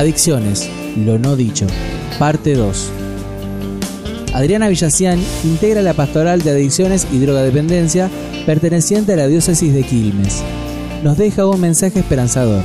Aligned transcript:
Adicciones, 0.00 0.66
lo 0.96 1.18
no 1.18 1.36
dicho, 1.36 1.66
parte 2.18 2.54
2. 2.54 2.90
Adriana 4.32 4.70
Villacián 4.70 5.22
integra 5.44 5.82
la 5.82 5.92
pastoral 5.92 6.40
de 6.40 6.52
adicciones 6.52 7.06
y 7.12 7.18
drogadependencia 7.18 8.08
perteneciente 8.46 9.12
a 9.12 9.16
la 9.16 9.26
diócesis 9.26 9.74
de 9.74 9.82
Quilmes. 9.82 10.42
Nos 11.04 11.18
deja 11.18 11.44
un 11.44 11.60
mensaje 11.60 11.98
esperanzador. 11.98 12.62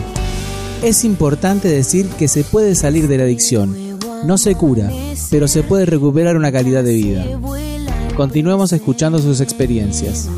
Es 0.82 1.04
importante 1.04 1.68
decir 1.68 2.08
que 2.18 2.30
se 2.30 2.46
puede 2.46 2.74
salir 2.74 3.10
de 3.10 3.18
la 3.18 3.26
adicción. 3.26 4.00
No 4.24 4.38
se 4.38 4.56
cura, 4.56 4.90
pero 5.30 5.50
se 5.50 5.62
puede 5.62 5.86
recuperar 5.86 6.38
una 6.38 6.54
calidad 6.54 6.86
de 6.86 6.94
vida. 6.94 7.26
Continuemos 8.16 8.72
escuchando 8.72 9.20
sus 9.20 9.42
experiencias. 9.42 10.30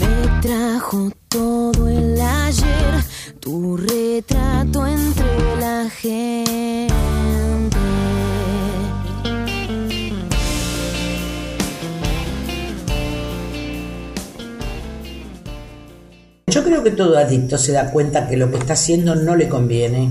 Me 0.00 0.40
trajo 0.42 1.12
todo 1.28 1.88
el 1.88 2.20
ayer, 2.20 3.04
tu 3.38 3.60
retrato 4.14 4.86
entre 4.86 5.56
la 5.60 5.90
gente. 5.90 6.94
Yo 16.46 16.62
creo 16.62 16.84
que 16.84 16.92
todo 16.92 17.18
adicto 17.18 17.58
se 17.58 17.72
da 17.72 17.90
cuenta 17.90 18.28
que 18.28 18.36
lo 18.36 18.52
que 18.52 18.58
está 18.58 18.74
haciendo 18.74 19.16
no 19.16 19.34
le 19.34 19.48
conviene, 19.48 20.10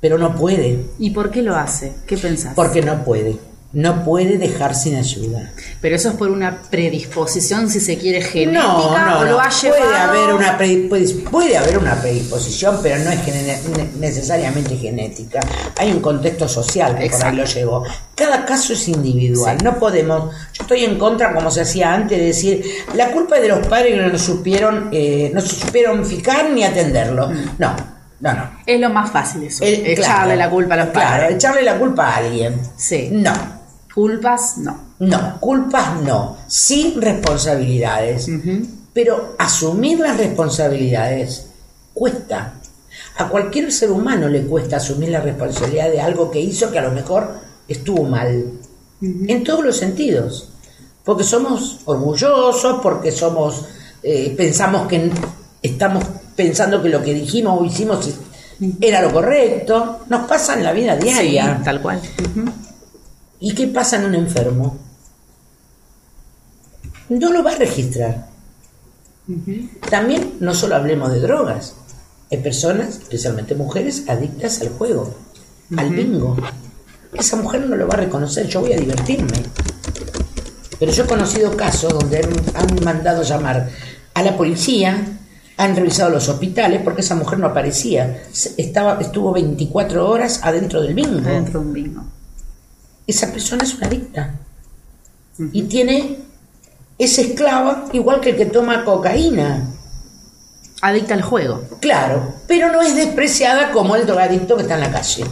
pero 0.00 0.18
no 0.18 0.34
puede, 0.34 0.86
¿Y 0.98 1.10
por 1.10 1.30
qué 1.30 1.42
lo 1.42 1.54
hace? 1.54 1.94
¿Qué 2.08 2.16
pensás? 2.16 2.54
porque 2.56 2.82
no 2.82 3.04
puede. 3.04 3.36
No 3.72 4.04
puede 4.04 4.36
dejar 4.36 4.74
sin 4.74 4.96
ayuda. 4.96 5.52
Pero 5.80 5.96
eso 5.96 6.10
es 6.10 6.14
por 6.16 6.30
una 6.30 6.60
predisposición, 6.70 7.70
si 7.70 7.80
se 7.80 7.96
quiere, 7.96 8.20
genética, 8.20 8.60
No, 8.62 8.98
no, 9.06 9.18
o 9.20 9.24
lo 9.24 9.30
no. 9.32 9.40
ha 9.40 9.48
llevado... 9.48 9.82
Puede 9.82 9.96
haber 9.96 10.34
una 10.34 10.58
predispo- 10.58 11.30
puede 11.30 11.56
haber 11.56 11.78
una 11.78 11.94
predisposición, 12.00 12.80
pero 12.82 13.02
no 13.02 13.10
es 13.10 13.22
gene- 13.24 13.58
necesariamente 13.98 14.76
genética. 14.76 15.40
Hay 15.78 15.90
un 15.90 16.00
contexto 16.00 16.46
social 16.48 16.98
que 16.98 17.08
por 17.08 17.24
ahí 17.24 17.36
lo 17.36 17.44
llevó. 17.44 17.84
Cada 18.14 18.44
caso 18.44 18.74
es 18.74 18.88
individual. 18.88 19.56
No 19.64 19.78
podemos. 19.78 20.34
Yo 20.52 20.62
estoy 20.64 20.84
en 20.84 20.98
contra, 20.98 21.32
como 21.32 21.50
se 21.50 21.62
hacía 21.62 21.94
antes, 21.94 22.18
de 22.18 22.26
decir 22.26 22.62
la 22.94 23.10
culpa 23.10 23.36
es 23.36 23.42
de 23.42 23.48
los 23.48 23.66
padres 23.66 23.94
que 23.94 24.06
no 24.12 24.18
supieron, 24.18 24.88
eh, 24.92 25.30
no 25.32 25.40
se 25.40 25.48
supieron 25.56 26.04
fijar 26.04 26.50
ni 26.50 26.62
atenderlo. 26.62 27.30
No, 27.58 27.74
no, 28.20 28.32
no. 28.34 28.50
Es 28.66 28.78
lo 28.78 28.90
más 28.90 29.10
fácil 29.10 29.44
eso, 29.44 29.64
El- 29.64 29.86
echarle 29.86 29.94
claro, 29.94 30.36
la 30.36 30.50
culpa 30.50 30.74
a 30.74 30.76
los 30.76 30.88
Claro, 30.88 31.08
padres. 31.22 31.36
echarle 31.36 31.62
la 31.62 31.78
culpa 31.78 32.08
a 32.10 32.16
alguien. 32.18 32.60
Sí. 32.76 33.08
No. 33.12 33.32
Culpas, 33.94 34.58
no. 34.58 34.89
No, 35.00 35.40
culpas 35.40 36.02
no, 36.02 36.36
sí 36.46 36.94
responsabilidades. 36.98 38.28
Pero 38.92 39.34
asumir 39.38 39.98
las 39.98 40.16
responsabilidades 40.16 41.46
cuesta. 41.94 42.54
A 43.16 43.28
cualquier 43.28 43.72
ser 43.72 43.90
humano 43.90 44.28
le 44.28 44.42
cuesta 44.42 44.76
asumir 44.76 45.08
la 45.08 45.20
responsabilidad 45.20 45.90
de 45.90 46.00
algo 46.00 46.30
que 46.30 46.40
hizo 46.40 46.70
que 46.70 46.78
a 46.78 46.82
lo 46.82 46.92
mejor 46.92 47.30
estuvo 47.66 48.04
mal. 48.04 48.44
En 49.00 49.42
todos 49.42 49.64
los 49.64 49.76
sentidos. 49.76 50.50
Porque 51.02 51.24
somos 51.24 51.78
orgullosos, 51.86 52.80
porque 52.82 53.10
somos, 53.10 53.64
eh, 54.02 54.34
pensamos 54.36 54.86
que 54.86 55.10
estamos 55.62 56.04
pensando 56.36 56.82
que 56.82 56.90
lo 56.90 57.02
que 57.02 57.14
dijimos 57.14 57.58
o 57.58 57.64
hicimos 57.64 58.06
era 58.82 59.00
lo 59.00 59.10
correcto. 59.12 60.00
Nos 60.10 60.28
pasa 60.28 60.54
en 60.54 60.64
la 60.64 60.72
vida 60.72 60.94
diaria. 60.96 61.56
Sí, 61.56 61.64
tal 61.64 61.80
cual. 61.80 62.02
¿Y 63.40 63.54
qué 63.54 63.66
pasa 63.68 63.96
en 63.96 64.04
un 64.04 64.14
enfermo? 64.14 64.89
No 67.10 67.32
lo 67.32 67.42
va 67.42 67.50
a 67.50 67.56
registrar. 67.56 68.28
También 69.90 70.36
no 70.40 70.54
solo 70.54 70.76
hablemos 70.76 71.12
de 71.12 71.20
drogas. 71.20 71.74
Hay 72.30 72.38
personas, 72.38 72.98
especialmente 72.98 73.56
mujeres, 73.56 74.04
adictas 74.08 74.60
al 74.60 74.68
juego, 74.70 75.12
al 75.76 75.90
bingo. 75.90 76.36
Esa 77.12 77.36
mujer 77.36 77.66
no 77.66 77.74
lo 77.74 77.88
va 77.88 77.94
a 77.94 77.98
reconocer, 77.98 78.46
yo 78.46 78.60
voy 78.60 78.72
a 78.72 78.76
divertirme. 78.76 79.42
Pero 80.78 80.92
yo 80.92 81.04
he 81.04 81.06
conocido 81.06 81.56
casos 81.56 81.92
donde 81.92 82.18
han, 82.54 82.84
mandado 82.84 83.24
llamar 83.24 83.68
a 84.14 84.22
la 84.22 84.36
policía, 84.36 85.18
han 85.56 85.76
revisado 85.76 86.10
los 86.10 86.28
hospitales 86.28 86.80
porque 86.82 87.00
esa 87.00 87.16
mujer 87.16 87.40
no 87.40 87.48
aparecía. 87.48 88.22
Estaba, 88.56 89.00
estuvo 89.00 89.32
24 89.32 90.08
horas 90.08 90.40
adentro 90.44 90.80
del 90.80 90.94
bingo 90.94 91.20
Dentro 91.20 91.60
de 91.60 91.66
un 91.66 91.72
bingo. 91.72 92.04
esa 93.06 93.32
persona 93.32 93.64
es 93.64 93.74
una 93.74 93.88
adicta. 93.88 94.38
Y 95.52 95.62
tiene, 95.62 96.29
es 97.04 97.18
esclava 97.18 97.86
igual 97.92 98.20
que 98.20 98.30
el 98.30 98.36
que 98.36 98.46
toma 98.46 98.84
cocaína. 98.84 99.66
Adicta 100.82 101.14
al 101.14 101.22
juego. 101.22 101.62
Claro, 101.80 102.34
pero 102.46 102.72
no 102.72 102.80
es 102.80 102.94
despreciada 102.96 103.70
como 103.70 103.96
el 103.96 104.06
drogadicto 104.06 104.56
que 104.56 104.62
está 104.62 104.74
en 104.74 104.80
la 104.80 104.90
calle. 104.90 105.24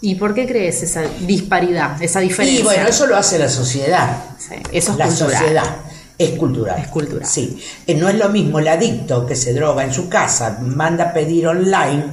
¿Y 0.00 0.14
por 0.14 0.34
qué 0.34 0.46
crees 0.46 0.82
esa 0.82 1.02
disparidad, 1.26 2.02
esa 2.02 2.20
diferencia? 2.20 2.60
Y 2.60 2.62
bueno, 2.62 2.88
eso 2.88 3.06
lo 3.06 3.16
hace 3.16 3.38
la 3.38 3.48
sociedad. 3.48 4.16
Sí, 4.38 4.54
eso 4.72 4.92
es 4.92 4.98
la 4.98 5.06
cultural. 5.06 5.36
sociedad. 5.38 5.76
Es 6.16 6.30
cultural. 6.38 6.78
Es 6.80 6.88
cultural. 6.88 7.26
Sí. 7.28 7.58
Eh, 7.86 7.94
No 7.94 8.08
es 8.08 8.14
lo 8.16 8.28
mismo 8.30 8.58
el 8.60 8.68
adicto 8.68 9.26
que 9.26 9.34
se 9.36 9.52
droga 9.52 9.84
en 9.84 9.92
su 9.92 10.08
casa, 10.08 10.58
manda 10.62 11.06
a 11.06 11.12
pedir 11.12 11.46
online 11.48 12.04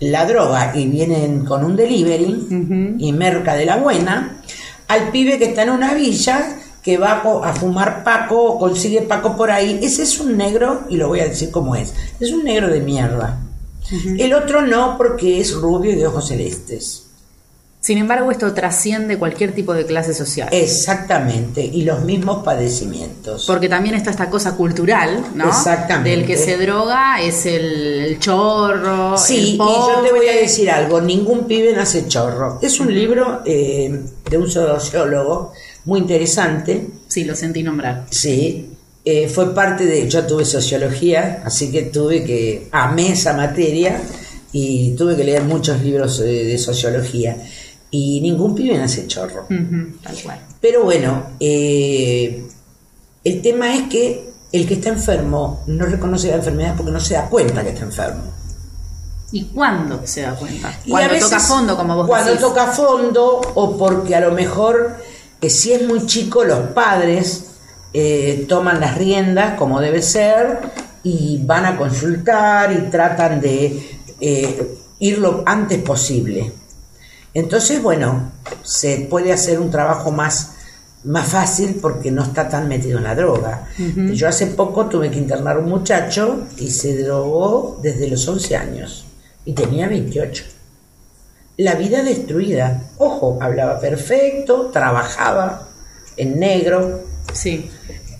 la 0.00 0.26
droga 0.26 0.72
y 0.74 0.86
vienen 0.86 1.44
con 1.44 1.64
un 1.64 1.76
delivery 1.76 2.96
y 2.98 3.12
merca 3.12 3.54
de 3.54 3.64
la 3.64 3.76
buena, 3.76 4.42
al 4.88 5.10
pibe 5.10 5.38
que 5.38 5.46
está 5.46 5.62
en 5.62 5.70
una 5.70 5.94
villa 5.94 6.44
que 6.84 6.98
va 6.98 7.22
a 7.42 7.54
fumar 7.54 8.04
Paco 8.04 8.44
o 8.44 8.58
consigue 8.58 9.00
Paco 9.00 9.36
por 9.36 9.50
ahí. 9.50 9.80
Ese 9.82 10.02
es 10.02 10.20
un 10.20 10.36
negro, 10.36 10.82
y 10.90 10.98
lo 10.98 11.08
voy 11.08 11.20
a 11.20 11.24
decir 11.24 11.50
como 11.50 11.74
es, 11.74 11.94
es 12.20 12.30
un 12.30 12.44
negro 12.44 12.68
de 12.68 12.80
mierda. 12.80 13.40
El 14.18 14.34
otro 14.34 14.62
no 14.62 14.96
porque 14.98 15.40
es 15.40 15.54
rubio 15.54 15.92
y 15.92 15.96
de 15.96 16.06
ojos 16.06 16.28
celestes. 16.28 17.00
Sin 17.80 17.98
embargo, 17.98 18.30
esto 18.30 18.52
trasciende 18.54 19.18
cualquier 19.18 19.52
tipo 19.52 19.74
de 19.74 19.84
clase 19.84 20.14
social. 20.14 20.48
Exactamente, 20.52 21.62
y 21.62 21.82
los 21.82 22.02
mismos 22.02 22.42
padecimientos. 22.42 23.44
Porque 23.46 23.68
también 23.68 23.94
está 23.94 24.10
esta 24.10 24.30
cosa 24.30 24.56
cultural, 24.56 25.22
¿no? 25.34 25.48
Exactamente. 25.48 26.10
Del 26.10 26.26
que 26.26 26.38
se 26.38 26.56
droga 26.56 27.20
es 27.20 27.44
el, 27.44 28.00
el 28.00 28.18
chorro, 28.18 29.18
Sí, 29.18 29.36
el 29.36 29.54
y 29.54 29.58
yo 29.58 30.00
te 30.02 30.12
voy 30.12 30.28
a 30.28 30.36
decir 30.36 30.70
algo, 30.70 31.00
ningún 31.02 31.44
pibe 31.46 31.74
nace 31.74 32.08
chorro. 32.08 32.58
Es 32.62 32.80
un 32.80 32.92
libro 32.92 33.42
eh, 33.44 34.02
de 34.30 34.38
un 34.38 34.50
sociólogo 34.50 35.52
muy 35.84 36.00
interesante, 36.00 36.88
Sí, 37.08 37.24
lo 37.24 37.34
sentí 37.36 37.62
nombrar. 37.62 38.06
sí. 38.10 38.70
eh, 39.04 39.28
fue 39.28 39.54
parte 39.54 39.84
de, 39.84 40.08
yo 40.08 40.26
tuve 40.26 40.44
sociología, 40.44 41.42
así 41.44 41.70
que 41.70 41.82
tuve 41.82 42.24
que, 42.24 42.68
amé 42.72 43.12
esa 43.12 43.34
materia 43.34 44.00
y 44.52 44.92
tuve 44.96 45.14
que 45.16 45.24
leer 45.24 45.42
muchos 45.44 45.80
libros 45.82 46.18
de 46.20 46.56
sociología. 46.58 47.36
Y 47.90 48.20
ningún 48.22 48.54
pibe 48.54 48.76
nace 48.78 49.06
chorro. 49.06 49.46
Tal 50.02 50.16
cual. 50.22 50.40
Pero 50.60 50.82
bueno, 50.84 51.22
eh, 51.38 52.44
el 53.22 53.42
tema 53.42 53.74
es 53.76 53.82
que 53.88 54.24
el 54.52 54.66
que 54.66 54.74
está 54.74 54.88
enfermo 54.88 55.62
no 55.66 55.84
reconoce 55.86 56.28
la 56.28 56.36
enfermedad 56.36 56.74
porque 56.76 56.90
no 56.92 56.98
se 57.00 57.14
da 57.14 57.28
cuenta 57.28 57.62
que 57.62 57.68
está 57.70 57.84
enfermo. 57.84 58.22
¿Y 59.32 59.44
cuándo 59.46 60.00
se 60.04 60.22
da 60.22 60.34
cuenta? 60.34 60.76
Cuando 60.88 61.10
veces, 61.10 61.28
toca 61.28 61.40
fondo, 61.40 61.76
como 61.76 61.96
vos 61.96 62.06
Cuando 62.06 62.30
decís. 62.30 62.40
toca 62.46 62.66
fondo, 62.68 63.40
o 63.54 63.76
porque 63.76 64.14
a 64.14 64.20
lo 64.20 64.30
mejor, 64.32 64.96
eh, 65.44 65.50
si 65.50 65.72
es 65.72 65.86
muy 65.86 66.06
chico, 66.06 66.44
los 66.44 66.70
padres 66.70 67.44
eh, 67.92 68.46
toman 68.48 68.80
las 68.80 68.96
riendas 68.96 69.58
como 69.58 69.80
debe 69.80 70.00
ser 70.00 70.58
y 71.02 71.40
van 71.44 71.66
a 71.66 71.76
consultar 71.76 72.72
y 72.72 72.90
tratan 72.90 73.40
de 73.40 73.98
eh, 74.20 74.78
ir 75.00 75.18
lo 75.18 75.42
antes 75.44 75.82
posible. 75.82 76.50
Entonces, 77.34 77.82
bueno, 77.82 78.32
se 78.62 79.06
puede 79.10 79.32
hacer 79.32 79.60
un 79.60 79.70
trabajo 79.70 80.10
más, 80.10 80.52
más 81.04 81.28
fácil 81.28 81.78
porque 81.82 82.10
no 82.10 82.22
está 82.22 82.48
tan 82.48 82.68
metido 82.68 82.98
en 82.98 83.04
la 83.04 83.14
droga. 83.14 83.68
Yo 84.12 84.28
hace 84.28 84.46
poco 84.46 84.86
tuve 84.86 85.10
que 85.10 85.18
internar 85.18 85.56
a 85.56 85.58
un 85.58 85.68
muchacho 85.68 86.46
y 86.56 86.70
se 86.70 87.02
drogó 87.02 87.80
desde 87.82 88.08
los 88.08 88.26
11 88.26 88.56
años 88.56 89.04
y 89.44 89.52
tenía 89.52 89.88
28 89.88 90.53
la 91.56 91.74
vida 91.74 92.02
destruida. 92.02 92.82
Ojo, 92.98 93.38
hablaba 93.40 93.78
perfecto, 93.80 94.70
trabajaba 94.72 95.68
en 96.16 96.38
negro, 96.38 97.02
Sí. 97.32 97.70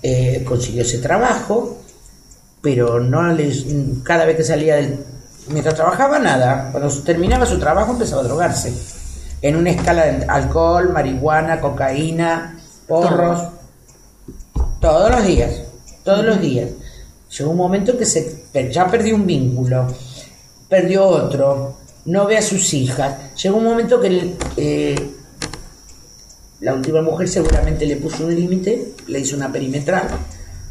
eh, 0.01 0.43
consiguió 0.47 0.81
ese 0.83 0.99
trabajo, 0.99 1.77
pero 2.61 2.99
no 2.99 3.23
les, 3.33 3.65
cada 4.03 4.25
vez 4.25 4.37
que 4.37 4.43
salía 4.43 4.75
del, 4.75 4.99
mientras 5.49 5.75
trabajaba 5.75 6.19
nada, 6.19 6.69
cuando 6.71 6.89
terminaba 7.03 7.45
su 7.45 7.59
trabajo 7.59 7.91
empezaba 7.93 8.21
a 8.21 8.25
drogarse. 8.25 8.73
En 9.41 9.55
una 9.55 9.71
escala 9.71 10.05
de 10.05 10.25
alcohol, 10.25 10.89
marihuana, 10.91 11.59
cocaína, 11.61 12.57
porros, 12.87 13.49
todos 14.79 15.11
los 15.11 15.25
días, 15.25 15.51
todos 16.03 16.25
los 16.25 16.39
días. 16.41 16.69
Llegó 17.37 17.51
un 17.51 17.57
momento 17.57 17.97
que 17.97 18.05
se 18.05 18.43
ya 18.71 18.87
perdió 18.87 19.15
un 19.15 19.25
vínculo, 19.25 19.87
perdió 20.69 21.05
otro, 21.05 21.77
no 22.05 22.25
ve 22.25 22.37
a 22.37 22.41
sus 22.41 22.73
hijas. 22.73 23.35
Llegó 23.41 23.57
un 23.57 23.65
momento 23.65 23.99
que 23.99 24.35
eh, 24.57 25.09
la 26.61 26.73
última 26.73 27.01
mujer 27.01 27.27
seguramente 27.27 27.85
le 27.85 27.97
puso 27.97 28.25
un 28.25 28.35
límite, 28.35 28.93
le 29.07 29.19
hizo 29.19 29.35
una 29.35 29.51
perimetral, 29.51 30.07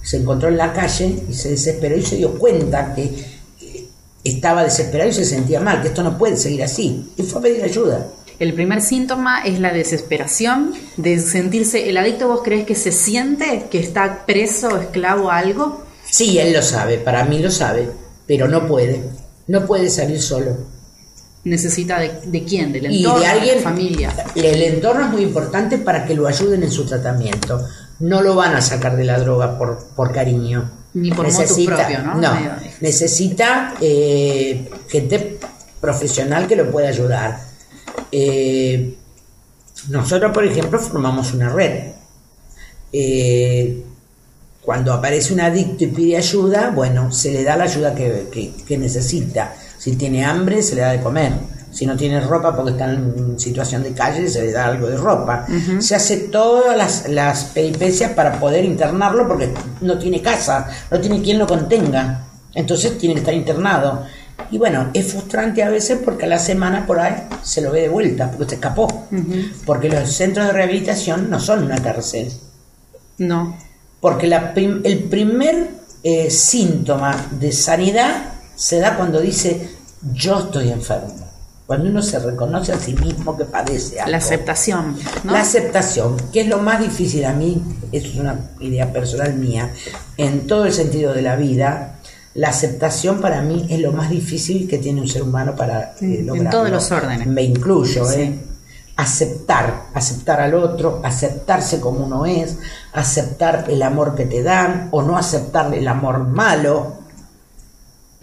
se 0.02 0.18
encontró 0.18 0.48
en 0.48 0.56
la 0.56 0.72
calle 0.72 1.22
y 1.28 1.32
se 1.34 1.50
desesperó 1.50 1.96
y 1.96 2.02
se 2.02 2.16
dio 2.16 2.38
cuenta 2.38 2.94
que, 2.94 3.10
que 3.58 3.88
estaba 4.22 4.64
desesperado 4.64 5.10
y 5.10 5.14
se 5.14 5.24
sentía 5.24 5.60
mal, 5.60 5.82
que 5.82 5.88
esto 5.88 6.02
no 6.02 6.16
puede 6.16 6.36
seguir 6.36 6.62
así. 6.62 7.12
Y 7.16 7.22
fue 7.22 7.40
a 7.40 7.42
pedir 7.42 7.64
ayuda. 7.64 8.06
El 8.38 8.52
primer 8.52 8.82
síntoma 8.82 9.44
es 9.44 9.60
la 9.60 9.72
desesperación 9.72 10.74
de 10.96 11.20
sentirse. 11.20 11.88
¿El 11.88 11.96
adicto 11.96 12.26
vos 12.26 12.40
crees 12.42 12.66
que 12.66 12.74
se 12.74 12.90
siente 12.90 13.66
que 13.70 13.78
está 13.78 14.26
preso, 14.26 14.76
esclavo 14.78 15.30
a 15.30 15.38
algo? 15.38 15.84
Sí, 16.10 16.38
él 16.38 16.52
lo 16.52 16.62
sabe, 16.62 16.98
para 16.98 17.24
mí 17.24 17.38
lo 17.38 17.50
sabe, 17.50 17.88
pero 18.26 18.48
no 18.48 18.66
puede. 18.66 19.02
No 19.46 19.66
puede 19.66 19.88
salir 19.88 20.20
solo. 20.20 20.73
Necesita 21.44 21.98
de, 22.00 22.20
de 22.24 22.44
quién, 22.44 22.72
del 22.72 22.90
Y 22.90 22.98
entorno, 23.04 23.20
de 23.20 23.26
alguien, 23.26 23.56
la 23.56 23.62
familia. 23.62 24.14
El 24.34 24.62
entorno 24.62 25.04
es 25.06 25.10
muy 25.12 25.22
importante 25.22 25.76
para 25.78 26.04
que 26.06 26.14
lo 26.14 26.26
ayuden 26.26 26.62
en 26.62 26.70
su 26.70 26.84
tratamiento. 26.86 27.66
No 28.00 28.22
lo 28.22 28.34
van 28.34 28.54
a 28.56 28.62
sacar 28.62 28.96
de 28.96 29.04
la 29.04 29.18
droga 29.18 29.58
por, 29.58 29.86
por 29.94 30.10
cariño. 30.12 30.70
Ni 30.94 31.10
por 31.10 31.26
motus 31.26 31.66
propio, 31.66 31.98
¿no? 32.02 32.14
Medio- 32.34 32.52
necesita 32.80 33.74
eh, 33.80 34.70
gente 34.88 35.38
profesional 35.80 36.46
que 36.46 36.56
lo 36.56 36.70
pueda 36.70 36.88
ayudar. 36.88 37.40
Eh, 38.10 38.94
nosotros, 39.88 40.32
por 40.32 40.44
ejemplo, 40.46 40.78
formamos 40.78 41.34
una 41.34 41.50
red. 41.50 41.90
Eh, 42.92 43.82
cuando 44.62 44.92
aparece 44.94 45.34
un 45.34 45.40
adicto 45.40 45.84
y 45.84 45.88
pide 45.88 46.16
ayuda, 46.16 46.70
bueno, 46.70 47.12
se 47.12 47.32
le 47.32 47.42
da 47.44 47.56
la 47.56 47.64
ayuda 47.64 47.94
que, 47.94 48.28
que- 48.32 48.52
que 48.66 48.78
necesita. 48.78 49.54
Si 49.84 49.96
tiene 49.96 50.24
hambre, 50.24 50.62
se 50.62 50.74
le 50.74 50.80
da 50.80 50.92
de 50.92 51.00
comer. 51.00 51.32
Si 51.70 51.84
no 51.84 51.94
tiene 51.96 52.20
ropa 52.20 52.54
porque 52.56 52.70
está 52.70 52.90
en 52.90 53.38
situación 53.38 53.82
de 53.82 53.92
calle, 53.92 54.28
se 54.28 54.42
le 54.42 54.52
da 54.52 54.66
algo 54.66 54.86
de 54.86 54.96
ropa. 54.96 55.44
Se 55.82 55.94
hace 55.94 56.16
todas 56.16 56.76
las, 56.76 57.08
las 57.08 57.44
peripecias 57.46 58.12
para 58.12 58.38
poder 58.40 58.64
internarlo 58.64 59.26
porque 59.28 59.52
no 59.82 59.98
tiene 59.98 60.22
casa, 60.22 60.68
no 60.90 60.98
tiene 61.00 61.20
quien 61.20 61.38
lo 61.38 61.46
contenga. 61.46 62.24
Entonces 62.54 62.96
tiene 62.96 63.14
que 63.14 63.20
estar 63.20 63.34
internado. 63.34 64.04
Y 64.50 64.56
bueno, 64.58 64.88
es 64.94 65.12
frustrante 65.12 65.62
a 65.62 65.68
veces 65.68 65.98
porque 66.04 66.24
a 66.24 66.28
la 66.28 66.38
semana 66.38 66.86
por 66.86 66.98
ahí 67.00 67.14
se 67.42 67.60
lo 67.60 67.70
ve 67.72 67.82
de 67.82 67.88
vuelta, 67.88 68.30
porque 68.30 68.48
se 68.50 68.54
escapó. 68.54 69.06
Porque 69.66 69.88
los 69.88 70.08
centros 70.10 70.46
de 70.46 70.52
rehabilitación 70.52 71.28
no 71.28 71.38
son 71.40 71.64
una 71.64 71.76
cárcel. 71.82 72.32
No. 73.18 73.56
Porque 74.00 74.28
la 74.28 74.54
prim- 74.54 74.80
el 74.84 75.00
primer 75.04 75.68
eh, 76.04 76.30
síntoma 76.30 77.26
de 77.32 77.50
sanidad 77.52 78.33
se 78.56 78.78
da 78.78 78.96
cuando 78.96 79.20
dice 79.20 79.70
yo 80.12 80.38
estoy 80.40 80.70
enfermo. 80.70 81.14
Cuando 81.66 81.88
uno 81.88 82.02
se 82.02 82.18
reconoce 82.18 82.72
a 82.72 82.78
sí 82.78 82.92
mismo 82.94 83.36
que 83.38 83.46
padece 83.46 83.98
algo. 83.98 84.10
La 84.10 84.18
aceptación, 84.18 84.96
¿no? 85.24 85.32
La 85.32 85.40
aceptación, 85.40 86.16
que 86.30 86.42
es 86.42 86.46
lo 86.48 86.58
más 86.58 86.78
difícil 86.78 87.24
a 87.24 87.32
mí, 87.32 87.62
es 87.90 88.14
una 88.16 88.50
idea 88.60 88.92
personal 88.92 89.32
mía, 89.34 89.72
en 90.18 90.46
todo 90.46 90.66
el 90.66 90.74
sentido 90.74 91.14
de 91.14 91.22
la 91.22 91.36
vida, 91.36 92.00
la 92.34 92.48
aceptación 92.50 93.20
para 93.22 93.40
mí 93.40 93.66
es 93.70 93.80
lo 93.80 93.92
más 93.92 94.10
difícil 94.10 94.68
que 94.68 94.76
tiene 94.76 95.00
un 95.00 95.08
ser 95.08 95.22
humano 95.22 95.56
para 95.56 95.94
eh, 96.02 96.16
en 96.18 96.26
lograrlo. 96.26 96.50
todos 96.50 96.70
los 96.70 96.92
órdenes. 96.92 97.26
Me 97.28 97.42
incluyo, 97.42 98.04
Sí. 98.04 98.20
¿eh? 98.20 98.38
Aceptar, 98.96 99.86
aceptar 99.94 100.40
al 100.40 100.54
otro, 100.54 101.00
aceptarse 101.02 101.80
como 101.80 102.04
uno 102.04 102.26
es, 102.26 102.58
aceptar 102.92 103.64
el 103.68 103.82
amor 103.82 104.14
que 104.14 104.24
te 104.26 104.42
dan 104.42 104.88
o 104.92 105.02
no 105.02 105.16
aceptar 105.16 105.74
el 105.74 105.88
amor 105.88 106.18
malo. 106.28 107.03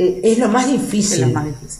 Eh, 0.03 0.21
es 0.23 0.37
lo 0.39 0.47
más 0.49 0.65
Es 0.65 0.71
difícil. 0.71 1.21
lo 1.21 1.27
más 1.29 1.45
difícil. 1.45 1.79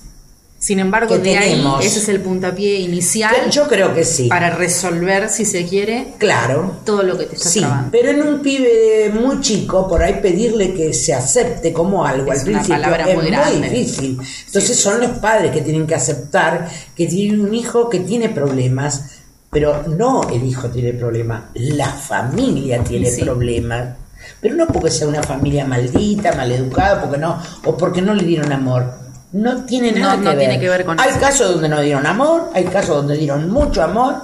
Sin 0.59 0.77
embargo, 0.77 1.17
de 1.17 1.37
ahí, 1.39 1.65
ese 1.81 1.97
es 1.97 2.07
el 2.09 2.21
puntapié 2.21 2.81
inicial 2.81 3.33
Yo 3.49 3.67
creo 3.67 3.95
que 3.95 4.03
sí. 4.03 4.27
para 4.27 4.51
resolver, 4.51 5.27
si 5.27 5.43
se 5.43 5.65
quiere, 5.65 6.13
Claro. 6.19 6.75
todo 6.85 7.01
lo 7.01 7.17
que 7.17 7.25
te 7.25 7.35
está 7.35 7.49
Sí, 7.49 7.59
trabando. 7.61 7.89
pero 7.91 8.11
en 8.11 8.21
un 8.21 8.41
pibe 8.43 9.09
muy 9.11 9.41
chico, 9.41 9.87
por 9.87 10.03
ahí 10.03 10.19
pedirle 10.21 10.71
que 10.75 10.93
se 10.93 11.15
acepte 11.15 11.73
como 11.73 12.05
algo 12.05 12.31
Es 12.31 12.41
al 12.41 12.45
principio 12.45 12.75
es 12.95 13.15
muy 13.15 13.69
difícil. 13.69 14.19
Entonces 14.45 14.77
son 14.79 15.01
los 15.01 15.11
padres 15.17 15.51
que 15.51 15.61
tienen 15.61 15.87
que 15.87 15.95
aceptar 15.95 16.69
que 16.95 17.07
tienen 17.07 17.41
un 17.41 17.55
hijo 17.55 17.89
que 17.89 18.01
tiene 18.01 18.29
problemas, 18.29 19.05
pero 19.49 19.81
no 19.87 20.29
el 20.29 20.43
hijo 20.45 20.69
tiene 20.69 20.93
problemas, 20.93 21.45
la 21.55 21.87
familia 21.91 22.83
tiene 22.83 23.09
Sí. 23.09 23.23
problemas. 23.23 23.95
Pero 24.39 24.55
no 24.55 24.67
porque 24.67 24.89
sea 24.89 25.07
una 25.07 25.23
familia 25.23 25.65
maldita, 25.65 26.33
maleducada, 26.33 27.01
porque 27.01 27.17
no, 27.17 27.41
o 27.65 27.75
porque 27.77 28.01
no 28.01 28.13
le 28.13 28.23
dieron 28.23 28.51
amor. 28.51 28.93
No 29.31 29.63
tiene 29.65 29.91
nada 29.91 30.17
no 30.17 30.21
que 30.23 30.29
ver. 30.29 30.39
tiene 30.39 30.59
que 30.59 30.69
ver 30.69 30.85
con 30.85 30.99
Hay 30.99 31.09
eso. 31.11 31.19
casos 31.19 31.51
donde 31.53 31.69
no 31.69 31.79
dieron 31.81 32.05
amor, 32.05 32.49
hay 32.53 32.65
casos 32.65 32.97
donde 32.97 33.17
dieron 33.17 33.49
mucho 33.49 33.81
amor, 33.83 34.15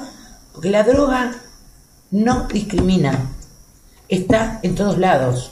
porque 0.54 0.70
la 0.70 0.84
droga 0.84 1.34
no 2.12 2.48
discrimina. 2.48 3.18
Está 4.10 4.60
en 4.64 4.76
todos 4.76 4.98
lados. 4.98 5.52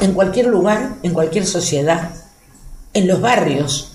En 0.00 0.12
cualquier 0.12 0.46
lugar, 0.46 0.96
en 1.02 1.14
cualquier 1.14 1.46
sociedad, 1.46 2.10
en 2.92 3.06
los 3.08 3.20
barrios. 3.20 3.92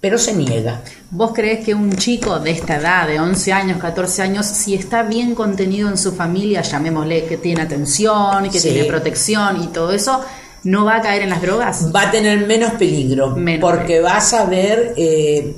Pero 0.00 0.16
se 0.18 0.32
niega. 0.34 0.80
¿Vos 1.10 1.32
crees 1.34 1.64
que 1.64 1.74
un 1.74 1.92
chico 1.96 2.38
de 2.38 2.50
esta 2.50 2.76
edad, 2.76 3.06
de 3.08 3.18
11 3.18 3.52
años, 3.52 3.78
14 3.80 4.22
años, 4.22 4.44
si 4.46 4.74
está 4.74 5.02
bien 5.04 5.34
contenido 5.34 5.88
en 5.88 5.96
su 5.96 6.12
familia, 6.12 6.60
llamémosle 6.60 7.24
que 7.24 7.38
tiene 7.38 7.62
atención, 7.62 8.50
que 8.50 8.60
Sí. 8.60 8.70
tiene 8.70 8.84
protección 8.88 9.62
y 9.62 9.68
todo 9.68 9.92
eso, 9.92 10.20
no 10.64 10.84
va 10.84 10.96
a 10.96 11.00
caer 11.00 11.22
en 11.22 11.30
las 11.30 11.40
drogas? 11.40 11.90
Va 11.94 12.02
a 12.08 12.10
tener 12.10 12.46
menos 12.46 12.72
peligro. 12.72 13.30
Menos 13.36 13.70
porque 13.70 14.00
vas 14.00 14.34
a 14.34 14.44
ver. 14.44 14.92
eh, 14.96 15.56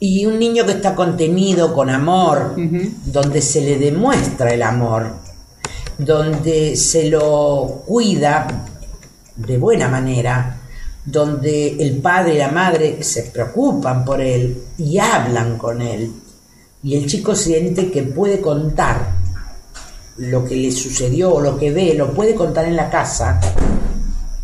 y 0.00 0.26
un 0.26 0.36
niño 0.40 0.66
que 0.66 0.72
está 0.72 0.96
contenido 0.96 1.72
con 1.72 1.88
amor, 1.88 2.56
donde 3.04 3.40
se 3.40 3.60
le 3.60 3.78
demuestra 3.78 4.52
el 4.52 4.62
amor, 4.64 5.12
donde 5.96 6.74
se 6.74 7.08
lo 7.08 7.82
cuida 7.86 8.48
de 9.36 9.58
buena 9.58 9.86
manera, 9.86 10.56
donde 11.04 11.82
el 11.82 11.98
padre 11.98 12.34
y 12.34 12.38
la 12.38 12.50
madre 12.50 13.02
se 13.02 13.24
preocupan 13.24 14.04
por 14.04 14.20
él 14.20 14.62
y 14.78 14.98
hablan 14.98 15.58
con 15.58 15.82
él, 15.82 16.12
y 16.82 16.96
el 16.96 17.06
chico 17.06 17.34
siente 17.34 17.90
que 17.90 18.02
puede 18.02 18.40
contar 18.40 19.22
lo 20.18 20.44
que 20.44 20.56
le 20.56 20.70
sucedió 20.70 21.34
o 21.34 21.40
lo 21.40 21.56
que 21.56 21.70
ve, 21.70 21.94
lo 21.94 22.12
puede 22.12 22.34
contar 22.34 22.66
en 22.66 22.76
la 22.76 22.90
casa, 22.90 23.40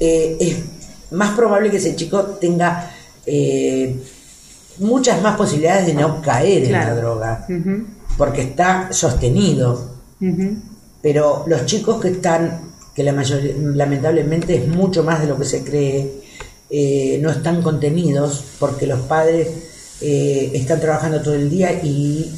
eh, 0.01 0.37
es 0.41 0.57
más 1.11 1.35
probable 1.37 1.71
que 1.71 1.79
ese 1.79 1.97
chico 1.97 2.23
tenga 2.41 2.91
eh, 3.27 3.97
muchas 4.79 5.21
más 5.23 5.37
posibilidades 5.37 5.87
de 5.87 5.95
no 5.95 6.23
caer 6.23 6.65
en 6.65 6.73
la 6.73 6.95
droga, 6.95 7.47
porque 8.17 8.43
está 8.43 8.93
sostenido. 8.93 9.97
Pero 11.01 11.45
los 11.47 11.65
chicos 11.67 12.01
que 12.01 12.09
están, 12.09 12.61
que 12.95 13.03
la 13.05 13.13
mayoría, 13.13 13.55
lamentablemente 13.57 14.57
es 14.57 14.69
mucho 14.69 15.05
más 15.05 15.21
de 15.21 15.29
lo 15.29 15.39
que 15.39 15.45
se 15.45 15.63
cree, 15.63 16.23
eh, 16.71 17.19
no 17.23 17.31
están 17.31 17.63
contenidos 17.63 18.45
porque 18.59 18.87
los 18.87 19.01
padres 19.01 19.49
eh, 20.01 20.51
están 20.55 20.81
trabajando 20.81 21.21
todo 21.23 21.35
el 21.35 21.49
día 21.51 21.73
y 21.83 22.31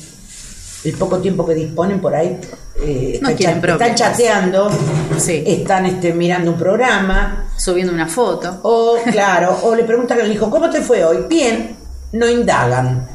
el 0.84 0.92
poco 0.94 1.18
tiempo 1.18 1.44
que 1.46 1.54
disponen 1.54 2.00
por 2.00 2.14
ahí 2.14 2.38
eh, 2.82 3.18
No 3.20 3.28
están, 3.28 3.60
cha- 3.60 3.94
chateando, 3.94 4.70
Sí. 5.18 5.42
están 5.46 5.84
este, 5.87 6.14
mirando 6.14 6.52
un 6.52 6.58
programa, 6.58 7.50
Subiendo 7.58 7.92
una 7.92 8.06
foto. 8.06 8.60
o 8.62 8.96
claro, 9.10 9.58
o 9.64 9.75
le 9.75 9.84
preguntan 9.84 10.20
al 10.20 10.32
hijo, 10.32 10.49
¿cómo 10.49 10.70
te 10.70 10.80
fue 10.80 11.04
hoy? 11.04 11.18
Bien, 11.28 11.76
no 12.12 12.28
indagan. 12.30 13.06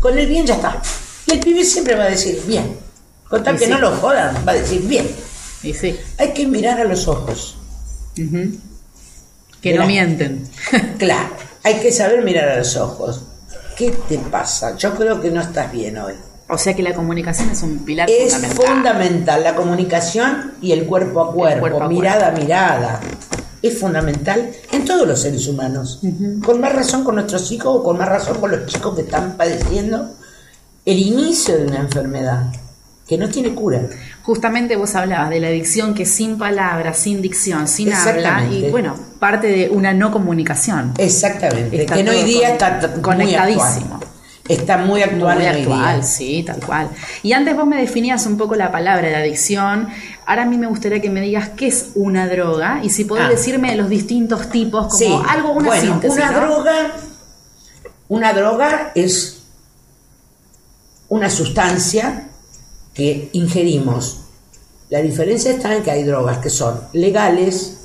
Con 0.00 0.18
el 0.18 0.26
bien 0.26 0.44
ya 0.46 0.54
está. 0.54 0.80
Y 1.26 1.32
el 1.34 1.40
pibe 1.40 1.62
siempre 1.64 1.94
va 1.94 2.04
a 2.04 2.10
decir 2.10 2.42
bien. 2.46 2.76
Con 3.28 3.44
tal 3.44 3.54
Y 3.54 3.58
que 3.58 3.66
sí. 3.66 3.70
no 3.70 3.78
lo 3.78 3.92
jodan, 3.92 4.34
va 4.48 4.52
a 4.52 4.54
decir 4.56 4.82
bien. 4.88 5.06
Y 5.62 5.72
sí. 5.74 5.94
Hay 6.18 6.32
que 6.32 6.46
mirar 6.48 6.80
a 6.80 6.84
los 6.84 7.06
ojos. 7.06 7.54
Que 9.62 9.74
no 9.74 9.86
mienten. 9.86 10.48
Claro, 10.98 11.30
hay 11.62 11.74
que 11.80 11.92
saber 11.92 12.22
mirar 12.22 12.48
a 12.48 12.58
los 12.58 12.76
ojos. 12.76 13.22
¿Qué 13.76 13.90
te 14.08 14.18
pasa? 14.18 14.76
Yo 14.76 14.94
creo 14.94 15.20
que 15.20 15.30
no 15.30 15.40
estás 15.40 15.72
bien 15.72 15.96
hoy. 15.98 16.14
o 16.48 16.58
sea 16.58 16.74
que 16.74 16.82
la 16.82 16.92
comunicación 16.94 17.48
es 17.50 17.62
un 17.62 17.78
pilar 17.84 18.08
Es 18.10 18.34
fundamental. 18.34 18.66
fundamental 18.66 19.44
la 19.44 19.54
comunicación 19.54 20.52
y 20.60 20.72
el 20.72 20.84
cuerpo 20.86 21.20
a 21.22 21.32
cuerpo, 21.32 21.60
cuerpo 21.60 21.82
a 21.84 21.88
mirada 21.88 22.28
a 22.28 22.30
mirada. 22.32 23.00
Es 23.62 23.78
fundamental 23.78 24.50
en 24.72 24.84
todos 24.84 25.06
los 25.06 25.20
seres 25.20 25.46
humanos. 25.46 26.00
Con 26.44 26.60
más 26.60 26.72
razón 26.74 27.04
con 27.04 27.14
nuestros 27.16 27.50
hijos 27.52 27.76
o 27.76 27.82
con 27.82 27.98
más 27.98 28.08
razón 28.08 28.38
con 28.40 28.50
los 28.50 28.66
chicos 28.66 28.94
que 28.94 29.02
están 29.02 29.36
padeciendo 29.36 30.14
el 30.86 30.98
inicio 30.98 31.56
de 31.58 31.66
una 31.66 31.80
enfermedad 31.80 32.44
que 33.10 33.18
no 33.18 33.28
tiene 33.28 33.52
cura. 33.56 33.80
Justamente 34.22 34.76
vos 34.76 34.94
hablabas 34.94 35.30
de 35.30 35.40
la 35.40 35.48
adicción 35.48 35.94
que 35.94 36.06
sin 36.06 36.38
palabras, 36.38 36.96
sin 36.96 37.20
dicción, 37.20 37.66
sin 37.66 37.92
habla, 37.92 38.46
y 38.48 38.70
bueno, 38.70 38.94
parte 39.18 39.48
de 39.48 39.68
una 39.68 39.92
no 39.92 40.12
comunicación. 40.12 40.92
Exactamente. 40.96 41.82
Está 41.82 41.96
que 41.96 42.08
hoy 42.08 42.22
día 42.22 42.52
está 42.52 42.80
muy 42.94 43.02
conectadísimo. 43.02 43.98
Está 44.48 44.76
muy 44.78 45.02
actual 45.02 45.38
Muy 45.38 45.46
hoy 45.46 45.60
actual, 45.60 46.00
día. 46.00 46.02
sí, 46.08 46.44
tal 46.46 46.60
cual. 46.64 46.88
Y 47.24 47.32
antes 47.32 47.56
vos 47.56 47.66
me 47.66 47.76
definías 47.80 48.24
un 48.26 48.36
poco 48.36 48.54
la 48.54 48.70
palabra 48.70 49.08
de 49.08 49.16
adicción. 49.16 49.88
Ahora 50.24 50.42
a 50.42 50.46
mí 50.46 50.56
me 50.56 50.68
gustaría 50.68 51.00
que 51.00 51.10
me 51.10 51.20
digas 51.20 51.48
qué 51.56 51.66
es 51.66 51.90
una 51.96 52.28
droga 52.28 52.78
y 52.84 52.90
si 52.90 53.04
podés 53.04 53.24
Ah. 53.24 53.28
decirme 53.30 53.74
los 53.74 53.88
distintos 53.88 54.50
tipos, 54.50 54.86
como 54.86 54.98
Sí, 54.98 55.12
algo, 55.28 55.50
una 55.50 55.66
bueno, 55.66 55.82
síntesis. 55.82 56.16
una 56.16 56.30
¿no? 56.30 56.40
droga, 56.40 56.92
una 58.08 58.32
droga 58.32 58.92
es 58.94 59.42
una 61.08 61.28
sustancia 61.28 62.28
que 62.94 63.30
ingerimos. 63.32 64.20
La 64.88 65.00
diferencia 65.00 65.52
está 65.52 65.74
en 65.74 65.82
que 65.82 65.90
hay 65.90 66.04
drogas 66.04 66.38
que 66.38 66.50
son 66.50 66.80
legales, 66.92 67.76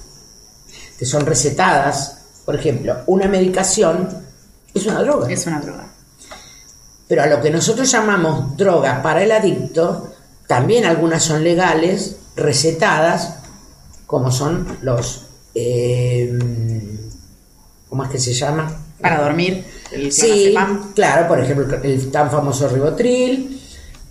que 0.98 1.06
son 1.06 1.26
recetadas. 1.26 2.18
Por 2.46 2.56
ejemplo, 2.56 2.98
una 3.08 3.28
medicación 3.28 4.10
es 4.74 4.86
una 4.86 5.02
droga. 5.02 5.32
Es 5.32 5.46
una 5.48 5.60
droga. 5.62 5.88
Pero 7.08 7.24
a 7.24 7.28
lo 7.28 7.42
que 7.42 7.52
nosotros 7.52 7.90
llamamos 7.92 8.58
droga 8.58 9.02
para 9.02 9.24
el 9.24 9.32
adicto, 9.32 10.14
también 10.48 10.86
algunas 10.86 11.24
son 11.24 11.44
legales, 11.44 12.18
recetadas, 12.36 13.36
como 14.06 14.32
son 14.32 14.80
los... 14.82 15.26
eh, 15.54 16.38
¿Cómo 17.90 18.04
es 18.04 18.10
que 18.10 18.20
se 18.20 18.34
llama? 18.34 18.82
Para 19.00 19.22
dormir, 19.22 19.64
el 19.92 20.12
Sí, 20.12 20.54
claro, 20.96 21.28
por 21.28 21.40
ejemplo, 21.40 21.78
el 21.84 22.12
tan 22.12 22.32
famoso 22.32 22.68
ribotril, 22.68 23.55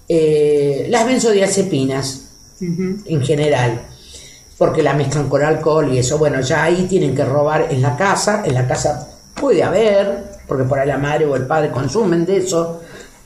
eh, 0.08 0.86
las 0.90 1.06
benzodiazepinas 1.06 2.20
en 2.60 3.22
general, 3.22 3.82
porque 4.56 4.82
la 4.82 4.94
mezclan 4.94 5.28
con 5.28 5.42
alcohol 5.42 5.92
y 5.92 5.98
eso, 5.98 6.16
bueno, 6.18 6.40
ya 6.40 6.64
ahí 6.64 6.86
tienen 6.88 7.14
que 7.14 7.24
robar 7.24 7.66
en 7.70 7.82
la 7.82 7.96
casa, 7.96 8.42
en 8.44 8.54
la 8.54 8.66
casa 8.66 9.08
puede 9.34 9.62
haber, 9.62 10.24
porque 10.46 10.64
por 10.64 10.78
ahí 10.78 10.88
la 10.88 10.96
madre 10.98 11.26
o 11.26 11.36
el 11.36 11.46
padre 11.46 11.70
consumen 11.70 12.24
de 12.24 12.38
eso, 12.38 12.80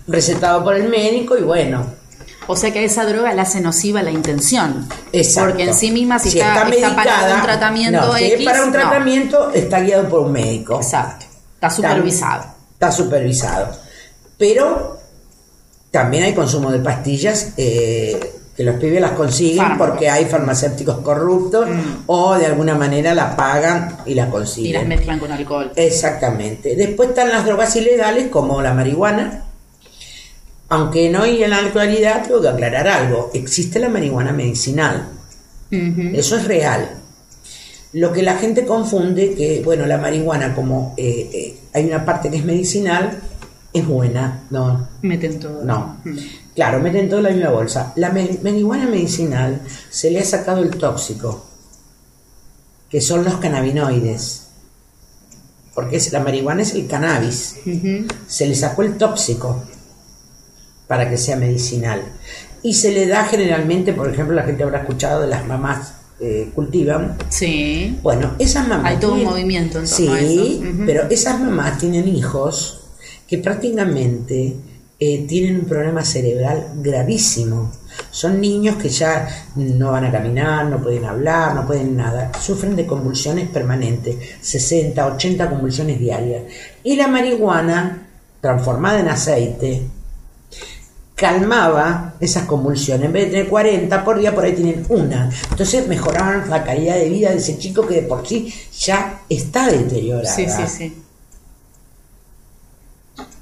recetado 0.08 0.64
por 0.64 0.74
el 0.74 0.88
médico 0.88 1.36
y 1.36 1.42
bueno, 1.42 1.84
O 2.50 2.56
sea 2.56 2.72
que 2.72 2.82
esa 2.82 3.04
droga 3.04 3.34
le 3.34 3.42
hace 3.42 3.60
nosiva 3.60 4.02
la 4.02 4.10
intención. 4.10 4.88
Exacto. 5.12 5.50
Porque 5.50 5.64
en 5.64 5.74
sí 5.74 5.90
misma, 5.90 6.18
si, 6.18 6.30
Si 6.30 6.38
está, 6.40 6.66
está 6.66 6.94
para 6.96 7.04
medicada, 7.04 7.34
un 7.36 7.42
tratamiento 7.42 8.00
no, 8.00 8.14
si 8.14 8.24
es 8.24 8.44
para 8.44 8.62
un 8.62 8.66
no. 8.68 8.72
tratamiento 8.72 9.50
está 9.52 9.80
guiado 9.80 10.08
por 10.08 10.20
un 10.20 10.32
médico. 10.32 10.76
Exacto. 10.76 11.26
Está 11.54 11.68
supervisado. 11.68 12.44
Está 12.72 12.90
supervisado. 12.90 13.68
Pero 14.38 14.97
también 15.90 16.24
hay 16.24 16.34
consumo 16.34 16.70
de 16.70 16.78
pastillas 16.80 17.52
eh, 17.56 18.18
que 18.56 18.64
los 18.64 18.74
pibes 18.76 19.00
las 19.00 19.12
consiguen 19.12 19.58
Fármacos. 19.58 19.86
porque 19.88 20.10
hay 20.10 20.24
farmacéuticos 20.24 20.98
corruptos 20.98 21.68
Mm. 21.68 22.02
o 22.06 22.34
de 22.36 22.46
alguna 22.46 22.74
manera 22.74 23.14
la 23.14 23.36
pagan 23.36 23.98
y 24.04 24.10
la 24.10 24.22
Y 24.22 24.24
las 24.24 24.28
consiguen. 24.28 24.88
mezclan 24.88 25.18
con 25.20 25.30
alcohol. 25.32 25.72
Exactamente. 25.76 26.74
Después 26.76 27.10
están 27.10 27.28
las 27.30 27.44
drogas 27.46 27.74
ilegales 27.76 28.28
como 28.28 28.60
la 28.60 28.74
marihuana. 28.74 29.44
Aunque 30.70 31.08
no 31.08 31.24
y 31.24 31.42
en 31.42 31.50
la 31.50 31.58
actualidad 31.58 32.24
tengo 32.26 32.42
que 32.42 32.48
aclarar 32.48 32.86
algo. 32.88 33.30
Existe 33.32 33.78
la 33.78 33.88
marihuana 33.88 34.32
medicinal. 34.32 35.08
Eso 35.70 36.36
es 36.36 36.44
real. 36.46 36.90
Lo 37.94 38.12
que 38.12 38.22
la 38.22 38.36
gente 38.36 38.64
confunde 38.66 39.34
que, 39.34 39.62
bueno, 39.64 39.86
la 39.86 39.96
marihuana 39.98 40.54
como 40.54 40.94
eh, 40.98 41.30
eh, 41.32 41.56
hay 41.72 41.86
una 41.86 42.04
parte 42.04 42.30
que 42.30 42.36
es 42.38 42.44
medicinal, 42.44 43.18
es 43.78 43.86
buena. 43.86 44.42
No, 44.50 44.88
Meten 45.02 45.38
todo. 45.40 45.62
no. 45.64 45.96
Mm. 46.04 46.16
Claro, 46.54 46.80
meten 46.80 47.08
todo 47.08 47.18
en 47.20 47.24
la 47.24 47.30
misma 47.30 47.50
bolsa. 47.50 47.92
La 47.96 48.10
me- 48.10 48.38
marihuana 48.42 48.86
medicinal 48.86 49.60
se 49.90 50.10
le 50.10 50.20
ha 50.20 50.24
sacado 50.24 50.62
el 50.62 50.70
tóxico, 50.70 51.44
que 52.90 53.00
son 53.00 53.24
los 53.24 53.36
cannabinoides. 53.36 54.44
Porque 55.74 55.96
es, 55.96 56.12
la 56.12 56.20
marihuana 56.20 56.62
es 56.62 56.74
el 56.74 56.86
cannabis. 56.88 57.56
Se 58.26 58.46
le 58.46 58.54
sacó 58.56 58.82
el 58.82 58.96
tóxico 58.96 59.62
para 60.88 61.08
que 61.08 61.16
sea 61.16 61.36
medicinal. 61.36 62.02
Y 62.62 62.74
se 62.74 62.90
le 62.90 63.06
da 63.06 63.24
generalmente, 63.26 63.92
por 63.92 64.10
ejemplo, 64.12 64.34
la 64.34 64.42
gente 64.42 64.64
habrá 64.64 64.80
escuchado 64.80 65.20
de 65.20 65.28
las 65.28 65.46
mamás 65.46 65.92
eh, 66.20 66.50
cultivan. 66.52 67.16
Sí. 67.28 67.96
Bueno, 68.02 68.32
esas 68.40 68.66
mamás. 68.66 68.86
Hay 68.90 68.96
todo 68.98 69.14
un 69.14 69.22
movimiento 69.22 69.78
en 69.78 69.84
torno 69.84 69.96
Sí, 69.96 70.08
a 70.08 70.18
eso. 70.20 70.68
Ujú. 70.68 70.82
pero 70.84 71.02
esas 71.10 71.38
mamás 71.40 71.78
tienen 71.78 72.08
hijos 72.08 72.80
que 73.28 73.38
prácticamente 73.38 74.56
eh, 74.98 75.26
tienen 75.28 75.60
un 75.60 75.66
problema 75.66 76.02
cerebral 76.02 76.72
gravísimo. 76.76 77.70
Son 78.10 78.40
niños 78.40 78.76
que 78.76 78.88
ya 78.88 79.28
no 79.56 79.92
van 79.92 80.06
a 80.06 80.12
caminar, 80.12 80.66
no 80.66 80.82
pueden 80.82 81.04
hablar, 81.04 81.54
no 81.54 81.66
pueden 81.66 81.96
nada. 81.96 82.32
Sufren 82.40 82.74
de 82.74 82.86
convulsiones 82.86 83.48
permanentes, 83.48 84.16
60, 84.40 85.06
80 85.06 85.50
convulsiones 85.50 86.00
diarias. 86.00 86.42
Y 86.82 86.96
la 86.96 87.06
marihuana, 87.06 88.08
transformada 88.40 89.00
en 89.00 89.08
aceite, 89.08 89.82
calmaba 91.14 92.14
esas 92.20 92.44
convulsiones. 92.46 93.06
En 93.06 93.12
vez 93.12 93.24
de 93.26 93.30
tener 93.32 93.48
40 93.48 94.04
por 94.04 94.18
día, 94.18 94.34
por 94.34 94.44
ahí 94.44 94.54
tienen 94.54 94.86
una. 94.88 95.30
Entonces 95.50 95.86
mejoraban 95.86 96.48
la 96.48 96.64
calidad 96.64 96.94
de 96.94 97.08
vida 97.08 97.30
de 97.30 97.36
ese 97.36 97.58
chico 97.58 97.86
que 97.86 97.96
de 97.96 98.02
por 98.02 98.26
sí 98.26 98.52
ya 98.78 99.22
está 99.28 99.68
deteriorada. 99.70 100.34
Sí, 100.34 100.46
sí, 100.48 100.62
sí. 100.66 101.02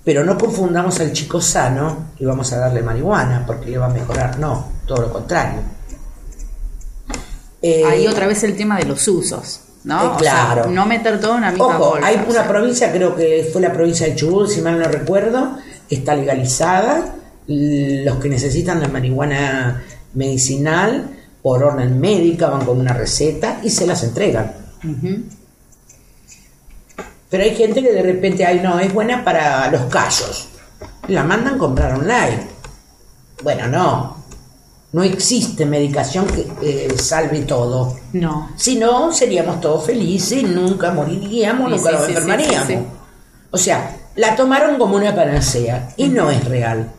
Pero 0.07 0.25
no 0.25 0.39
confundamos 0.39 1.01
al 1.01 1.13
chico 1.13 1.41
sano 1.41 2.13
y 2.19 2.25
vamos 2.25 2.51
a 2.53 2.59
darle 2.59 2.81
marihuana 2.81 3.45
porque 3.47 3.69
le 3.71 3.77
va 3.79 3.87
a 3.87 3.91
mejorar. 3.91 4.39
No, 4.39 4.69
todo 4.87 5.03
lo 5.03 5.13
contrario. 5.13 5.61
Eh, 7.61 7.83
Ahí 7.85 8.07
otra 8.07 8.27
vez 8.29 8.43
el 8.45 8.57
tema 8.57 8.79
de 8.79 8.85
los 8.85 9.07
usos, 9.09 9.61
¿no? 9.85 10.01
Eh, 10.03 10.07
O 10.07 10.19
sea, 10.21 10.53
claro. 10.55 10.71
no 10.71 10.87
meter 10.87 11.21
todo 11.21 11.33
en 11.33 11.39
una 11.39 11.51
misma 11.51 11.67
Ojo, 11.67 11.91
bolsa. 11.91 12.07
hay 12.07 12.17
una 12.17 12.33
sea. 12.33 12.49
provincia, 12.49 12.93
creo 12.93 13.17
que 13.17 13.49
fue 13.53 13.61
la 13.61 13.73
provincia 13.73 14.07
de 14.07 14.15
Chubut, 14.15 14.49
si 14.49 14.61
mal 14.61 14.79
no 14.79 14.87
recuerdo, 14.87 15.59
está 15.91 16.15
legalizada. 16.15 17.15
Los 17.49 18.17
que 18.19 18.29
necesitan 18.29 18.81
la 18.81 18.89
marihuana 18.89 19.83
medicinal 20.15 21.11
por 21.43 21.63
orden 21.65 21.99
médica 22.01 22.49
van 22.49 22.65
con 22.65 22.79
una 22.79 22.93
receta 22.93 23.61
y 23.63 23.71
se 23.71 23.87
las 23.87 24.03
entregan. 24.05 24.53
Pero 27.31 27.43
hay 27.43 27.55
gente 27.57 27.83
que 27.83 27.93
de 27.93 28.03
repente, 28.03 28.45
ay 28.45 28.61
no, 28.63 28.79
es 28.79 28.93
buena 28.93 29.25
para 29.25 29.71
los 29.71 29.83
callos. 29.87 30.49
La 31.09 31.25
mandan 31.25 31.59
comprar 31.59 31.95
online. 31.95 32.47
Bueno, 33.43 33.69
no. 33.69 34.17
No 34.93 35.03
existe 35.03 35.67
medicación 35.67 36.27
que 36.27 36.47
eh, 36.63 36.97
salve 36.99 37.41
todo. 37.41 37.97
No. 38.13 38.51
Si 38.57 38.77
no, 38.77 39.13
seríamos 39.13 39.61
todos 39.61 39.85
felices, 39.85 40.43
nunca 40.45 40.91
moriríamos, 40.93 41.71
Sí, 41.71 41.77
nunca 41.77 41.91
sí, 41.91 41.97
nos 41.97 42.09
enfermaríamos. 42.09 42.69
sí. 42.69 42.79
O 43.51 43.59
sea, 43.59 43.97
la 44.15 44.35
tomaron 44.37 44.79
como 44.79 44.97
una 44.97 45.15
panacea 45.15 45.91
y 45.97 46.09
no 46.09 46.31
es 46.31 46.45
real. 46.45 46.91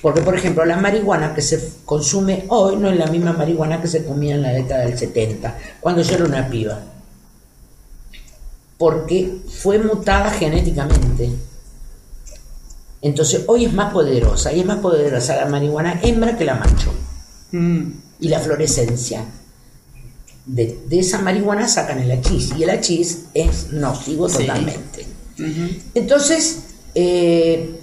Porque, 0.00 0.20
por 0.20 0.36
ejemplo, 0.36 0.64
la 0.64 0.76
marihuana 0.76 1.34
que 1.34 1.40
se 1.40 1.72
consume 1.84 2.44
hoy 2.48 2.76
no 2.76 2.90
es 2.90 2.96
la 2.98 3.06
misma 3.06 3.32
marihuana 3.32 3.80
que 3.80 3.88
se 3.88 4.04
comía 4.04 4.34
en 4.34 4.42
la 4.42 4.50
década 4.50 4.82
del 4.84 4.98
70, 4.98 5.56
cuando 5.80 6.02
yo 6.02 6.14
era 6.14 6.24
una 6.24 6.46
piba. 6.48 6.78
Porque 8.78 9.38
fue 9.60 9.78
mutada 9.78 10.30
genéticamente. 10.30 11.30
Entonces, 13.02 13.42
hoy 13.46 13.66
es 13.66 13.72
más 13.72 13.92
poderosa, 13.92 14.52
y 14.52 14.60
es 14.60 14.66
más 14.66 14.78
poderosa 14.78 15.36
la 15.36 15.46
marihuana 15.46 16.00
hembra 16.02 16.36
que 16.36 16.44
la 16.44 16.54
macho 16.54 16.92
Mm. 17.52 17.82
y 18.20 18.28
la 18.28 18.40
fluorescencia. 18.40 19.24
De, 20.46 20.80
de 20.88 20.98
esa 20.98 21.20
marihuana 21.20 21.68
sacan 21.68 22.00
el 22.00 22.10
hachís 22.10 22.52
y 22.58 22.64
el 22.64 22.70
hachís 22.70 23.26
es 23.32 23.70
nocivo 23.72 24.28
Sí. 24.28 24.38
totalmente. 24.38 25.06
Entonces, 25.94 26.60
eh, 26.94 27.80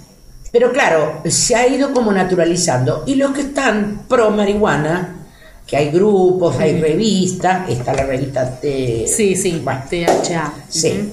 pero 0.52 0.72
claro, 0.72 1.22
se 1.24 1.54
ha 1.56 1.66
ido 1.66 1.92
como 1.92 2.12
naturalizando 2.12 3.02
y 3.06 3.14
los 3.16 3.32
que 3.32 3.40
están 3.42 4.04
pro 4.08 4.30
marihuana, 4.30 5.21
que 5.66 5.76
hay 5.76 5.90
grupos, 5.90 6.58
hay 6.58 6.80
revistas, 6.80 7.68
está 7.68 7.94
la 7.94 8.04
revista 8.04 8.58
de... 8.62 9.06
Sí, 9.08 9.34
sí. 9.36 9.60
Bueno, 9.64 9.82
THA. 9.88 10.52
Sí. 10.68 11.12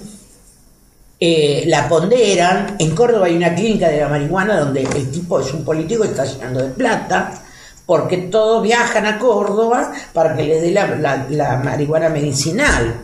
Eh, 1.20 1.63
la 1.68 1.88
ponderan. 1.88 2.75
En 2.79 2.96
Córdoba 2.96 3.25
hay 3.27 3.36
una 3.36 3.53
clínica 3.53 3.89
de 3.89 4.00
la 4.01 4.08
marihuana 4.10 4.60
donde 4.60 4.82
el 4.84 5.12
tipo 5.12 5.39
es 5.39 5.53
un 5.53 5.63
político 5.65 6.03
y 6.06 6.08
está 6.10 6.25
llenando 6.25 6.62
de 6.62 6.70
plata, 6.70 7.41
porque 7.86 8.18
todos 8.18 8.63
viajan 8.63 9.06
a 9.06 9.20
Córdoba 9.20 9.91
para 10.13 10.36
que 10.36 10.44
les 10.44 10.62
dé 10.62 10.72
la, 10.72 10.88
la- 10.96 11.27
la 11.29 11.58
marihuana 11.58 12.10
medicinal. 12.10 13.01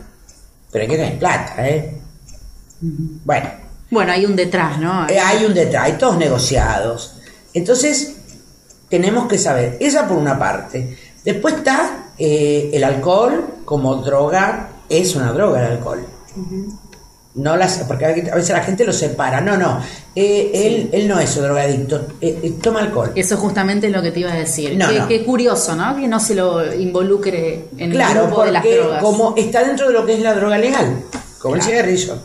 Pero 0.72 0.82
hay 0.84 0.90
que 0.90 0.98
tener 0.98 1.20
plata, 1.20 1.68
¿eh? 1.70 1.98
Bueno, 2.82 3.50
Bueno, 3.90 4.12
hay 4.12 4.26
un 4.26 4.36
detrás, 4.36 4.78
¿no? 4.80 5.08
eh, 5.10 5.20
hay 5.20 5.46
un 5.46 5.54
detalle, 5.54 5.94
todos 5.98 6.18
negociados. 6.18 7.14
Entonces, 7.54 8.16
tenemos 8.90 9.28
que 9.28 9.38
saber, 9.38 9.78
esa 9.80 10.08
por 10.08 10.18
una 10.18 10.38
parte. 10.38 10.98
Después 11.26 11.56
está 11.56 12.06
eh, 12.18 12.70
el 12.74 12.84
alcohol 12.84 13.46
como 13.66 13.96
droga, 13.98 14.70
es 14.88 15.16
una 15.16 15.32
droga 15.34 15.66
el 15.66 15.72
alcohol. 15.74 16.06
No 17.36 17.58
las, 17.58 17.80
porque 17.80 18.06
a 18.06 18.36
veces 18.36 18.52
la 18.52 18.64
gente 18.64 18.86
lo 18.86 18.94
separa. 18.94 19.42
No, 19.42 19.58
no, 19.58 19.82
eh, 20.16 20.52
él, 20.54 20.90
él 20.94 21.08
no 21.08 21.20
es 21.20 21.36
un 21.36 21.44
drogadicto, 21.44 22.08
eh, 22.22 22.54
toma 22.62 22.80
alcohol. 22.80 23.12
Eso 23.14 23.36
justamente 23.36 23.88
es 23.88 23.94
lo 23.94 24.02
que 24.02 24.12
te 24.12 24.22
iba 24.22 24.32
a 24.32 24.36
decir. 24.38 24.78
No, 24.78 24.88
qué, 24.90 25.00
no. 25.00 25.08
qué 25.10 25.26
curioso, 25.26 25.76
¿no? 25.76 25.98
Que 25.98 26.08
no 26.08 26.20
se 26.22 26.34
lo 26.36 26.74
involucre 26.74 27.66
en 27.78 27.92
el 27.92 27.98
Claro, 27.98 28.28
grupo 28.28 28.46
de 28.46 28.52
las 28.54 28.62
porque 28.64 28.78
drogas. 28.78 29.02
como 29.04 29.34
está 29.36 29.66
dentro 29.66 29.88
de 29.88 29.94
lo 29.94 30.06
que 30.06 30.14
es 30.14 30.22
la 30.22 30.34
droga 30.34 30.58
legal, 30.58 31.02
como 31.40 31.56
el 31.56 31.62
cigarrillo. 31.62 32.16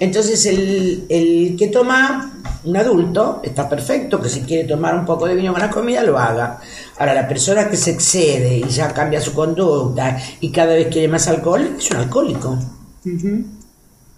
Entonces 0.00 0.44
el, 0.46 1.06
el 1.08 1.54
que 1.56 1.68
toma, 1.68 2.32
un 2.64 2.76
adulto, 2.76 3.40
está 3.44 3.68
perfecto, 3.68 4.20
que 4.20 4.28
si 4.28 4.40
quiere 4.42 4.64
tomar 4.68 4.94
un 4.96 5.06
poco 5.06 5.26
de 5.26 5.36
vino 5.36 5.52
con 5.52 5.62
la 5.62 5.70
comida, 5.70 6.02
lo 6.02 6.18
haga. 6.18 6.58
Ahora, 6.98 7.14
la 7.14 7.28
persona 7.28 7.68
que 7.68 7.76
se 7.76 7.90
excede 7.90 8.58
y 8.58 8.68
ya 8.68 8.92
cambia 8.92 9.20
su 9.20 9.34
conducta 9.34 10.18
y 10.40 10.50
cada 10.50 10.74
vez 10.74 10.88
quiere 10.88 11.08
más 11.08 11.28
alcohol, 11.28 11.76
es 11.78 11.90
un 11.90 11.98
alcohólico. 11.98 12.58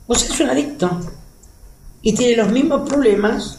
O 0.07 0.15
sea, 0.15 0.33
es 0.35 0.41
un 0.41 0.51
adicto. 0.51 1.01
Y 2.03 2.15
tiene 2.15 2.37
los 2.37 2.51
mismos 2.51 2.89
problemas 2.89 3.59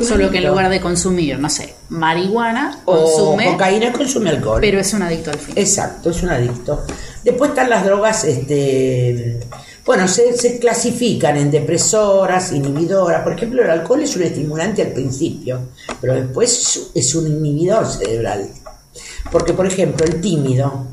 Solo 0.00 0.30
que 0.30 0.38
en 0.38 0.48
lugar 0.48 0.70
de 0.70 0.80
consumir, 0.80 1.38
no 1.38 1.50
sé, 1.50 1.74
marihuana, 1.90 2.80
O 2.86 2.96
consume, 2.96 3.44
cocaína 3.46 3.92
consume 3.92 4.30
alcohol. 4.30 4.58
pero 4.60 4.80
es 4.80 4.92
un 4.94 5.02
adicto 5.02 5.30
al 5.30 5.38
fin. 5.38 5.54
Exacto, 5.56 6.10
es 6.10 6.22
un 6.22 6.30
adicto. 6.30 6.82
Después 7.22 7.50
están 7.50 7.68
las 7.68 7.84
drogas, 7.84 8.24
este, 8.24 9.40
bueno, 9.84 10.06
se, 10.06 10.36
se 10.36 10.58
clasifican 10.58 11.36
en 11.36 11.50
depresoras, 11.50 12.52
inhibidoras. 12.52 13.22
Por 13.22 13.32
ejemplo, 13.32 13.62
el 13.62 13.70
alcohol 13.70 14.02
es 14.02 14.14
un 14.16 14.22
estimulante 14.22 14.82
al 14.82 14.92
principio, 14.92 15.60
pero 16.00 16.14
después 16.14 16.90
es 16.94 17.14
un 17.14 17.26
inhibidor 17.26 17.86
cerebral. 17.86 18.48
Porque, 19.30 19.52
por 19.52 19.66
ejemplo, 19.66 20.04
el 20.04 20.20
tímido, 20.20 20.86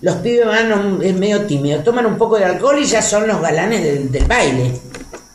los 0.00 0.16
pibes 0.16 0.46
van, 0.46 1.00
es 1.02 1.14
medio 1.14 1.44
tímido, 1.46 1.82
toman 1.82 2.06
un 2.06 2.16
poco 2.16 2.38
de 2.38 2.44
alcohol 2.44 2.78
y 2.80 2.84
ya 2.84 3.02
son 3.02 3.26
los 3.26 3.40
galanes 3.40 3.82
del, 3.84 4.10
del 4.10 4.24
baile. 4.24 4.72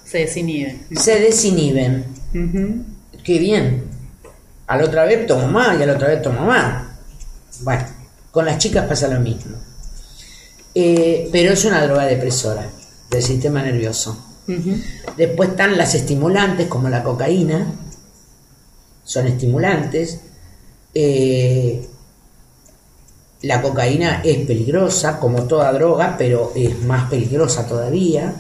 Se 0.06 0.20
desinhibe. 0.20 0.80
Se 0.96 1.20
desinhiben. 1.20 2.06
Qué 3.24 3.40
bien. 3.40 3.84
A 4.68 4.78
la 4.78 4.86
otra 4.86 5.06
vez 5.06 5.26
tomo 5.28 5.48
más 5.48 5.80
y 5.80 5.84
a 5.84 5.86
la 5.86 5.94
otra 5.94 6.10
vez 6.10 6.22
tomo 6.22 6.46
más. 6.46 6.84
Bueno, 7.62 7.84
con 8.32 8.46
las 8.46 8.58
chicas 8.58 8.86
pasa 8.88 9.08
lo 9.08 9.20
mismo. 9.20 9.58
Eh, 10.80 11.28
pero 11.32 11.54
es 11.54 11.66
una 11.66 11.84
droga 11.84 12.06
depresora 12.06 12.70
del 13.10 13.24
sistema 13.24 13.64
nervioso. 13.64 14.16
Después 15.18 15.50
están 15.50 15.76
las 15.76 15.96
estimulantes 15.96 16.68
como 16.68 16.88
la 16.88 17.02
cocaína. 17.02 17.66
Son 19.04 19.26
estimulantes. 19.26 20.20
Eh, 20.94 21.84
la 23.42 23.60
cocaína 23.60 24.22
es 24.24 24.46
peligrosa 24.46 25.20
como 25.20 25.48
toda 25.48 25.74
droga, 25.74 26.16
pero 26.16 26.52
es 26.56 26.80
más 26.84 27.10
peligrosa 27.10 27.66
todavía. 27.68 28.36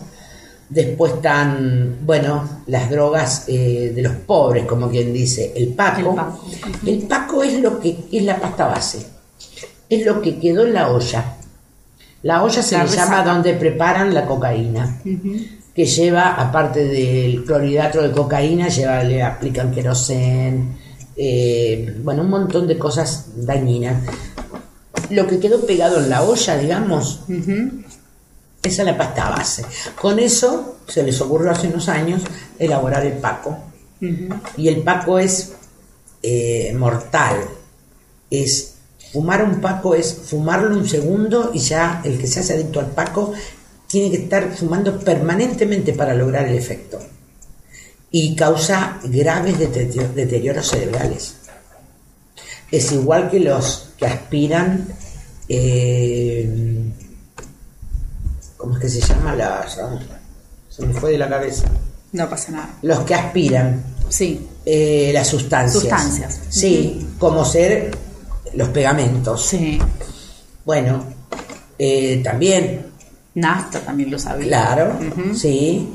Después 0.70 1.14
están, 1.14 2.02
bueno, 2.04 2.62
las 2.68 2.92
drogas 2.92 3.46
eh, 3.48 3.94
de 3.96 4.02
los 4.04 4.14
pobres, 4.14 4.68
como 4.68 4.92
quien 4.92 5.12
dice, 5.12 5.54
el 5.56 5.70
paco. 5.70 6.12
El 6.12 6.16
paco. 6.16 6.42
El 6.86 7.00
paco 7.08 7.44
es 7.44 7.60
lo 7.60 7.80
que 7.80 7.98
es 8.12 8.22
la 8.22 8.40
pasta 8.40 8.68
base. 8.68 9.08
Es 9.90 10.06
lo 10.06 10.22
que 10.22 10.38
quedó 10.38 10.64
en 10.68 10.74
la 10.74 10.92
olla. 10.92 11.37
La 12.24 12.44
olla 12.44 12.62
se 12.62 12.78
La 12.78 12.84
le 12.84 12.90
llama 12.90 13.24
donde 13.24 13.54
preparan 13.54 14.14
la 14.14 14.26
cocaína 14.26 15.00
que 15.78 15.86
lleva, 15.86 16.34
aparte 16.34 16.84
del 16.86 17.44
clorhidrato 17.46 18.02
de 18.02 18.12
cocaína, 18.12 18.68
lleva, 18.68 19.04
le 19.04 19.22
aplican 19.22 19.72
querosén, 19.72 20.76
eh, 21.16 21.96
bueno, 22.04 22.24
un 22.24 22.32
montón 22.32 22.68
de 22.68 22.80
cosas 22.80 23.28
dañinas. 23.46 24.02
Lo 25.12 25.28
que 25.28 25.40
quedó 25.40 25.64
pegado 25.68 26.00
en 26.00 26.10
la 26.10 26.24
olla, 26.24 26.58
digamos, 26.58 27.20
Ujú. 27.30 27.84
esa 28.64 28.82
es 28.82 28.86
la 28.88 28.98
pasta 28.98 29.30
base. 29.30 29.64
Con 30.02 30.18
eso 30.18 30.78
se 30.88 31.04
les 31.04 31.22
ocurrió 31.22 31.52
hace 31.52 31.68
unos 31.68 31.88
años 31.90 32.24
elaborar 32.58 33.06
el 33.06 33.14
paco. 33.14 33.56
Y 34.58 34.68
el 34.68 34.82
paco 34.82 35.20
es 35.20 35.54
eh, 36.24 36.74
mortal. 36.76 37.38
Es 38.32 38.77
fumar 39.14 39.44
un 39.44 39.60
paco 39.62 39.96
es 39.96 40.14
fumarlo 40.14 40.76
un 40.78 40.88
segundo 40.88 41.52
y 41.54 41.60
ya 41.60 42.02
el 42.04 42.18
que 42.18 42.28
se 42.28 42.40
hace 42.42 42.54
adicto 42.54 42.80
al 42.80 42.88
paco 42.88 43.34
tiene 43.88 44.12
que 44.12 44.24
estar 44.24 44.54
fumando 44.56 45.00
permanentemente 45.00 45.94
para 45.94 46.14
lograr 46.14 46.46
el 46.48 46.56
efecto. 46.56 47.00
Y 48.12 48.36
causa 48.36 49.00
graves 49.04 49.58
deterio- 49.60 50.08
deterioros 50.14 50.68
cerebrales. 50.70 51.36
Es 52.72 52.92
igual 52.92 53.30
que 53.30 53.40
los 53.40 53.90
que 53.98 54.06
aspiran. 54.08 54.88
eh, 55.50 56.84
¿Cómo 58.58 58.76
es 58.76 58.82
que 58.82 58.90
se 58.90 59.00
llama? 59.02 59.36
La, 59.36 59.66
se 60.70 60.86
me 60.86 60.94
fue 60.94 61.12
de 61.12 61.18
la 61.18 61.30
cabeza. 61.30 61.68
No 62.14 62.30
pasa 62.30 62.52
nada. 62.52 62.70
Los 62.82 63.00
que 63.02 63.14
aspiran 63.16 63.84
Sí, 64.10 64.48
eh, 64.66 65.12
las 65.14 65.28
sustancias. 65.28 65.82
Sustancias. 65.82 66.40
Sí, 66.50 67.08
como 67.20 67.44
ser 67.46 67.92
los 68.54 68.70
pegamentos. 68.70 69.46
sí. 69.48 69.80
Bueno, 70.66 71.02
eh, 71.80 72.20
también, 72.24 72.88
Nafta 73.36 73.80
también 73.80 74.12
lo 74.12 74.20
sabía. 74.20 74.48
claro, 74.48 75.00
sí, 75.34 75.88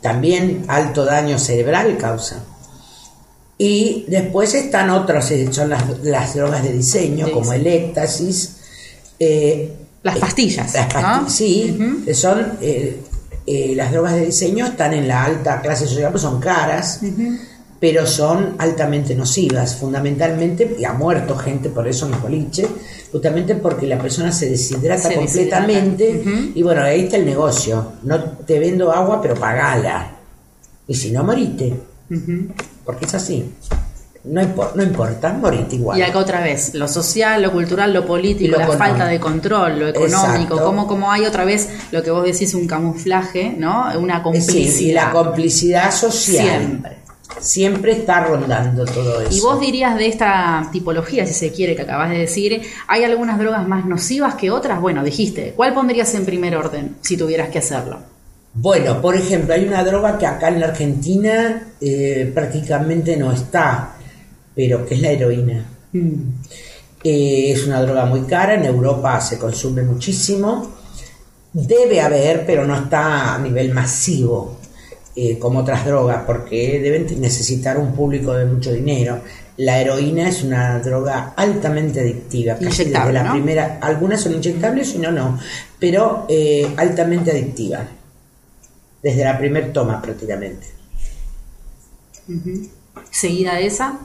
también 0.00 0.64
alto 0.68 1.04
daño 1.04 1.36
cerebral 1.38 1.96
causa. 1.98 2.44
Y 3.58 4.04
después 4.08 4.54
están 4.54 4.88
otras, 4.90 5.30
eh, 5.32 5.48
son 5.52 5.70
las, 5.70 5.82
las 6.04 6.34
drogas 6.34 6.62
de 6.62 6.72
diseño, 6.72 7.30
como 7.32 7.52
el 7.52 7.66
éxtasis. 7.66 8.56
eh, 9.18 9.74
Las 10.04 10.16
pastillas, 10.18 10.74
Las. 10.76 11.28
Sí, 11.28 11.76
que 12.04 12.14
son 12.14 12.52
eh, 12.60 13.02
eh, 13.46 13.72
las 13.74 13.90
drogas 13.90 14.14
de 14.14 14.26
diseño 14.26 14.64
están 14.66 14.94
en 14.94 15.08
la 15.08 15.24
alta 15.24 15.60
clase 15.60 15.86
social, 15.88 16.10
pues 16.12 16.22
son 16.22 16.40
caras, 16.40 17.00
pero 17.80 18.06
son 18.06 18.56
altamente 18.58 19.14
nocivas, 19.14 19.74
fundamentalmente, 19.76 20.76
y 20.78 20.84
ha 20.84 20.92
muerto 20.92 21.34
gente 21.34 21.70
por 21.70 21.88
eso 21.88 22.04
en 22.04 22.12
los 22.12 22.20
boliches, 22.22 22.68
justamente 23.10 23.54
porque 23.54 23.86
la 23.86 23.98
persona 23.98 24.30
se 24.32 24.50
deshidrata 24.50 25.08
Se 25.08 25.14
completamente, 25.14 26.12
deshidrata. 26.12 26.52
Y 26.54 26.62
bueno, 26.62 26.82
ahí 26.82 27.00
está 27.04 27.16
el 27.16 27.24
negocio, 27.24 27.92
no 28.02 28.22
te 28.22 28.58
vendo 28.58 28.92
agua, 28.92 29.22
pero 29.22 29.34
pagala, 29.34 30.10
y 30.86 30.94
si 30.94 31.10
no, 31.10 31.24
morite, 31.24 31.74
Ujú. 32.10 32.48
porque 32.84 33.06
es 33.06 33.14
así, 33.14 33.50
no, 34.24 34.42
impor- 34.42 34.74
no 34.74 34.82
importa, 34.82 35.32
morite 35.32 35.76
igual. 35.76 35.98
Y 35.98 36.02
acá 36.02 36.18
otra 36.18 36.42
vez, 36.42 36.74
lo 36.74 36.86
social, 36.86 37.40
lo 37.40 37.50
cultural, 37.50 37.94
lo 37.94 38.04
político, 38.04 38.52
lo 38.52 38.58
la 38.58 38.64
económico. 38.64 38.90
falta 38.90 39.06
de 39.06 39.18
control, 39.18 39.78
lo 39.78 39.88
económico, 39.88 40.58
como, 40.62 40.86
como 40.86 41.10
hay 41.10 41.24
otra 41.24 41.46
vez 41.46 41.70
lo 41.92 42.02
que 42.02 42.10
vos 42.10 42.24
decís, 42.24 42.52
un 42.52 42.66
camuflaje, 42.66 43.54
¿no? 43.56 43.86
Una 43.98 44.18
Sí, 44.18 44.22
complicidad. 44.22 44.80
y 44.80 44.92
la 44.92 45.10
complicidad 45.12 45.90
social. 45.90 46.58
Siempre. 46.58 46.96
Siempre 47.38 47.92
está 47.92 48.24
rondando 48.24 48.84
todo 48.84 49.20
eso. 49.20 49.30
Y 49.32 49.40
vos 49.40 49.60
dirías 49.60 49.96
de 49.96 50.08
esta 50.08 50.68
tipología, 50.72 51.26
si 51.26 51.34
se 51.34 51.52
quiere, 51.52 51.76
que 51.76 51.82
acabas 51.82 52.10
de 52.10 52.18
decir, 52.18 52.62
¿hay 52.86 53.04
algunas 53.04 53.38
drogas 53.38 53.66
más 53.66 53.86
nocivas 53.86 54.34
que 54.34 54.50
otras? 54.50 54.80
Bueno, 54.80 55.04
dijiste, 55.04 55.52
¿cuál 55.56 55.72
pondrías 55.72 56.12
en 56.14 56.24
primer 56.24 56.56
orden 56.56 56.96
si 57.00 57.16
tuvieras 57.16 57.48
que 57.48 57.58
hacerlo? 57.58 57.98
Bueno, 58.52 59.00
por 59.00 59.14
ejemplo, 59.14 59.54
hay 59.54 59.66
una 59.66 59.84
droga 59.84 60.18
que 60.18 60.26
acá 60.26 60.48
en 60.48 60.60
la 60.60 60.66
Argentina 60.66 61.68
eh, 61.80 62.30
prácticamente 62.34 63.16
no 63.16 63.32
está, 63.32 63.94
pero 64.54 64.84
que 64.84 64.94
es 64.94 65.00
la 65.00 65.10
heroína. 65.10 65.64
Eh, 67.02 67.52
es 67.52 67.66
una 67.66 67.80
droga 67.80 68.04
muy 68.04 68.22
cara, 68.22 68.54
en 68.54 68.66
Europa 68.66 69.18
se 69.22 69.38
consume 69.38 69.82
muchísimo. 69.82 70.70
Debe 71.50 72.00
haber, 72.00 72.44
pero 72.44 72.66
no 72.66 72.76
está 72.76 73.36
a 73.36 73.38
nivel 73.38 73.72
masivo 73.72 74.59
eh, 75.22 75.38
como 75.38 75.58
otras 75.58 75.84
drogas, 75.84 76.22
porque 76.26 76.80
deben 76.80 77.20
necesitar 77.20 77.76
un 77.76 77.92
público 77.94 78.32
de 78.32 78.46
mucho 78.46 78.72
dinero. 78.72 79.20
La 79.58 79.78
heroína 79.78 80.30
es 80.30 80.42
una 80.42 80.78
droga 80.78 81.34
altamente 81.36 82.00
adictiva, 82.00 82.54
casi 82.54 82.64
desde 82.64 82.82
Inyectable, 82.84 83.12
la 83.12 83.22
¿no? 83.24 83.32
primera. 83.32 83.78
Algunas 83.82 84.22
son 84.22 84.32
inyectables 84.32 84.94
y 84.94 84.98
no, 84.98 85.12
no, 85.12 85.38
pero 85.78 86.24
eh, 86.26 86.72
altamente 86.74 87.32
adictiva. 87.32 87.86
Desde 89.02 89.22
la 89.22 89.36
primer 89.36 89.74
toma 89.74 90.00
prácticamente. 90.00 90.68
Seguida 93.10 93.56
de 93.56 93.66
esa, 93.66 93.98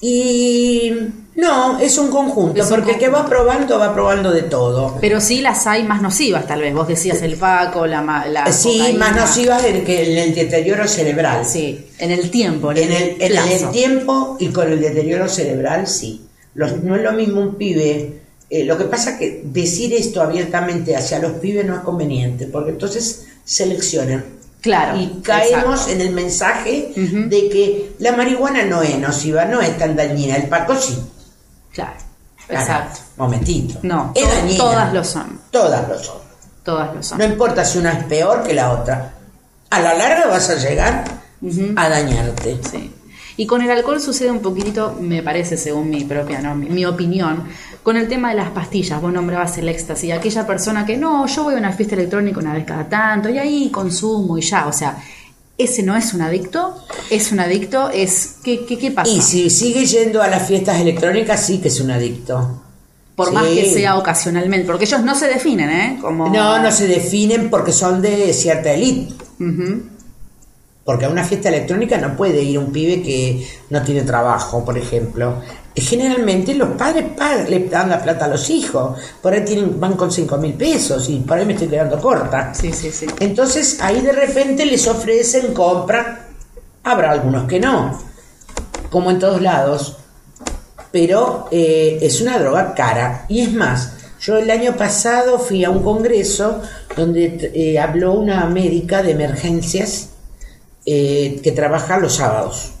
Y 0.00 0.90
no, 1.36 1.78
es 1.78 1.98
un 1.98 2.08
conjunto, 2.10 2.60
Es 2.62 2.70
un 2.70 2.76
porque 2.76 2.92
el 2.92 2.98
que 2.98 3.08
va 3.08 3.26
probando 3.26 3.78
va 3.78 3.92
probando 3.94 4.30
de 4.32 4.42
todo. 4.42 4.96
pero 5.00 5.20
sí 5.20 5.40
las 5.42 5.66
hay 5.66 5.82
más 5.84 6.00
nocivas, 6.02 6.46
tal 6.46 6.60
vez. 6.62 6.72
Vos 6.74 6.88
decías 6.88 7.20
el 7.22 7.36
paco, 7.36 7.86
la, 7.86 8.02
la 8.28 8.44
Eh, 8.44 8.52
sí, 8.52 8.78
cocaína. 8.78 8.98
más 8.98 9.16
nocivas 9.16 9.64
en, 9.64 9.84
que 9.84 10.12
en 10.12 10.18
el 10.18 10.34
deterioro 10.34 10.88
cerebral. 10.88 11.44
Sí, 11.44 11.86
en 11.98 12.10
el 12.10 12.30
tiempo, 12.30 12.72
en, 12.72 12.78
En 12.78 12.92
el, 12.92 13.16
en 13.20 13.36
el 13.52 13.70
tiempo 13.70 14.36
y 14.40 14.48
con 14.48 14.72
el 14.72 14.80
deterioro 14.80 15.28
cerebral, 15.28 15.86
sí. 15.86 16.22
Los- 16.54 16.82
no 16.82 16.96
es 16.96 17.02
lo 17.02 17.12
mismo 17.12 17.40
un 17.42 17.54
pibe. 17.56 18.20
eh, 18.48 18.64
lo 18.64 18.78
que 18.78 18.84
pasa 18.84 19.10
es 19.10 19.16
que 19.18 19.42
decir 19.44 19.92
esto 19.92 20.22
abiertamente 20.22 20.94
hacia 20.96 21.18
los 21.18 21.32
pibes 21.32 21.66
no 21.66 21.74
es 21.74 21.80
conveniente, 21.80 22.46
porque 22.46 22.70
entonces 22.70 23.26
seleccionan. 23.44 24.24
Claro, 24.62 24.98
Y 24.98 25.20
caemos 25.22 25.80
exacto. 25.82 25.90
en 25.92 26.00
el 26.00 26.10
mensaje 26.12 26.92
de 26.96 27.48
que 27.50 27.90
la 27.98 28.12
marihuana 28.12 28.64
no 28.64 28.82
es 28.82 28.98
nociva, 28.98 29.44
no 29.44 29.60
es 29.60 29.76
tan 29.78 29.94
dañina. 29.96 30.36
El 30.36 30.44
paco 30.48 30.74
sí. 30.76 30.94
Claro, 31.76 31.92
exacto. 32.48 33.00
Momentito. 33.16 33.78
No, 33.82 34.12
Es 34.14 34.24
to- 34.24 34.34
dañina. 34.34 34.58
todas 34.58 34.92
lo 34.92 35.04
son. 35.04 35.40
Todas 35.50 35.88
lo 35.88 35.98
son. 36.02 36.16
Todas 36.64 36.94
lo 36.94 37.02
son. 37.02 37.18
No 37.18 37.24
importa 37.24 37.64
si 37.64 37.78
una 37.78 37.92
es 37.92 38.04
peor 38.04 38.42
que 38.42 38.52
la 38.54 38.72
otra. 38.72 39.12
A 39.70 39.80
la 39.80 39.94
larga 39.94 40.26
vas 40.26 40.50
a 40.50 40.54
llegar 40.56 41.04
a 41.76 41.88
dañarte. 41.88 42.58
Sí. 42.68 42.92
Y 43.38 43.46
con 43.46 43.60
el 43.60 43.70
alcohol 43.70 44.00
sucede 44.00 44.30
un 44.30 44.40
poquitito, 44.40 44.96
me 44.98 45.22
parece, 45.22 45.58
según 45.58 45.90
mi 45.90 46.04
propia, 46.04 46.40
¿no? 46.40 46.54
mi, 46.54 46.70
mi 46.70 46.86
opinión, 46.86 47.44
con 47.82 47.96
el 47.98 48.08
tema 48.08 48.30
de 48.30 48.36
las 48.36 48.48
pastillas. 48.50 49.00
Vos 49.02 49.12
nombrabas 49.12 49.58
el 49.58 49.68
éxtasis, 49.68 50.10
aquella 50.12 50.46
persona 50.46 50.86
que 50.86 50.96
no, 50.96 51.26
yo 51.26 51.44
voy 51.44 51.54
a 51.54 51.58
una 51.58 51.72
fiesta 51.72 51.94
electrónica 51.96 52.40
una 52.40 52.54
vez 52.54 52.64
cada 52.64 52.88
tanto 52.88 53.28
y 53.28 53.38
ahí 53.38 53.70
consumo 53.70 54.38
y 54.38 54.40
ya. 54.40 54.66
O 54.66 54.72
sea, 54.72 54.96
ese 55.58 55.82
no 55.82 55.96
es 55.96 56.12
un 56.14 56.22
adicto, 56.22 56.76
es 57.10 57.32
un 57.32 57.40
adicto, 57.40 57.90
es. 57.90 58.36
¿Qué, 58.44 58.64
qué, 58.66 58.78
qué 58.78 58.90
pasa? 58.90 59.10
Y 59.10 59.20
si 59.22 59.48
sigue 59.50 59.86
yendo 59.86 60.22
a 60.22 60.28
las 60.28 60.46
fiestas 60.46 60.80
electrónicas, 60.80 61.44
sí 61.44 61.58
que 61.58 61.68
es 61.68 61.80
un 61.80 61.90
adicto. 61.90 62.62
Por 63.14 63.28
Sí. 63.28 63.34
más 63.34 63.44
que 63.46 63.72
sea 63.72 63.96
ocasionalmente, 63.96 64.66
porque 64.66 64.84
ellos 64.84 65.02
no 65.02 65.14
se 65.14 65.26
definen, 65.28 65.70
¿eh? 65.70 65.98
Como... 66.02 66.28
No, 66.28 66.58
no 66.62 66.70
se 66.70 66.86
definen 66.86 67.48
porque 67.48 67.72
son 67.72 68.02
de 68.02 68.34
cierta 68.34 68.72
élite. 68.72 69.14
Porque 70.84 71.06
a 71.06 71.08
una 71.08 71.24
fiesta 71.24 71.48
electrónica 71.48 71.96
no 71.96 72.16
puede 72.16 72.42
ir 72.42 72.58
un 72.58 72.70
pibe 72.72 73.02
que 73.02 73.46
no 73.70 73.82
tiene 73.82 74.02
trabajo, 74.02 74.64
por 74.64 74.76
ejemplo. 74.76 75.40
Generalmente 75.78 76.54
los 76.54 76.70
padres 76.70 77.04
pa- 77.16 77.36
le 77.48 77.68
dan 77.68 77.90
la 77.90 78.02
plata 78.02 78.24
a 78.24 78.28
los 78.28 78.48
hijos. 78.48 78.98
Por 79.20 79.34
ahí 79.34 79.44
tienen, 79.44 79.78
van 79.78 79.94
con 79.94 80.10
cinco 80.10 80.38
mil 80.38 80.54
pesos 80.54 81.08
y 81.10 81.18
por 81.18 81.36
ahí 81.38 81.44
me 81.44 81.52
estoy 81.52 81.68
quedando 81.68 82.00
corta. 82.00 82.54
Sí, 82.54 82.72
sí, 82.72 82.90
sí. 82.90 83.06
Entonces 83.20 83.78
ahí 83.82 84.00
de 84.00 84.12
repente 84.12 84.64
les 84.64 84.86
ofrecen 84.88 85.52
compra. 85.52 86.28
Habrá 86.82 87.10
algunos 87.10 87.46
que 87.46 87.60
no, 87.60 87.98
como 88.90 89.10
en 89.10 89.18
todos 89.18 89.42
lados. 89.42 89.96
Pero 90.92 91.48
eh, 91.50 91.98
es 92.00 92.22
una 92.22 92.38
droga 92.38 92.72
cara. 92.74 93.26
Y 93.28 93.42
es 93.42 93.52
más, 93.52 93.92
yo 94.20 94.38
el 94.38 94.50
año 94.50 94.76
pasado 94.76 95.38
fui 95.38 95.62
a 95.62 95.68
un 95.70 95.82
congreso 95.82 96.62
donde 96.96 97.50
eh, 97.54 97.78
habló 97.78 98.14
una 98.14 98.46
médica 98.46 99.02
de 99.02 99.10
emergencias 99.10 100.08
eh, 100.86 101.38
que 101.42 101.52
trabaja 101.52 101.98
los 101.98 102.14
sábados. 102.14 102.72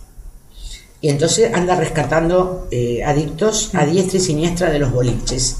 Y 1.06 1.08
entonces 1.08 1.54
anda 1.54 1.76
rescatando 1.76 2.66
eh, 2.72 3.04
adictos 3.04 3.70
a 3.74 3.86
diestra 3.86 4.18
y 4.18 4.20
siniestra 4.20 4.70
de 4.70 4.80
los 4.80 4.90
boliches. 4.90 5.58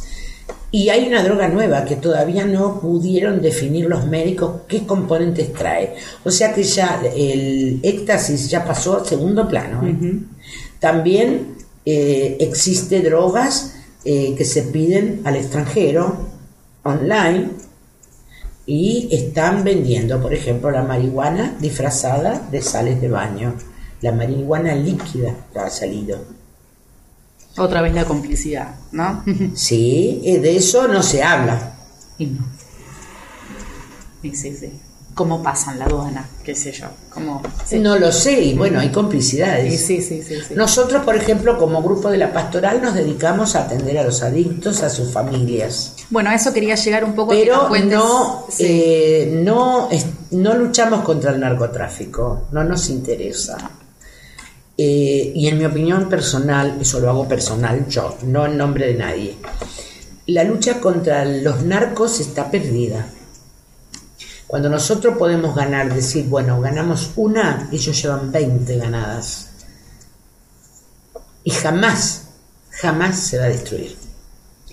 Y 0.73 0.89
hay 0.89 1.07
una 1.07 1.23
droga 1.23 1.47
nueva 1.47 1.85
que 1.85 1.95
todavía 1.95 2.45
no 2.45 2.81
pudieron 2.81 3.41
definir 3.41 3.87
los 3.87 4.07
médicos 4.07 4.63
qué 4.67 4.85
componentes 4.85 5.53
trae. 5.53 5.95
O 6.25 6.33
sea 6.33 6.53
que 6.53 6.65
ya 6.65 7.01
el 7.15 7.79
éxtasis 7.85 8.51
ya 8.51 8.65
pasó 8.65 8.97
a 8.97 9.05
segundo 9.05 9.47
plano. 9.47 9.87
¿eh? 9.87 10.19
También 10.81 11.59
eh, 11.85 12.39
existe 12.41 13.01
drogas 13.01 13.77
eh, 14.05 14.35
que 14.37 14.45
se 14.45 14.63
piden 14.63 15.21
al 15.23 15.37
extranjero 15.37 16.27
online 16.83 17.51
y 18.67 19.09
están 19.13 19.63
vendiendo, 19.63 20.21
por 20.21 20.35
ejemplo, 20.35 20.73
la 20.73 20.83
marihuana 20.83 21.57
disfrazada 21.61 22.49
de 22.51 22.63
sales 22.63 23.01
de 23.01 23.09
baño. 23.09 23.55
La 24.03 24.13
marihuana 24.13 24.75
líquida 24.75 25.35
ha 25.55 25.71
salido. 25.71 26.19
Otra 27.59 27.81
vez 27.81 27.95
la 27.95 28.05
complicidad, 28.05 28.75
¿no? 28.93 29.25
Sí, 29.55 30.21
de 30.43 30.57
eso 30.57 30.87
no 30.89 31.03
se 31.03 31.23
habla. 31.23 31.75
y 32.19 32.27
no. 32.27 32.45
Sí, 34.23 34.35
sí, 34.35 34.57
sí. 34.57 34.73
¿Cómo 35.15 35.43
pasan 35.43 35.79
la 35.79 35.87
aduana? 35.87 36.29
¿Qué 36.45 36.55
sé 36.55 36.73
yo? 36.73 36.89
¿Cómo? 37.09 37.41
Sí. 37.65 37.79
No 37.79 37.99
lo 37.99 38.13
sé, 38.13 38.39
y 38.43 38.53
bueno, 38.55 38.81
hay 38.81 38.91
complicidades. 38.93 39.81
Sí, 39.87 40.03
sí, 40.03 40.03
sí, 40.03 40.23
sí, 40.23 40.35
sí. 40.49 40.55
Nosotros, 40.55 41.05
por 41.07 41.17
ejemplo, 41.17 41.57
como 41.57 41.83
grupo 41.83 42.11
de 42.11 42.19
la 42.19 42.35
pastoral, 42.35 42.83
nos 42.83 42.93
dedicamos 42.93 43.57
a 43.57 43.63
atender 43.65 43.97
a 43.97 44.05
los 44.05 44.23
adictos, 44.23 44.83
a 44.83 44.91
sus 44.91 45.11
familias. 45.11 45.95
Bueno, 46.11 46.29
a 46.29 46.35
eso 46.35 46.53
quería 46.53 46.75
llegar 46.75 47.03
un 47.03 47.15
poco. 47.15 47.33
a 47.33 47.35
que 47.35 47.41
Pero 47.45 47.67
cuentes- 47.71 47.97
no, 47.99 48.47
eh, 48.59 49.41
no, 49.43 49.89
no 50.33 50.55
luchamos 50.55 51.01
contra 51.03 51.31
el 51.33 51.41
narcotráfico, 51.41 52.49
no 52.53 52.63
nos 52.65 52.91
interesa. 52.91 53.57
Eh, 54.79 55.33
y 55.35 55.49
en 55.49 55.59
mi 55.59 55.65
opinión 55.65 56.09
personal, 56.09 56.79
eso 56.81 57.01
lo 57.01 57.09
hago 57.09 57.27
personal 57.27 57.89
yo, 57.89 58.19
no 58.25 58.45
en 58.45 58.59
nombre 58.59 58.87
de 58.89 58.95
nadie, 58.95 59.37
la 60.27 60.45
lucha 60.45 60.81
contra 60.81 61.25
los 61.25 61.63
narcos 61.63 62.21
está 62.21 62.51
perdida. 62.51 63.07
Cuando 64.47 64.69
nosotros 64.69 65.17
podemos 65.17 65.57
ganar, 65.57 65.93
decir, 65.93 66.27
bueno, 66.27 66.61
ganamos 66.61 67.13
una, 67.17 67.69
ellos 67.73 68.01
llevan 68.01 68.31
20 68.31 68.77
ganadas. 68.77 69.49
Y 71.43 71.51
jamás, 71.51 72.29
jamás 72.71 73.19
se 73.19 73.39
va 73.39 73.45
a 73.45 73.49
destruir. 73.49 73.97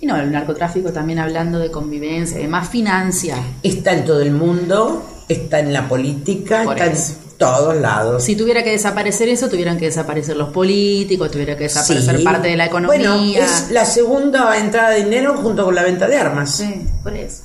Y 0.00 0.06
no, 0.06 0.16
el 0.16 0.30
narcotráfico 0.30 0.92
también 0.92 1.18
hablando 1.18 1.58
de 1.58 1.70
convivencia, 1.70 2.36
además 2.36 2.68
financia. 2.68 3.38
Está 3.62 3.94
en 3.94 4.04
todo 4.04 4.20
el 4.20 4.32
mundo, 4.32 5.08
está 5.28 5.60
en 5.60 5.72
la 5.72 5.88
política, 5.88 6.64
Por 6.64 6.78
está 6.78 6.86
en 6.86 7.23
todos 7.38 7.76
lados. 7.76 8.24
Si 8.24 8.36
tuviera 8.36 8.62
que 8.62 8.70
desaparecer 8.70 9.28
eso, 9.28 9.48
tuvieran 9.48 9.78
que 9.78 9.86
desaparecer 9.86 10.36
los 10.36 10.50
políticos, 10.50 11.30
tuviera 11.30 11.56
que 11.56 11.64
desaparecer 11.64 12.18
Sí. 12.18 12.24
parte 12.24 12.48
de 12.48 12.56
la 12.56 12.66
economía. 12.66 12.96
Bueno, 13.10 13.24
es 13.44 13.70
la 13.70 13.84
segunda 13.84 14.56
entrada 14.58 14.90
de 14.90 15.04
dinero 15.04 15.36
junto 15.36 15.64
con 15.64 15.74
la 15.74 15.82
venta 15.82 16.06
de 16.06 16.16
armas. 16.16 16.56
Sí, 16.56 16.86
por 17.02 17.14
eso. 17.14 17.42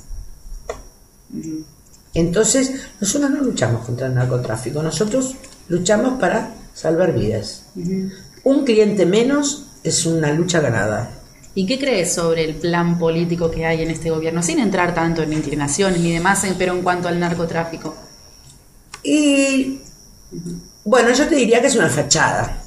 Entonces, 2.14 2.72
nosotros 3.00 3.30
no 3.30 3.40
luchamos 3.42 3.84
contra 3.84 4.06
el 4.08 4.14
narcotráfico, 4.14 4.82
nosotros 4.82 5.36
luchamos 5.68 6.18
para 6.20 6.54
salvar 6.74 7.12
vidas. 7.14 7.64
Un 8.42 8.64
cliente 8.64 9.06
menos 9.06 9.66
es 9.84 10.06
una 10.06 10.32
lucha 10.32 10.60
ganada. 10.60 11.10
¿Y 11.54 11.66
qué 11.66 11.78
crees 11.78 12.14
sobre 12.14 12.44
el 12.44 12.54
plan 12.54 12.98
político 12.98 13.50
que 13.50 13.66
hay 13.66 13.82
en 13.82 13.90
este 13.90 14.10
gobierno? 14.10 14.42
Sin 14.42 14.58
entrar 14.60 14.94
tanto 14.94 15.22
en 15.22 15.32
inclinaciones 15.32 16.00
ni 16.00 16.12
demás, 16.12 16.44
pero 16.58 16.72
en 16.74 16.82
cuanto 16.82 17.08
al 17.08 17.18
narcotráfico. 17.20 17.94
Y 19.02 19.80
bueno, 20.84 21.12
yo 21.12 21.28
te 21.28 21.36
diría 21.36 21.60
que 21.60 21.68
es 21.68 21.76
una 21.76 21.88
fachada. 21.88 22.62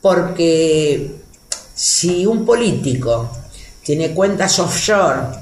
Porque 0.00 1.10
si 1.74 2.26
un 2.26 2.44
político 2.44 3.30
tiene 3.82 4.14
cuentas 4.14 4.58
offshore 4.58 5.40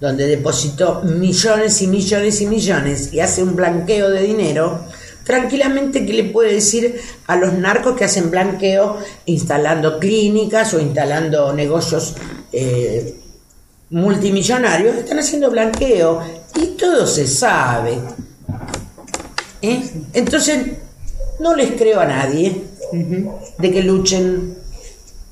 donde 0.00 0.26
depositó 0.26 1.02
millones 1.02 1.80
y 1.80 1.86
millones 1.86 2.40
y 2.40 2.46
millones 2.46 3.12
y 3.12 3.20
hace 3.20 3.42
un 3.42 3.56
blanqueo 3.56 4.10
de 4.10 4.22
dinero, 4.22 4.80
tranquilamente, 5.24 6.04
¿qué 6.04 6.12
le 6.12 6.24
puede 6.24 6.54
decir 6.54 7.00
a 7.26 7.36
los 7.36 7.54
narcos 7.54 7.96
que 7.96 8.04
hacen 8.04 8.30
blanqueo 8.30 8.98
instalando 9.26 9.98
clínicas 9.98 10.74
o 10.74 10.80
instalando 10.80 11.52
negocios 11.54 12.14
eh, 12.52 13.16
multimillonarios? 13.90 14.96
Están 14.96 15.20
haciendo 15.20 15.50
blanqueo 15.50 16.20
y 16.56 16.66
todo 16.76 17.06
se 17.06 17.26
sabe. 17.26 17.98
¿Eh? 19.64 19.82
Entonces, 20.12 20.72
no 21.40 21.54
les 21.56 21.72
creo 21.72 22.00
a 22.00 22.04
nadie 22.04 22.64
de 23.58 23.70
que 23.72 23.82
luchen 23.82 24.58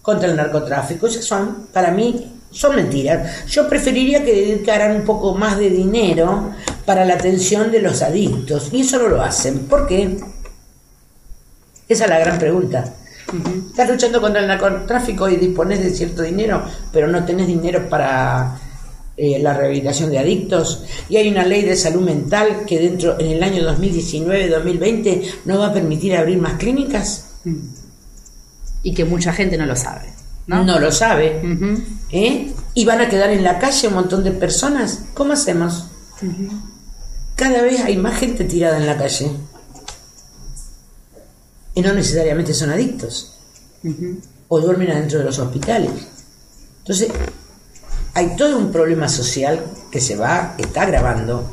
contra 0.01 0.31
el 0.31 0.37
narcotráfico. 0.37 1.07
Esas 1.07 1.25
son, 1.25 1.67
para 1.73 1.91
mí, 1.91 2.33
son 2.51 2.77
mentiras. 2.77 3.47
Yo 3.47 3.69
preferiría 3.69 4.25
que 4.25 4.33
dedicaran 4.33 4.97
un 4.97 5.05
poco 5.05 5.35
más 5.35 5.59
de 5.59 5.69
dinero 5.69 6.51
para 6.87 7.05
la 7.05 7.15
atención 7.15 7.71
de 7.71 7.83
los 7.83 8.01
adictos. 8.01 8.71
Y 8.73 8.81
eso 8.81 8.99
no 8.99 9.09
lo 9.09 9.23
hacen. 9.23 9.67
¿Por 9.67 9.87
qué? 9.87 10.19
Esa 11.89 12.05
es 12.05 12.11
la 12.11 12.19
gran 12.19 12.39
pregunta. 12.39 12.95
Estás 13.69 13.89
luchando 13.89 14.21
contra 14.21 14.41
el 14.41 14.49
narcotráfico 14.49 15.29
y 15.29 15.37
dispones 15.37 15.83
de 15.83 15.91
cierto 15.91 16.23
dinero, 16.23 16.63
pero 16.91 17.07
no 17.07 17.25
tenés 17.25 17.47
dinero 17.47 17.89
para 17.89 18.59
eh, 19.17 19.39
la 19.39 19.53
rehabilitación 19.53 20.11
de 20.11 20.19
adictos. 20.19 20.85
Y 21.09 21.17
hay 21.17 21.29
una 21.29 21.45
ley 21.45 21.63
de 21.63 21.77
salud 21.77 22.01
mental 22.01 22.65
que 22.67 22.79
dentro, 22.79 23.21
en 23.21 23.33
el 23.33 23.43
año 23.43 23.63
2019-2020, 23.75 25.33
no 25.45 25.59
va 25.59 25.69
a 25.69 25.73
permitir 25.73 26.17
abrir 26.17 26.39
más 26.39 26.55
clínicas. 26.55 27.27
Y 28.83 28.95
que 28.95 29.05
mucha 29.05 29.33
gente 29.33 29.59
no 29.59 29.67
lo 29.67 29.77
sabe. 29.77 30.13
No, 30.47 30.65
¿no? 30.65 30.79
lo 30.79 30.91
sabe. 30.91 31.41
¿Eh? 32.11 32.53
¿Y 32.75 32.85
van 32.85 33.01
a 33.01 33.09
quedar 33.09 33.31
en 33.31 33.45
la 33.45 33.59
calle 33.59 33.89
un 33.89 33.95
montón 33.95 34.25
de 34.25 34.33
personas? 34.33 35.05
¿Cómo 35.15 35.35
hacemos? 35.35 35.87
Cada 37.37 37.63
vez 37.63 37.81
hay 37.81 37.97
más 37.97 38.19
gente 38.19 38.45
tirada 38.45 38.79
en 38.79 38.87
la 38.87 38.97
calle. 38.97 39.31
Y 41.75 41.81
no 41.83 41.93
necesariamente 41.93 42.55
son 42.55 42.71
adictos. 42.71 43.35
O 44.49 44.61
duermen 44.61 44.91
adentro 44.91 45.19
de 45.19 45.27
los 45.27 45.39
hospitales. 45.39 45.91
Entonces, 46.79 47.11
hay 48.15 48.37
todo 48.37 48.59
un 48.59 48.71
problema 48.71 49.09
social 49.09 49.65
que 49.91 50.01
se 50.01 50.17
va, 50.17 50.55
está 50.59 50.83
agravando. 50.83 51.51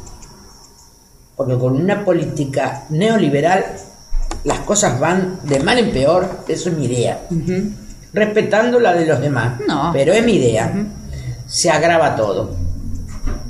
Porque 1.36 1.58
con 1.58 1.76
una 1.76 2.04
política 2.04 2.86
neoliberal 2.89 3.65
las 4.43 4.60
cosas 4.60 5.00
van 5.00 5.39
de 5.43 5.60
mal 5.60 5.78
en 5.78 5.91
peor, 5.91 6.43
eso 6.48 6.69
es 6.69 6.76
mi 6.76 6.86
idea. 6.86 7.28
Respetando 8.12 8.80
la 8.80 8.93
de 8.93 9.06
los 9.06 9.22
demás. 9.22 9.60
No. 9.67 9.91
Pero 9.93 10.13
es 10.13 10.24
mi 10.26 10.34
idea. 10.34 10.74
Se 11.48 11.69
agrava 11.69 12.15
todo. 12.15 12.56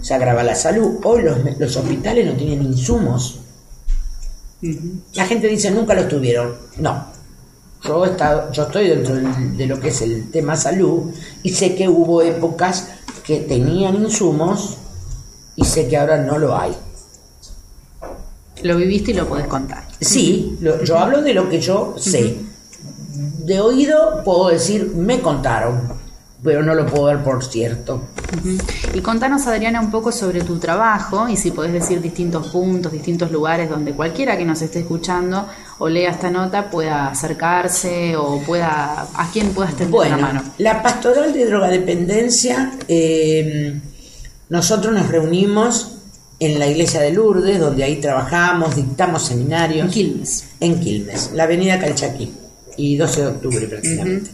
Se 0.02 0.14
agrava 0.14 0.44
la 0.44 0.56
salud. 0.56 1.00
Hoy 1.04 1.24
los, 1.24 1.38
los 1.58 1.76
hospitales 1.76 2.26
no 2.26 2.34
tienen 2.34 2.62
insumos. 2.62 3.40
La 5.14 5.26
gente 5.26 5.48
dice 5.48 5.72
nunca 5.72 5.94
los 5.94 6.08
tuvieron. 6.08 6.56
No. 6.78 7.06
Yo, 7.84 8.06
he 8.06 8.10
estado, 8.10 8.52
yo 8.52 8.64
estoy 8.64 8.90
dentro 8.90 9.16
de 9.16 9.66
lo 9.68 9.80
que 9.80 9.88
es 9.90 10.02
el 10.02 10.30
tema 10.32 10.56
salud 10.58 11.12
y 11.44 11.50
sé 11.52 11.76
que 11.76 11.88
hubo 11.88 12.22
épocas 12.22 12.90
que 13.26 13.40
tenían 13.42 13.96
insumos 13.96 14.78
y 15.56 15.64
sé 15.66 15.88
que 15.88 15.98
ahora 15.98 16.18
no 16.24 16.38
lo 16.38 16.58
hay. 16.58 16.76
Lo 18.64 18.76
viviste 18.76 19.12
y 19.12 19.14
lo 19.14 19.28
podés 19.28 19.48
contar. 19.48 19.88
Sí, 20.02 20.58
lo- 20.62 20.84
yo 20.84 20.98
hablo 21.00 21.22
de 21.22 21.34
lo 21.34 21.48
que 21.50 21.62
yo 21.62 21.96
sé. 21.98 22.38
De 23.46 23.60
oído 23.62 24.22
puedo 24.26 24.50
decir, 24.50 24.92
me 24.96 25.22
contaron, 25.22 25.82
pero 26.44 26.64
no 26.64 26.74
lo 26.74 26.86
puedo 26.86 27.08
dar 27.08 27.24
por 27.24 27.44
cierto. 27.44 28.02
Y 28.94 29.02
contanos, 29.02 29.46
Adriana, 29.48 29.82
un 29.82 29.92
poco 29.92 30.12
sobre 30.12 30.42
tu 30.42 30.58
trabajo 30.58 31.28
y 31.28 31.36
si 31.36 31.52
podés 31.52 31.74
decir 31.74 32.02
distintos 32.02 32.48
puntos, 32.48 32.92
distintos 32.92 33.32
lugares 33.32 33.70
donde 33.70 33.92
cualquiera 33.94 34.38
que 34.38 34.46
nos 34.46 34.62
esté 34.62 34.80
escuchando 34.80 35.48
o 35.80 35.90
lea 35.90 36.12
esta 36.12 36.30
nota 36.30 36.70
pueda 36.70 37.08
acercarse 37.08 38.16
o 38.16 38.40
pueda 38.46 39.08
a 39.14 39.30
quién 39.34 39.50
pueda 39.50 39.70
extender 39.70 39.92
Bueno, 39.92 40.18
una 40.18 40.28
mano. 40.28 40.44
la 40.60 40.82
pastoral 40.82 41.34
de 41.34 41.46
drogadependencia, 41.46 42.72
eh, 42.88 43.80
nosotros 44.50 44.94
nos 44.94 45.08
reunimos 45.10 45.96
en 46.40 46.58
la 46.58 46.68
iglesia 46.68 47.02
de 47.02 47.12
Lourdes, 47.12 47.60
donde 47.60 47.84
ahí 47.84 47.98
trabajamos, 47.98 48.76
dictamos 48.76 49.24
seminarios. 49.24 49.86
En 49.88 49.92
Quilmes. 49.92 50.46
En 50.62 50.80
Quilmes, 50.80 51.32
la 51.34 51.44
avenida 51.44 51.80
Calchaquí 51.80 52.32
y 52.78 52.96
12 52.96 53.22
de 53.22 53.28
octubre 53.28 53.68
prácticamente. 53.68 54.32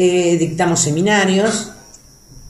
Eh, 0.00 0.36
dictamos 0.38 0.78
seminarios 0.78 1.72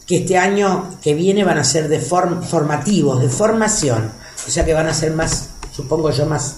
que 0.07 0.19
este 0.19 0.37
año 0.37 0.99
que 1.03 1.15
viene 1.15 1.45
van 1.45 1.57
a 1.57 1.65
ser 1.65 1.89
de 1.89 1.99
form- 1.99 2.43
formativos, 2.43 3.23
de 3.23 3.31
formación, 3.31 4.11
o 4.47 4.51
sea 4.51 4.67
que 4.67 4.75
van 4.75 4.87
a 4.87 4.93
ser 4.93 5.13
más, 5.13 5.49
supongo 5.75 6.11
yo, 6.11 6.27
más, 6.27 6.57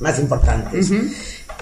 más 0.00 0.18
importantes. 0.18 0.90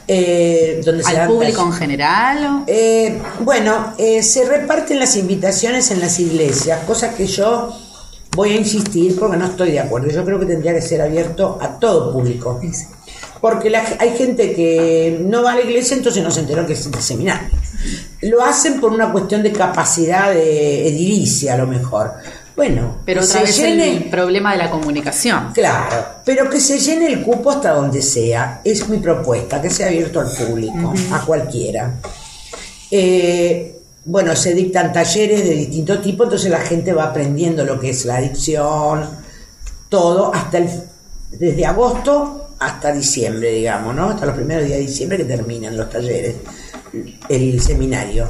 Eh, 0.08 0.80
donde 0.84 1.02
se 1.02 1.10
¿Al 1.10 1.16
dan 1.16 1.28
público 1.28 1.62
en 1.66 1.72
general? 1.72 2.64
Eh, 2.66 3.20
bueno, 3.40 3.92
eh, 3.98 4.22
se 4.22 4.44
reparten 4.46 4.98
las 4.98 5.16
invitaciones 5.16 5.90
en 5.90 6.00
las 6.00 6.18
iglesias, 6.18 6.80
cosa 6.86 7.14
que 7.14 7.26
yo 7.26 7.76
voy 8.34 8.52
a 8.52 8.56
insistir 8.56 9.18
porque 9.18 9.36
no 9.36 9.46
estoy 9.46 9.72
de 9.72 9.80
acuerdo. 9.80 10.08
Yo 10.08 10.24
creo 10.24 10.38
que 10.40 10.46
tendría 10.46 10.72
que 10.72 10.80
ser 10.80 11.02
abierto 11.02 11.58
a 11.60 11.78
todo 11.78 12.10
público. 12.12 12.58
Porque 13.42 13.68
la- 13.68 13.84
hay 13.98 14.16
gente 14.16 14.54
que 14.54 15.20
no 15.22 15.42
va 15.42 15.52
a 15.52 15.56
la 15.56 15.62
iglesia, 15.62 15.96
entonces 15.96 16.22
no 16.22 16.30
se 16.30 16.40
enteró 16.40 16.64
que 16.66 16.72
existe 16.72 17.02
seminario. 17.02 17.50
Lo 18.22 18.42
hacen 18.42 18.80
por 18.80 18.92
una 18.92 19.12
cuestión 19.12 19.42
de 19.42 19.52
capacidad 19.52 20.30
de 20.32 20.88
edilicia, 20.88 21.54
a 21.54 21.58
lo 21.58 21.66
mejor. 21.66 22.12
Bueno, 22.54 22.98
Pero 23.04 23.22
otra 23.22 23.40
se 23.40 23.44
vez 23.46 23.56
llene- 23.58 23.96
el 23.96 24.10
problema 24.10 24.52
de 24.52 24.58
la 24.58 24.70
comunicación. 24.70 25.50
Claro, 25.54 26.04
pero 26.24 26.48
que 26.48 26.60
se 26.60 26.78
llene 26.78 27.06
el 27.08 27.22
cupo 27.22 27.50
hasta 27.50 27.72
donde 27.72 28.00
sea. 28.00 28.60
Es 28.64 28.88
mi 28.88 28.98
propuesta, 28.98 29.60
que 29.60 29.70
sea 29.70 29.88
abierto 29.88 30.20
al 30.20 30.28
público, 30.30 30.94
a 31.12 31.20
cualquiera. 31.26 31.94
Eh, 32.90 33.78
bueno, 34.04 34.36
se 34.36 34.54
dictan 34.54 34.92
talleres 34.92 35.44
de 35.44 35.54
distinto 35.54 35.98
tipo, 36.00 36.24
entonces 36.24 36.50
la 36.50 36.60
gente 36.60 36.92
va 36.92 37.04
aprendiendo 37.04 37.64
lo 37.64 37.80
que 37.80 37.90
es 37.90 38.04
la 38.04 38.16
adicción, 38.16 39.08
todo, 39.88 40.32
hasta 40.34 40.58
el, 40.58 40.68
desde 41.30 41.64
agosto 41.66 42.41
hasta 42.66 42.92
diciembre, 42.92 43.50
digamos, 43.52 43.94
¿no? 43.94 44.10
Hasta 44.10 44.26
los 44.26 44.34
primeros 44.34 44.64
días 44.64 44.78
de 44.78 44.86
diciembre 44.86 45.18
que 45.18 45.24
terminan 45.24 45.76
los 45.76 45.90
talleres, 45.90 46.36
el 47.28 47.60
seminario. 47.60 48.28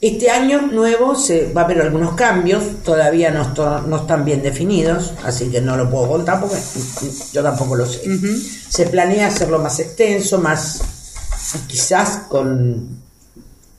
Este 0.00 0.30
año 0.30 0.62
nuevo 0.62 1.16
se 1.16 1.52
va 1.52 1.62
a 1.62 1.64
haber 1.64 1.82
algunos 1.82 2.14
cambios, 2.14 2.84
todavía 2.84 3.32
no, 3.32 3.96
están 3.96 4.24
bien 4.24 4.42
definidos, 4.42 5.12
así 5.24 5.48
que 5.48 5.60
no 5.60 5.76
lo 5.76 5.90
puedo 5.90 6.08
contar 6.08 6.40
porque 6.40 6.56
yo 7.32 7.42
tampoco 7.42 7.74
lo 7.74 7.84
sé. 7.84 8.02
Se 8.68 8.86
planea 8.86 9.26
hacerlo 9.26 9.58
más 9.58 9.80
extenso, 9.80 10.38
más 10.38 10.80
quizás 11.66 12.26
con 12.28 12.88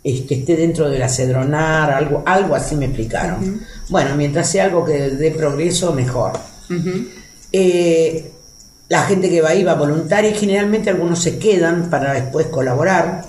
eh, 0.04 0.26
que 0.26 0.36
esté 0.36 0.58
dentro 0.58 0.89
de 0.89 1.00
la 1.00 1.08
cedronar, 1.08 1.92
algo, 1.92 2.22
algo 2.26 2.54
así 2.54 2.76
me 2.76 2.86
explicaron. 2.86 3.62
Bueno, 3.88 4.15
mientras 4.18 4.50
sea 4.50 4.65
algo 4.65 4.84
que 4.84 5.12
dé 5.12 5.32
progreso, 5.32 5.94
mejor. 5.94 6.34
Eh, 7.54 8.32
la 8.89 9.04
gente 9.04 9.30
que 9.30 9.41
va 9.41 9.49
ahí 9.49 9.63
va 9.63 9.75
voluntaria 9.75 10.32
y 10.32 10.36
generalmente 10.36 10.89
algunos 10.89 11.19
se 11.21 11.38
quedan 11.39 11.89
para 11.89 12.13
después 12.13 12.47
colaborar. 12.47 13.23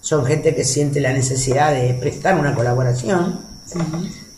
Son 0.00 0.24
gente 0.24 0.54
que 0.54 0.62
siente 0.64 1.00
la 1.00 1.12
necesidad 1.12 1.72
de 1.72 1.94
prestar 1.94 2.38
una 2.38 2.54
colaboración. 2.54 3.40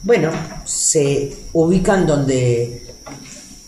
Bueno, 0.03 0.31
se 0.65 1.37
ubican 1.53 2.07
donde 2.07 2.87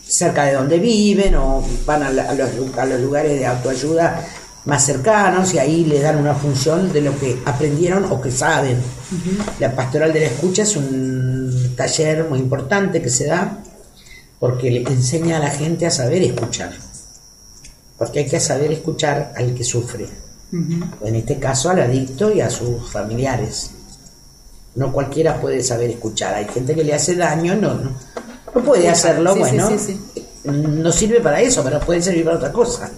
cerca 0.07 0.45
de 0.45 0.53
donde 0.53 0.79
viven 0.79 1.35
o 1.35 1.63
van 1.85 2.03
a, 2.03 2.11
la- 2.11 2.23
a 2.29 2.33
los, 2.33 2.55
lu- 2.55 2.71
a 2.77 2.85
los 2.85 2.99
lugares 3.01 3.37
de 3.39 3.45
autoayuda 3.45 4.25
más 4.65 4.85
cercanos 4.85 5.53
y 5.53 5.59
ahí 5.59 5.85
le 5.85 5.99
dan 6.01 6.17
una 6.17 6.33
función 6.35 6.91
de 6.93 7.01
lo 7.01 7.17
que 7.19 7.37
aprendieron 7.45 8.05
o 8.05 8.21
que 8.21 8.31
saben. 8.31 8.77
La 9.59 9.75
pastoral 9.75 10.13
de 10.13 10.21
la 10.21 10.25
escucha 10.27 10.63
es 10.63 10.75
un 10.75 11.73
taller 11.75 12.25
muy 12.29 12.39
importante 12.39 13.01
que 13.01 13.09
se 13.09 13.25
da 13.27 13.59
porque 14.39 14.71
le 14.71 14.81
enseña 14.83 15.37
a 15.37 15.39
la 15.39 15.49
gente 15.49 15.85
a 15.85 15.91
saber 15.91 16.23
escuchar. 16.23 16.71
Porque 18.01 18.17
hay 18.17 18.25
que 18.27 18.39
saber 18.39 18.71
escuchar 18.71 19.31
al 19.37 19.53
que 19.53 19.63
sufre. 19.63 20.07
En 20.51 21.15
este 21.15 21.37
caso 21.37 21.69
al 21.69 21.81
adicto 21.81 22.31
y 22.31 22.41
a 22.41 22.49
sus 22.49 22.89
familiares. 22.91 23.69
No 24.73 24.91
cualquiera 24.91 25.39
puede 25.39 25.61
saber 25.61 25.91
escuchar. 25.91 26.33
Hay 26.33 26.45
gente 26.45 26.73
que 26.73 26.83
le 26.83 26.95
hace 26.95 27.13
daño, 27.15 27.53
no, 27.53 27.75
no, 27.75 27.91
no 28.55 28.63
puede 28.63 28.89
hacerlo, 28.89 29.35
Sí, 29.35 29.39
bueno. 29.41 29.69
sí, 29.77 30.01
No 30.45 30.91
sirve 30.91 31.21
para 31.21 31.41
eso, 31.41 31.63
pero 31.63 31.79
puede 31.79 32.01
servir 32.01 32.25
para 32.25 32.37
otra 32.37 32.51
cosa. 32.51 32.89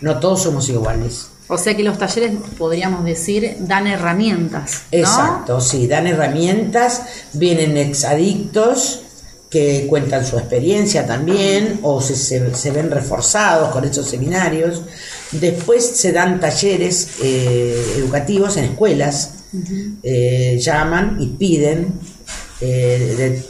No 0.00 0.18
todos 0.18 0.42
somos 0.42 0.68
iguales. 0.68 1.28
O 1.46 1.56
sea 1.56 1.76
que 1.76 1.84
los 1.84 1.96
talleres, 1.96 2.32
podríamos 2.58 3.04
decir, 3.04 3.56
dan 3.60 3.86
herramientas. 3.86 4.82
¿no? 4.90 4.98
Exacto, 4.98 5.60
sí, 5.60 5.86
dan 5.86 6.08
herramientas, 6.08 7.02
vienen 7.34 7.76
exadictos 7.76 9.01
que 9.52 9.86
cuentan 9.86 10.24
su 10.26 10.38
experiencia 10.38 11.06
también 11.06 11.78
o 11.82 12.00
se, 12.00 12.16
se- 12.16 12.54
se 12.54 12.70
ven 12.70 12.90
reforzados 12.90 13.70
con 13.70 13.84
esos 13.84 14.08
seminarios. 14.08 14.80
Después 15.32 15.84
se 15.86 16.10
dan 16.10 16.40
talleres 16.40 17.08
eh, 17.22 17.94
educativos 17.98 18.56
en 18.56 18.64
escuelas, 18.64 19.30
Eh, 20.02 20.56
llaman 20.58 21.18
y 21.20 21.26
piden 21.26 21.92
eh, 22.62 23.14
de 23.18 23.44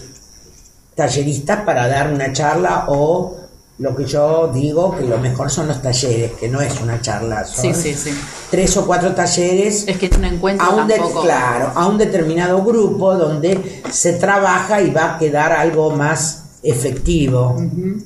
talleristas 0.96 1.60
para 1.64 1.86
dar 1.86 2.12
una 2.12 2.32
charla 2.32 2.86
o 2.88 3.36
lo 3.82 3.96
que 3.96 4.04
yo 4.04 4.48
digo 4.54 4.96
que 4.96 5.04
lo 5.04 5.18
mejor 5.18 5.50
son 5.50 5.66
los 5.66 5.82
talleres, 5.82 6.32
que 6.38 6.48
no 6.48 6.60
es 6.60 6.80
una 6.80 7.00
charla, 7.00 7.44
son 7.44 7.74
Sí, 7.74 7.94
sí, 7.94 7.94
sí. 7.94 8.10
tres 8.48 8.76
o 8.76 8.86
cuatro 8.86 9.12
talleres 9.12 9.84
Es 9.88 9.98
que 9.98 10.06
en 10.06 10.16
un 10.18 10.24
encuentro 10.24 10.64
a 10.66 10.70
un 10.70 10.86
de- 10.86 10.94
tampoco. 10.94 11.22
claro, 11.22 11.72
a 11.74 11.86
un 11.88 11.98
determinado 11.98 12.62
grupo 12.62 13.16
donde 13.16 13.82
se 13.90 14.12
trabaja 14.14 14.80
y 14.80 14.90
va 14.90 15.16
a 15.16 15.18
quedar 15.18 15.52
algo 15.52 15.90
más 15.90 16.44
efectivo. 16.62 17.56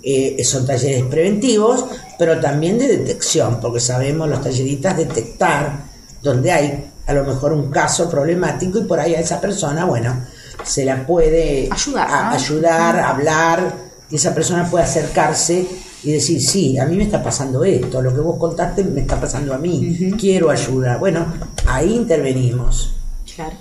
Eh, 0.03 0.43
son 0.45 0.67
talleres 0.67 1.05
preventivos, 1.05 1.85
pero 2.19 2.41
también 2.41 2.79
de 2.79 2.89
detección, 2.89 3.61
porque 3.61 3.81
sabemos 3.81 4.29
los 4.31 4.41
talleristas 4.41 4.97
detectar 4.97 5.85
donde 6.23 6.53
hay 6.53 6.91
a 7.07 7.13
lo 7.13 7.23
mejor 7.25 7.53
un 7.53 7.71
caso 7.71 8.09
problemático 8.11 8.79
y 8.79 8.85
por 8.85 8.99
ahí 8.99 9.15
a 9.15 9.21
esa 9.21 9.41
persona, 9.43 9.85
bueno, 9.85 10.25
se 10.65 10.85
la 10.87 11.07
puede 11.07 11.69
Ayudar, 11.71 12.09
a- 12.11 12.23
¿no? 12.25 12.31
ayudar, 12.35 12.99
hablar, 12.99 13.86
y 14.11 14.17
esa 14.17 14.35
persona 14.35 14.71
puede 14.71 14.85
acercarse 14.85 15.67
y 16.03 16.13
decir, 16.13 16.41
sí, 16.41 16.79
a 16.79 16.87
mí 16.87 16.97
me 16.97 17.05
está 17.05 17.23
pasando 17.23 17.65
esto, 17.65 18.01
lo 18.01 18.15
que 18.15 18.21
vos 18.21 18.39
contaste 18.39 18.85
me 18.85 19.01
está 19.01 19.21
pasando 19.21 19.55
a 19.55 19.59
mí, 19.59 20.13
quiero 20.19 20.51
ayuda. 20.51 20.99
Bueno, 20.99 21.27
ahí 21.67 21.95
intervenimos. 21.95 22.95
Claro. 23.35 23.57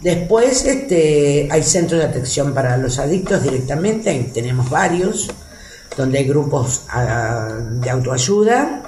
Después 0.00 0.64
este, 0.64 1.48
hay 1.50 1.62
centros 1.64 2.00
de 2.00 2.06
atención 2.06 2.54
para 2.54 2.76
los 2.76 2.98
adictos 3.00 3.42
directamente, 3.42 4.10
ahí 4.10 4.30
tenemos 4.32 4.70
varios, 4.70 5.28
donde 5.96 6.18
hay 6.18 6.28
grupos 6.28 6.82
ah, 6.90 7.48
de 7.80 7.90
autoayuda 7.90 8.87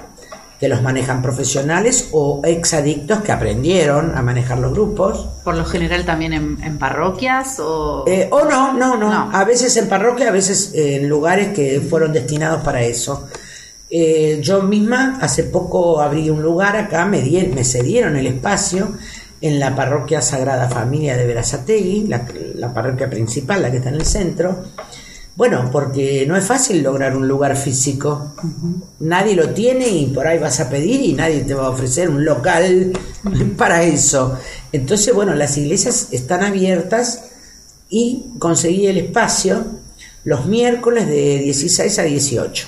que 0.61 0.69
los 0.69 0.83
manejan 0.83 1.23
profesionales 1.23 2.09
o 2.11 2.39
exadictos 2.45 3.21
que 3.21 3.31
aprendieron 3.31 4.15
a 4.15 4.21
manejar 4.21 4.59
los 4.59 4.71
grupos. 4.71 5.25
Por 5.43 5.57
lo 5.57 5.65
general 5.65 6.05
también 6.05 6.33
en, 6.33 6.63
en 6.63 6.77
parroquias 6.77 7.59
o... 7.59 8.03
Eh, 8.07 8.29
o 8.31 8.45
no, 8.45 8.71
no, 8.73 8.95
no, 8.95 9.09
No. 9.09 9.29
A 9.35 9.43
veces 9.43 9.75
en 9.77 9.89
parroquia, 9.89 10.29
a 10.29 10.31
veces 10.31 10.71
en 10.75 11.09
lugares 11.09 11.47
que 11.55 11.81
fueron 11.81 12.13
destinados 12.13 12.61
para 12.61 12.83
eso. 12.83 13.27
Eh, 13.89 14.39
yo 14.41 14.61
misma 14.61 15.17
hace 15.19 15.45
poco 15.45 15.99
abrí 15.99 16.29
un 16.29 16.43
lugar 16.43 16.77
acá, 16.77 17.05
me, 17.05 17.21
di- 17.21 17.47
me 17.47 17.63
cedieron 17.65 18.15
el 18.15 18.27
espacio 18.27 18.91
en 19.41 19.59
la 19.59 19.75
parroquia 19.75 20.21
Sagrada 20.21 20.69
Familia 20.69 21.17
de 21.17 21.25
Verazategui, 21.25 22.05
la, 22.07 22.23
la 22.53 22.71
parroquia 22.71 23.09
principal, 23.09 23.63
la 23.63 23.71
que 23.71 23.77
está 23.77 23.89
en 23.89 23.95
el 23.95 24.05
centro. 24.05 24.63
Bueno, 25.41 25.69
porque 25.71 26.23
no 26.27 26.37
es 26.37 26.45
fácil 26.45 26.83
lograr 26.83 27.17
un 27.17 27.27
lugar 27.27 27.57
físico. 27.57 28.35
Nadie 28.99 29.33
lo 29.33 29.49
tiene 29.49 29.87
y 29.87 30.05
por 30.05 30.27
ahí 30.27 30.37
vas 30.37 30.59
a 30.59 30.69
pedir 30.69 31.01
y 31.01 31.13
nadie 31.13 31.39
te 31.39 31.55
va 31.55 31.65
a 31.65 31.69
ofrecer 31.69 32.11
un 32.11 32.23
local 32.23 32.93
para 33.57 33.81
eso. 33.81 34.37
Entonces, 34.71 35.15
bueno, 35.15 35.33
las 35.33 35.57
iglesias 35.57 36.09
están 36.11 36.43
abiertas 36.43 37.23
y 37.89 38.25
conseguí 38.37 38.85
el 38.85 38.99
espacio 38.99 39.65
los 40.25 40.45
miércoles 40.45 41.07
de 41.07 41.39
16 41.39 41.97
a 41.97 42.03
18. 42.03 42.67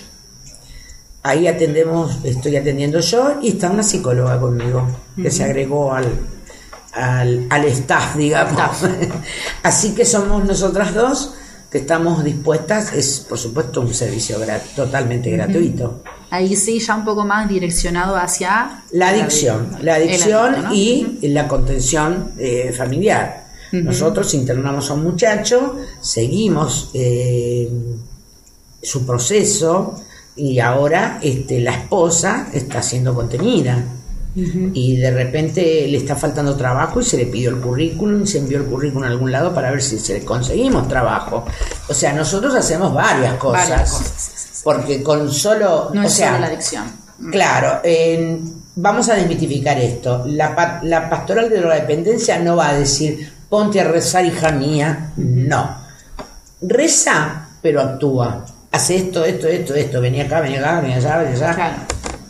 Ahí 1.21 1.45
atendemos, 1.45 2.21
estoy 2.23 2.55
atendiendo 2.55 3.01
yo 3.01 3.38
y 3.39 3.49
está 3.49 3.69
una 3.69 3.83
psicóloga 3.83 4.39
conmigo 4.39 4.88
que 5.15 5.29
se 5.29 5.43
agregó 5.43 5.93
al, 5.93 6.07
al, 6.93 7.45
al 7.51 7.65
staff, 7.65 8.15
digamos. 8.15 8.77
Así 9.62 9.93
que 9.93 10.05
somos 10.05 10.43
nosotras 10.43 10.95
dos 10.95 11.36
que 11.73 11.79
estamos 11.79 12.23
dispuestas, 12.23 12.93
es 12.93 13.25
por 13.27 13.39
supuesto 13.39 13.81
un 13.81 13.91
servicio 13.95 14.38
totalmente 14.75 15.31
gratuito. 15.31 16.03
Ahí 16.29 16.55
sí, 16.55 16.77
ya 16.77 16.95
un 16.95 17.03
poco 17.03 17.25
más 17.25 17.49
direccionado 17.49 18.15
hacia... 18.15 18.83
La 18.91 19.09
adicción, 19.09 19.77
la 19.81 19.95
adicción 19.95 20.53
adicto, 20.53 20.67
¿no? 20.69 20.73
y 20.75 21.27
la 21.29 21.47
contención 21.47 22.33
eh, 22.38 22.71
familiar. 22.77 23.47
Nosotros 23.71 24.36
internamos 24.36 24.91
a 24.91 24.93
un 24.93 25.01
muchacho, 25.01 25.77
seguimos 25.99 26.91
eh, 26.93 27.67
su 28.79 29.03
proceso 29.03 29.95
y 30.36 30.59
ahora 30.59 31.17
este, 31.23 31.59
la 31.59 31.73
esposa 31.73 32.49
está 32.53 32.83
siendo 32.83 33.15
contenida. 33.15 33.83
Y 34.36 34.98
de 34.98 35.12
repente 35.12 35.62
le 35.88 35.98
está 35.98 36.15
faltando 36.15 36.56
trabajo 36.56 37.00
y 37.02 37.04
se 37.04 37.17
le 37.17 37.28
pidió 37.28 37.52
el 37.52 37.58
currículum, 37.58 38.26
se 38.26 38.39
envió 38.39 38.58
el 38.58 38.65
currículum 38.65 39.04
a 39.04 39.08
algún 39.08 39.32
lado 39.32 39.54
para 39.54 39.69
ver 39.69 39.82
si 39.82 40.00
se 40.00 40.13
le 40.15 40.26
conseguimos 40.26 40.88
trabajo. 40.88 41.46
O 41.88 41.93
sea, 41.93 42.13
nosotros 42.13 42.56
hacemos 42.56 42.93
varias 42.93 43.36
cosas. 43.36 43.69
Varias. 43.69 44.62
Porque 44.63 45.04
con 45.04 45.32
solo. 45.32 45.91
No 45.93 46.02
o 46.02 46.06
es 46.06 46.13
sea, 46.13 46.30
solo 46.30 46.39
la 46.41 46.48
adicción. 46.48 46.84
Claro, 47.32 47.80
en- 47.84 48.63
vamos 48.76 49.08
a 49.10 49.13
desmitificar 49.15 49.78
esto. 49.80 50.24
La, 50.26 50.80
la 50.84 51.10
pastoral 51.10 51.50
de 51.50 51.60
drogadependencia 51.60 52.39
no 52.39 52.56
va 52.56 52.69
a 52.69 52.74
decir 52.74 53.32
ponte 53.50 53.80
a 53.80 53.84
rezar, 53.84 54.26
hija 54.26 54.52
mía. 54.52 55.12
No. 55.15 55.78
Reza, 56.62 57.50
pero 57.62 57.82
actúa. 57.82 58.46
Hace 58.72 58.96
esto, 58.96 59.24
esto, 59.24 59.48
esto, 59.48 59.76
esto. 59.76 60.02
Vení 60.02 60.22
acá, 60.22 60.39
vení 60.41 60.56
acá, 60.56 60.80
vení 60.82 60.93
allá, 60.96 61.17
vení 61.19 61.36
allá. 61.36 61.54
Claro. 61.54 61.76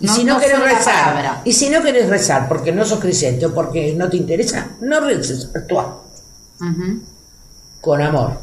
Y 0.03 0.07
No- 0.07 0.13
si 0.15 0.23
no, 0.25 0.33
no 0.33 0.39
querés 0.41 0.59
rezar, 0.59 1.05
palabra. 1.15 1.41
y 1.45 1.53
si 1.53 1.69
no 1.69 1.81
querés 1.81 2.09
rezar 2.09 2.49
porque 2.49 2.73
no 2.73 2.83
sos 2.83 2.99
creyente 2.99 3.45
o 3.45 3.53
porque 3.53 3.93
no 3.95 4.09
te 4.09 4.17
interesa, 4.17 4.67
no 4.81 4.99
reces, 4.99 5.49
actúa 5.55 6.01
con 7.79 8.01
amor. 8.01 8.37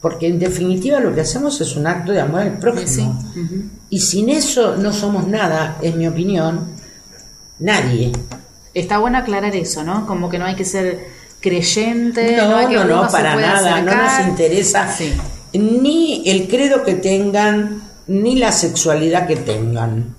Porque 0.00 0.26
en 0.26 0.38
definitiva 0.38 1.00
lo 1.00 1.14
que 1.14 1.20
hacemos 1.20 1.60
es 1.60 1.76
un 1.76 1.86
acto 1.86 2.12
de 2.12 2.20
amor 2.22 2.40
al 2.40 2.58
prójimo. 2.58 3.22
Sí. 3.34 3.70
Y 3.90 4.00
sin 4.00 4.30
eso 4.30 4.76
no 4.76 4.92
somos 4.92 5.26
nada, 5.26 5.76
en 5.82 5.98
mi 5.98 6.06
opinión, 6.08 6.66
nadie. 7.58 8.12
Está 8.72 8.96
bueno 8.98 9.18
aclarar 9.18 9.54
eso, 9.54 9.82
¿no? 9.84 10.06
Como 10.06 10.28
que 10.30 10.38
no 10.38 10.46
hay 10.46 10.56
que 10.56 10.64
ser 10.64 11.06
creyente. 11.40 12.36
No, 12.38 12.56
hay 12.56 12.66
que 12.68 12.74
no, 12.76 12.84
no, 12.84 13.08
para 13.10 13.36
nada, 13.36 13.82
no 13.82 13.94
nos 13.94 14.28
interesa 14.28 14.90
Sí. 14.90 15.12
ni 15.52 16.22
el 16.28 16.48
credo 16.48 16.82
que 16.84 16.94
tengan, 16.94 17.82
ni 18.06 18.36
la 18.36 18.50
sexualidad 18.50 19.26
que 19.26 19.36
tengan. 19.36 20.13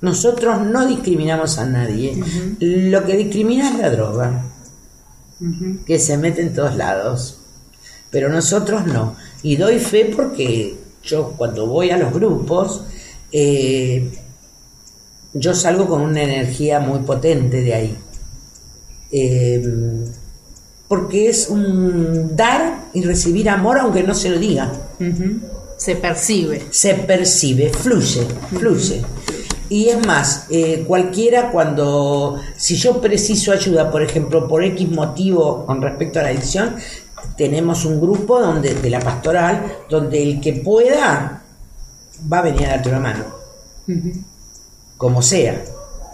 Nosotros 0.00 0.62
no 0.62 0.86
discriminamos 0.86 1.58
a 1.58 1.66
nadie. 1.66 2.16
Lo 2.58 3.04
que 3.04 3.16
discrimina 3.16 3.70
es 3.70 3.78
la 3.78 3.90
droga, 3.90 4.44
que 5.86 5.98
se 5.98 6.16
mete 6.16 6.42
en 6.42 6.54
todos 6.54 6.76
lados. 6.76 7.38
Pero 8.10 8.28
nosotros 8.28 8.86
no. 8.86 9.14
Y 9.42 9.56
doy 9.56 9.78
fe 9.78 10.12
porque 10.14 10.76
yo 11.02 11.34
cuando 11.36 11.66
voy 11.66 11.90
a 11.90 11.98
los 11.98 12.12
grupos, 12.12 12.82
eh, 13.30 14.10
yo 15.32 15.54
salgo 15.54 15.86
con 15.86 16.00
una 16.00 16.22
energía 16.22 16.80
muy 16.80 17.00
potente 17.00 17.62
de 17.62 17.74
ahí. 17.74 17.98
Eh, 19.12 19.62
porque 20.88 21.28
es 21.28 21.48
un 21.48 22.34
dar 22.34 22.86
y 22.92 23.02
recibir 23.02 23.48
amor 23.48 23.78
aunque 23.78 24.02
no 24.02 24.14
se 24.14 24.30
lo 24.30 24.38
diga. 24.38 24.72
Se 25.76 25.94
percibe. 25.94 26.62
Se 26.70 26.94
percibe, 26.94 27.70
fluye, 27.70 28.26
fluye. 28.58 29.02
Y 29.70 29.88
es 29.88 30.04
más, 30.04 30.46
eh, 30.50 30.84
cualquiera 30.86 31.50
cuando, 31.50 32.40
si 32.56 32.74
yo 32.74 33.00
preciso 33.00 33.52
ayuda, 33.52 33.90
por 33.90 34.02
ejemplo, 34.02 34.46
por 34.46 34.64
X 34.64 34.90
motivo 34.90 35.64
con 35.64 35.80
respecto 35.80 36.18
a 36.18 36.24
la 36.24 36.30
adicción, 36.30 36.74
tenemos 37.36 37.84
un 37.84 38.00
grupo 38.00 38.40
donde, 38.40 38.74
de 38.74 38.90
la 38.90 38.98
pastoral 38.98 39.64
donde 39.88 40.22
el 40.22 40.40
que 40.40 40.54
pueda 40.54 41.42
va 42.30 42.38
a 42.38 42.42
venir 42.42 42.66
a 42.66 42.70
darte 42.70 42.88
una 42.88 42.98
mano 42.98 43.24
como 44.96 45.22
sea. 45.22 45.64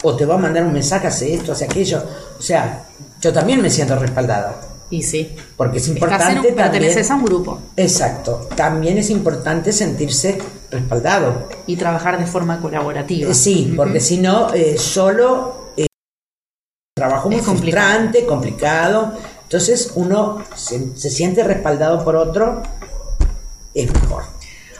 O 0.02 0.14
te 0.14 0.26
va 0.26 0.34
a 0.34 0.38
mandar 0.38 0.64
un 0.64 0.72
mensaje, 0.72 1.06
hace 1.06 1.34
esto, 1.34 1.52
hace 1.52 1.64
aquello. 1.64 2.02
O 2.38 2.42
sea, 2.42 2.84
yo 3.20 3.32
también 3.32 3.62
me 3.62 3.70
siento 3.70 3.96
respaldada. 3.96 4.60
Y 4.90 5.03
sí. 5.03 5.35
Porque 5.57 5.79
es 5.79 5.88
Estás 5.88 5.90
en 5.90 5.96
importante 5.96 6.25
un, 6.27 6.55
también. 6.55 6.55
perteneces 6.72 7.11
a 7.11 7.14
un 7.16 7.25
grupo 7.25 7.59
Exacto. 7.77 8.49
También 8.55 8.99
es 8.99 9.11
importante 9.11 9.72
sentirse 9.72 10.38
respaldado. 10.70 11.49
y 11.66 11.77
trabajar 11.77 12.18
de 12.18 12.27
forma 12.27 12.61
colaborativa. 12.61 13.35
Sí, 13.35 13.72
porque 13.77 13.99
si 14.01 14.18
no, 14.18 14.53
eh, 14.55 14.77
solo 14.79 15.72
eh, 15.77 15.87
trabajo 16.96 17.29
muy 17.29 17.38
Es 17.40 17.44
complicado. 17.44 17.87
frustrante, 17.88 18.27
complicado. 18.27 19.12
Entonces 19.42 19.92
uno 19.96 20.42
se, 20.55 20.96
se 20.96 21.11
siente 21.11 21.42
respaldado 21.44 22.05
por 22.05 22.16
otro, 22.16 22.62
es 23.75 23.92
mejor. 23.92 24.25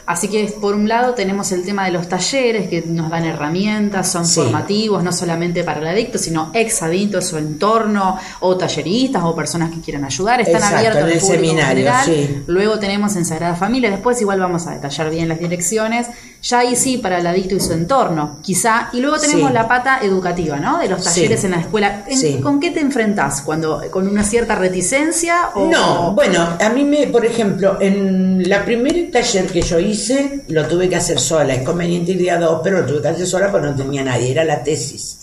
Así 0.07 0.29
que 0.29 0.45
por 0.61 0.73
un 0.73 0.87
lado 0.87 1.13
tenemos 1.13 1.51
el 1.51 1.63
tema 1.65 1.83
de 1.85 1.91
los 1.91 2.07
talleres 2.07 2.69
que 2.69 2.81
nos 2.87 3.09
dan 3.09 3.25
herramientas, 3.25 4.09
son 4.09 4.25
Sí. 4.25 4.39
formativos, 4.41 5.03
no 5.03 5.11
solamente 5.11 5.63
para 5.65 5.81
el 5.81 5.87
adicto, 5.87 6.17
sino 6.17 6.49
ex 6.53 6.81
adicto, 6.81 7.21
su 7.21 7.37
entorno, 7.37 8.17
o 8.39 8.55
talleristas 8.57 9.21
o 9.25 9.35
personas 9.35 9.69
que 9.69 9.81
quieran 9.81 10.05
ayudar. 10.05 10.39
Están 10.39 10.55
Exacto, 10.55 10.77
abiertos 10.77 11.01
en 11.01 11.05
al 11.07 11.11
el 11.11 11.19
público 11.19 11.33
en 11.43 11.45
seminario, 11.49 11.91
general. 11.91 12.05
sí. 12.05 12.43
Luego 12.47 12.79
tenemos 12.79 13.15
en 13.17 13.25
Sagrada 13.25 13.55
Familia, 13.55 13.91
después 13.91 14.19
igual 14.21 14.39
vamos 14.39 14.65
a 14.67 14.71
detallar 14.71 15.09
bien 15.09 15.27
las 15.27 15.39
direcciones. 15.39 16.07
Ya 16.43 16.59
ahí 16.59 16.75
sí 16.75 16.97
para 16.99 17.17
el 17.19 17.27
adicto 17.27 17.55
y 17.55 17.59
su 17.59 17.73
entorno, 17.73 18.39
quizá. 18.43 18.89
Y 18.93 18.99
luego 19.01 19.17
tenemos 19.19 19.47
Sí. 19.49 19.53
la 19.53 19.67
pata 19.67 19.99
educativa, 20.01 20.57
¿no? 20.57 20.77
De 20.79 20.87
los 20.87 21.03
Sí. 21.03 21.21
talleres 21.21 21.43
en 21.43 21.51
la 21.51 21.59
escuela. 21.61 22.03
¿En- 22.07 22.17
Sí. 22.17 22.39
¿Con 22.41 22.59
qué 22.59 22.71
te 22.71 22.79
enfrentás? 22.79 23.41
Cuando, 23.41 23.81
¿Con 23.91 24.07
una 24.07 24.23
cierta 24.23 24.55
reticencia? 24.55 25.49
O... 25.55 25.67
No, 25.67 26.13
bueno, 26.13 26.47
a 26.59 26.69
mí 26.69 26.83
me, 26.83 27.07
por 27.07 27.25
ejemplo, 27.25 27.77
en 27.81 28.47
la 28.47 28.63
primer 28.63 29.09
taller 29.11 29.47
que 29.47 29.61
yo 29.61 29.79
hice, 29.79 30.43
lo 30.49 30.67
tuve 30.67 30.87
que 30.87 30.95
hacer 30.95 31.19
sola, 31.19 31.53
es 31.55 31.63
conveniente 31.63 32.11
ir 32.11 32.31
a 32.31 32.37
dos, 32.39 32.61
pero 32.63 32.81
lo 32.81 32.85
tuve 32.85 33.01
que 33.01 33.07
hacer 33.09 33.25
sola 33.27 33.51
porque 33.51 33.67
no 33.67 33.75
tenía 33.75 34.03
nadie, 34.03 34.31
era 34.31 34.43
la 34.43 34.63
tesis. 34.63 35.17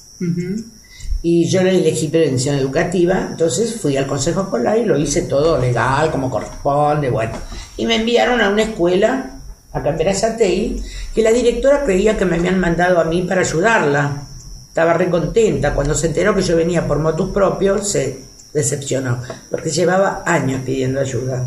Y 1.22 1.46
yo 1.48 1.62
le 1.62 1.70
elegí 1.78 2.08
prevención 2.08 2.56
educativa, 2.56 3.28
entonces 3.30 3.80
fui 3.80 3.96
al 3.96 4.06
consejo 4.06 4.42
escolar 4.42 4.76
y 4.76 4.84
lo 4.84 4.98
hice 4.98 5.22
todo 5.22 5.58
legal, 5.58 6.10
como 6.10 6.28
corresponde, 6.28 7.08
bueno. 7.08 7.32
Y 7.78 7.86
me 7.86 7.96
enviaron 7.96 8.42
a 8.42 8.50
una 8.50 8.62
escuela, 8.64 9.33
acá 9.74 9.90
en 9.90 9.98
Verazategui, 9.98 10.82
que 11.14 11.22
la 11.22 11.32
directora 11.32 11.84
creía 11.84 12.16
que 12.16 12.24
me 12.24 12.36
habían 12.36 12.60
mandado 12.60 13.00
a 13.00 13.04
mí 13.04 13.22
para 13.22 13.40
ayudarla. 13.40 14.22
Estaba 14.68 14.94
re 14.94 15.10
contenta. 15.10 15.74
Cuando 15.74 15.94
se 15.94 16.06
enteró 16.06 16.34
que 16.34 16.42
yo 16.42 16.56
venía 16.56 16.86
por 16.86 16.98
motus 17.00 17.30
propios, 17.30 17.88
se 17.90 18.20
decepcionó, 18.52 19.20
porque 19.50 19.70
llevaba 19.70 20.22
años 20.24 20.62
pidiendo 20.64 21.00
ayuda. 21.00 21.44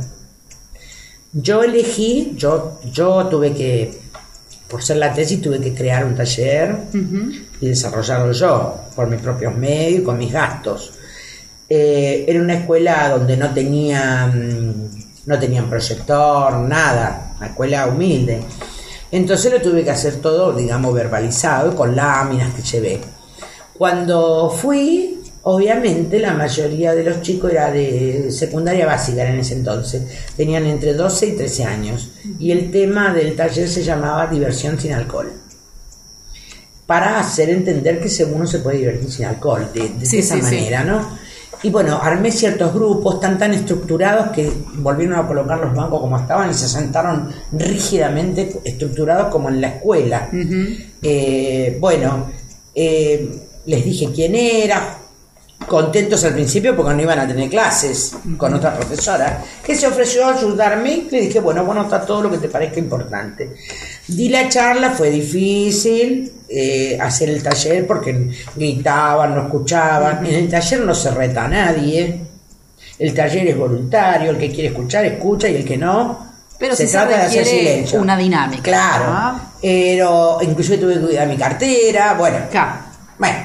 Yo 1.32 1.64
elegí, 1.64 2.34
yo, 2.36 2.80
yo 2.92 3.28
tuve 3.28 3.54
que, 3.54 3.98
por 4.68 4.84
ser 4.84 4.98
la 4.98 5.14
tesis, 5.14 5.42
tuve 5.42 5.60
que 5.62 5.74
crear 5.74 6.06
un 6.06 6.16
taller 6.16 6.76
y 7.62 7.68
desarrollarlo 7.68 8.34
yo, 8.34 8.76
por 8.96 9.08
mis 9.08 9.22
propios 9.22 9.56
medios 9.56 10.02
y 10.02 10.04
con 10.04 10.18
mis 10.18 10.34
gastos. 10.34 10.94
Eh, 11.70 12.26
era 12.28 12.42
una 12.42 12.56
escuela 12.56 13.10
donde 13.10 13.38
no 13.38 13.54
tenía, 13.54 14.28
mm, 14.28 14.90
no 15.26 15.40
tenían 15.40 15.70
proyector, 15.70 16.54
nada, 16.60 17.27
una 17.38 17.48
escuela 17.48 17.88
humilde. 17.88 18.42
Entonces 19.12 19.52
lo 19.52 19.62
tuve 19.62 19.84
que 19.84 19.92
hacer 19.92 20.16
todo, 20.16 20.54
digamos, 20.54 20.94
verbalizado, 20.94 21.76
con 21.76 21.96
láminas 21.96 22.54
que 22.54 22.62
llevé. 22.62 23.00
Cuando 23.78 24.50
fui, 24.50 25.20
obviamente 25.44 26.20
la 26.20 26.34
mayoría 26.34 26.94
de 26.94 27.04
los 27.04 27.22
chicos 27.22 27.52
era 27.52 27.72
de 27.72 28.32
secundaria 28.32 28.86
básica 28.86 29.30
en 29.30 29.40
ese 29.40 29.54
entonces, 29.54 30.04
tenían 30.36 30.66
entre 30.66 30.94
12 30.94 31.28
y 31.28 31.32
13 31.34 31.64
años. 31.64 32.10
Y 32.40 32.52
el 32.52 32.72
tema 32.72 33.14
del 33.14 33.36
taller 33.36 33.70
se 33.70 33.84
llamaba 33.84 34.28
diversión 34.28 34.80
sin 34.80 34.94
alcohol 34.94 35.32
para 36.86 37.20
hacer 37.20 37.50
entender 37.50 38.00
que 38.00 38.24
uno 38.24 38.48
se 38.48 38.60
puede 38.60 38.78
divertir 38.78 39.12
sin 39.12 39.26
alcohol, 39.26 39.70
de, 39.74 39.90
de 39.90 40.06
Sí, 40.06 40.20
esa 40.20 40.36
sí, 40.36 40.42
sí. 40.42 40.46
manera, 40.46 40.84
¿no? 40.86 41.18
Y 41.64 41.70
bueno, 41.70 42.00
armé 42.02 42.32
ciertos 42.32 42.74
grupos 42.74 43.20
tan 43.20 43.38
tan 43.38 43.54
estructurados 43.54 44.30
que 44.30 44.52
volvieron 44.76 45.20
a 45.20 45.28
colocar 45.28 45.60
los 45.60 45.74
bancos 45.74 46.00
como 46.02 46.18
estaban 46.18 46.52
y 46.52 46.54
se 46.54 46.68
sentaron 46.68 47.32
rígidamente 47.52 48.60
estructurados 48.64 49.30
como 49.30 49.50
en 49.50 49.62
la 49.62 49.68
escuela. 49.70 50.30
Eh, 51.02 51.78
bueno, 51.80 52.30
eh, 52.76 53.42
les 53.66 53.84
dije 53.84 54.10
quién 54.14 54.36
era, 54.36 55.00
contentos 55.66 56.24
al 56.24 56.34
principio 56.34 56.76
porque 56.76 56.94
no 56.94 57.02
iban 57.02 57.20
a 57.20 57.28
tener 57.28 57.50
clases 57.50 58.16
con 58.38 58.54
otra 58.54 58.76
profesora, 58.76 59.44
que 59.64 59.76
se 59.76 59.88
ofreció 59.88 60.26
a 60.26 60.36
ayudarme, 60.36 61.08
le 61.10 61.22
dije, 61.22 61.40
bueno, 61.40 61.66
bueno, 61.66 61.84
está 61.84 62.06
todo 62.06 62.22
lo 62.24 62.32
que 62.32 62.38
te 62.38 62.50
parezca 62.50 62.80
importante. 62.80 63.56
Di 64.08 64.30
la 64.30 64.48
charla, 64.48 64.92
fue 64.92 65.10
difícil 65.10 66.32
eh, 66.48 66.98
hacer 67.00 67.30
el 67.30 67.44
taller 67.44 67.86
porque 67.86 68.30
gritaban, 68.56 69.36
no 69.36 69.44
escuchaban. 69.44 70.26
En 70.26 70.36
el 70.36 70.50
taller 70.50 70.82
no 70.82 70.96
se 70.96 71.12
reta 71.12 71.46
a 71.46 71.48
nadie, 71.50 72.22
el 73.00 73.14
taller 73.14 73.48
es 73.48 73.58
voluntario, 73.58 74.32
el 74.32 74.38
que 74.38 74.50
quiere 74.50 74.70
escuchar, 74.70 75.06
escucha 75.06 75.50
y 75.50 75.58
el 75.58 75.66
que 75.66 75.78
no. 75.78 76.26
Pero 76.58 76.76
se 76.76 76.88
trata 76.88 77.18
de 77.18 77.24
hacer 77.24 77.46
silencio. 77.46 78.02
una 78.02 78.18
dinámica, 78.18 78.64
Claro. 78.64 79.40
Pero 79.62 80.40
inclusive 80.42 80.78
tuve 80.78 80.94
que 80.96 81.02
cuidar 81.02 81.28
mi 81.28 81.38
cartera, 81.38 82.14
bueno. 82.14 82.38
Claro. 82.50 82.80
Bueno, 83.20 83.38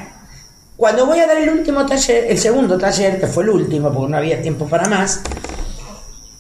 cuando 0.77 1.07
voy 1.07 1.19
a 1.21 1.27
dar 1.27 1.37
el 1.37 1.49
último 1.51 1.85
taller, 1.85 2.27
el 2.29 2.39
segundo 2.39 2.79
taller, 2.79 3.21
que 3.21 3.27
fue 3.27 3.45
el 3.45 3.51
último 3.51 3.93
porque 3.93 4.11
no 4.11 4.17
había 4.17 4.41
tiempo 4.41 4.67
para 4.67 4.89
más, 4.89 5.21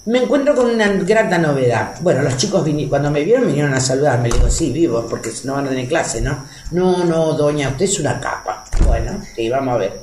me 0.06 0.22
encuentro 0.22 0.54
con 0.56 0.70
una 0.70 0.88
grata 0.88 1.38
novedad. 1.38 1.94
Bueno, 2.00 2.22
los 2.22 2.36
chicos 2.36 2.64
vini- 2.64 2.88
cuando 2.88 3.10
me 3.10 3.22
vieron 3.24 3.46
vinieron 3.46 3.72
a 3.74 3.80
saludarme. 3.80 4.28
Le 4.28 4.36
digo, 4.36 4.50
sí, 4.50 4.72
vivo, 4.72 5.06
porque 5.08 5.30
si 5.30 5.46
no 5.46 5.54
van 5.54 5.66
a 5.66 5.70
tener 5.70 5.86
clase, 5.88 6.20
¿no? 6.20 6.44
No, 6.72 7.04
no, 7.04 7.34
doña, 7.34 7.68
usted 7.68 7.84
es 7.84 8.00
una 8.00 8.18
capa. 8.18 8.64
Bueno, 8.86 9.20
sí, 9.36 9.48
vamos 9.48 9.74
a 9.74 9.78
ver. 9.78 10.00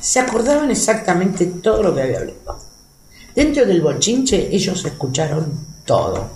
Se 0.00 0.20
acordaban 0.20 0.70
exactamente 0.70 1.46
todo 1.46 1.82
lo 1.82 1.94
que 1.94 2.02
había 2.02 2.18
hablado. 2.18 2.58
Dentro 3.34 3.64
del 3.66 3.80
bochinche 3.82 4.48
ellos 4.54 4.84
escucharon 4.84 5.52
todo. 5.84 6.30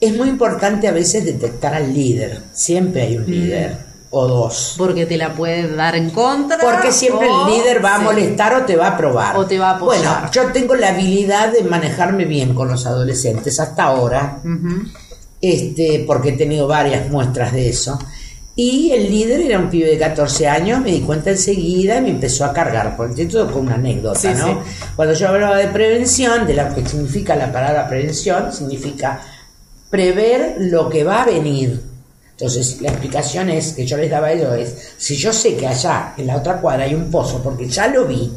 Es 0.00 0.14
muy 0.16 0.28
importante 0.28 0.86
a 0.88 0.92
veces 0.92 1.24
detectar 1.24 1.74
al 1.74 1.92
líder. 1.94 2.42
Siempre 2.52 3.02
hay 3.02 3.16
un 3.16 3.26
líder. 3.30 3.85
O 4.10 4.26
dos. 4.28 4.74
Porque 4.78 5.04
te 5.06 5.16
la 5.16 5.32
puede 5.34 5.74
dar 5.74 5.96
en 5.96 6.10
contra. 6.10 6.58
Porque 6.58 6.92
siempre 6.92 7.28
o- 7.28 7.46
el 7.48 7.54
líder 7.54 7.84
va 7.84 7.96
a 7.96 7.98
sí. 7.98 8.04
molestar 8.04 8.54
o 8.54 8.64
te 8.64 8.76
va 8.76 8.86
a 8.88 8.90
aprobar. 8.90 9.36
O 9.36 9.46
te 9.46 9.58
va 9.58 9.70
a 9.70 9.76
apoyar. 9.76 10.02
Bueno, 10.20 10.30
yo 10.32 10.52
tengo 10.52 10.74
la 10.74 10.88
habilidad 10.90 11.52
de 11.52 11.62
manejarme 11.64 12.24
bien 12.24 12.54
con 12.54 12.68
los 12.68 12.86
adolescentes 12.86 13.58
hasta 13.60 13.84
ahora, 13.84 14.40
este, 15.40 16.04
porque 16.06 16.30
he 16.30 16.32
tenido 16.32 16.66
varias 16.66 17.10
muestras 17.10 17.52
de 17.52 17.68
eso. 17.68 17.98
Y 18.58 18.90
el 18.92 19.10
líder 19.10 19.42
era 19.42 19.58
un 19.58 19.68
pibe 19.68 19.90
de 19.90 19.98
14 19.98 20.48
años, 20.48 20.80
me 20.80 20.90
di 20.90 21.00
cuenta 21.00 21.28
enseguida 21.30 21.98
y 21.98 22.00
me 22.00 22.08
empezó 22.10 22.46
a 22.46 22.54
cargar, 22.54 22.96
porque 22.96 23.24
esto 23.24 23.50
con 23.52 23.66
una 23.66 23.74
anécdota, 23.74 24.18
Sí, 24.18 24.28
¿no? 24.34 24.46
sí. 24.46 24.52
Cuando 24.96 25.12
yo 25.12 25.28
hablaba 25.28 25.56
de 25.58 25.68
prevención, 25.68 26.46
de 26.46 26.54
lo 26.54 26.74
que 26.74 26.86
significa 26.88 27.36
la 27.36 27.52
palabra 27.52 27.86
prevención, 27.86 28.50
significa 28.54 29.20
prever 29.90 30.56
lo 30.58 30.88
que 30.88 31.04
va 31.04 31.22
a 31.22 31.26
venir. 31.26 31.82
Entonces, 32.38 32.82
la 32.82 32.90
explicación 32.90 33.48
es 33.48 33.72
que 33.72 33.86
yo 33.86 33.96
les 33.96 34.10
daba 34.10 34.26
a 34.26 34.32
ellos 34.32 34.54
es, 34.58 34.92
si 34.98 35.16
yo 35.16 35.32
sé 35.32 35.56
que 35.56 35.66
allá 35.66 36.12
en 36.18 36.26
la 36.26 36.36
otra 36.36 36.60
cuadra 36.60 36.84
hay 36.84 36.94
un 36.94 37.10
pozo, 37.10 37.42
porque 37.42 37.66
ya 37.66 37.86
lo 37.86 38.04
vi, 38.04 38.30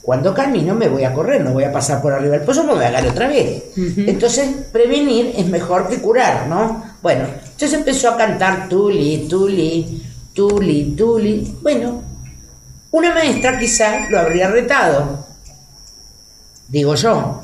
cuando 0.00 0.32
camino 0.32 0.74
me 0.74 0.88
voy 0.88 1.04
a 1.04 1.12
correr, 1.12 1.42
no 1.42 1.52
voy 1.52 1.64
a 1.64 1.70
pasar 1.70 2.00
por 2.00 2.14
arriba 2.14 2.38
del 2.38 2.46
pozo 2.46 2.62
porque 2.62 2.78
me 2.78 2.80
voy 2.80 2.88
a 2.88 2.92
caer 2.92 3.10
otra 3.10 3.28
vez. 3.28 3.64
Entonces, 3.76 4.48
prevenir 4.72 5.34
es 5.36 5.46
mejor 5.46 5.90
que 5.90 5.98
curar, 5.98 6.48
¿no? 6.48 6.82
Bueno, 7.02 7.26
entonces 7.26 7.74
empezó 7.74 8.08
a 8.08 8.16
cantar 8.16 8.66
Tuli, 8.70 9.26
Tuli, 9.28 10.02
Tuli, 10.32 10.94
Tuli. 10.96 11.56
Bueno, 11.60 12.02
una 12.92 13.12
maestra 13.12 13.58
quizá 13.58 14.08
lo 14.08 14.20
habría 14.20 14.48
retado. 14.48 15.26
Digo 16.66 16.94
yo, 16.94 17.40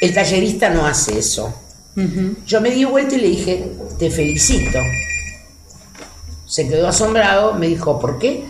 el 0.00 0.14
tallerista 0.14 0.70
no 0.70 0.86
hace 0.86 1.18
eso. 1.18 1.63
Yo 2.46 2.60
me 2.60 2.70
di 2.70 2.84
vuelta 2.84 3.14
y 3.14 3.20
le 3.20 3.28
dije, 3.28 3.72
te 3.98 4.10
felicito. 4.10 4.78
Se 6.46 6.68
quedó 6.68 6.88
asombrado, 6.88 7.54
me 7.54 7.68
dijo, 7.68 8.00
¿por 8.00 8.18
qué? 8.18 8.44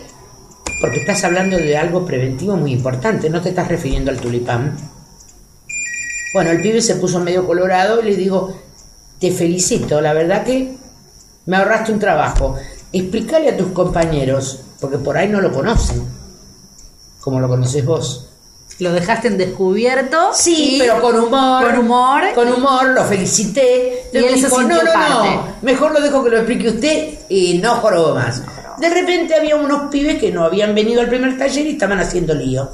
Porque 0.81 0.99
estás 0.99 1.23
hablando 1.23 1.57
de 1.57 1.77
algo 1.77 2.05
preventivo 2.05 2.57
muy 2.57 2.73
importante, 2.73 3.29
no 3.29 3.41
te 3.41 3.49
estás 3.49 3.67
refiriendo 3.67 4.11
al 4.11 4.19
tulipán. 4.19 4.75
Bueno, 6.33 6.51
el 6.51 6.61
pibe 6.61 6.81
se 6.81 6.95
puso 6.95 7.19
medio 7.19 7.45
colorado 7.45 8.01
y 8.01 8.05
le 8.05 8.15
digo, 8.15 8.59
te 9.19 9.31
felicito, 9.31 10.01
la 10.01 10.13
verdad 10.13 10.43
que 10.43 10.75
me 11.45 11.57
ahorraste 11.57 11.93
un 11.93 11.99
trabajo. 11.99 12.55
Explícale 12.91 13.49
a 13.49 13.57
tus 13.57 13.67
compañeros, 13.71 14.61
porque 14.79 14.97
por 14.97 15.17
ahí 15.17 15.29
no 15.29 15.39
lo 15.39 15.51
conocen, 15.51 16.03
como 17.19 17.39
lo 17.39 17.47
conoces 17.47 17.85
vos. 17.85 18.29
Lo 18.79 18.91
dejaste 18.91 19.29
en 19.29 19.37
descubierto. 19.37 20.31
Sí, 20.33 20.77
pero 20.79 21.01
con 21.01 21.17
humor. 21.17 21.65
Con 21.65 21.79
humor. 21.79 22.21
Con 22.35 22.51
humor, 22.51 22.87
lo 22.87 23.05
felicité. 23.05 24.03
Y 24.11 24.17
él 24.17 24.35
dijo, 24.35 24.61
no, 24.61 24.83
no, 24.83 24.91
parte". 24.91 25.09
no, 25.09 25.55
mejor 25.61 25.93
lo 25.93 26.01
dejo 26.01 26.23
que 26.23 26.29
lo 26.29 26.37
explique 26.37 26.69
usted 26.69 27.19
y 27.29 27.59
no 27.59 27.75
jorobo 27.75 28.15
más. 28.15 28.41
De 28.77 28.89
repente 28.89 29.35
había 29.35 29.55
unos 29.55 29.89
pibes 29.89 30.19
que 30.19 30.31
no 30.31 30.43
habían 30.43 30.75
venido 30.75 30.99
al 30.99 31.07
primer 31.07 31.37
taller 31.37 31.65
y 31.65 31.71
estaban 31.71 31.99
haciendo 31.99 32.33
lío. 32.33 32.69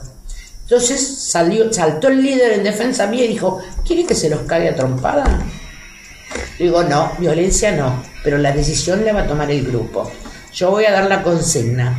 Entonces 0.64 1.18
salió, 1.18 1.72
saltó 1.72 2.08
el 2.08 2.24
líder 2.24 2.54
en 2.54 2.64
defensa 2.64 3.06
mía 3.06 3.26
y 3.26 3.28
dijo, 3.28 3.62
¿quiere 3.86 4.06
que 4.06 4.16
se 4.16 4.30
los 4.30 4.42
cague 4.42 4.70
a 4.70 4.76
trompada? 4.76 5.26
Le 6.58 6.66
digo, 6.66 6.82
no, 6.84 7.12
violencia 7.20 7.74
no, 7.74 8.02
pero 8.24 8.38
la 8.38 8.52
decisión 8.52 9.04
la 9.06 9.14
va 9.14 9.22
a 9.22 9.28
tomar 9.28 9.52
el 9.52 9.66
grupo. 9.66 10.10
Yo 10.54 10.72
voy 10.72 10.86
a 10.86 10.92
dar 10.92 11.10
la 11.10 11.22
consigna. 11.22 11.96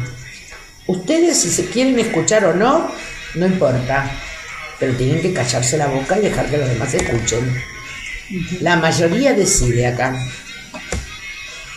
Ustedes 0.86 1.38
si 1.38 1.50
se 1.50 1.66
quieren 1.66 1.98
escuchar 1.98 2.44
o 2.46 2.55
no, 2.55 2.88
no 3.35 3.47
importa, 3.47 4.11
pero 4.78 4.97
tienen 4.97 5.22
que 5.22 5.33
callarse 5.33 5.76
la 5.78 5.87
boca 5.87 6.18
y 6.18 6.22
dejar 6.22 6.51
que 6.51 6.59
los 6.59 6.68
demás 6.68 6.93
escuchen. 6.93 7.62
La 8.61 8.76
mayoría 8.76 9.35
decide 9.35 9.87
acá. 9.87 10.18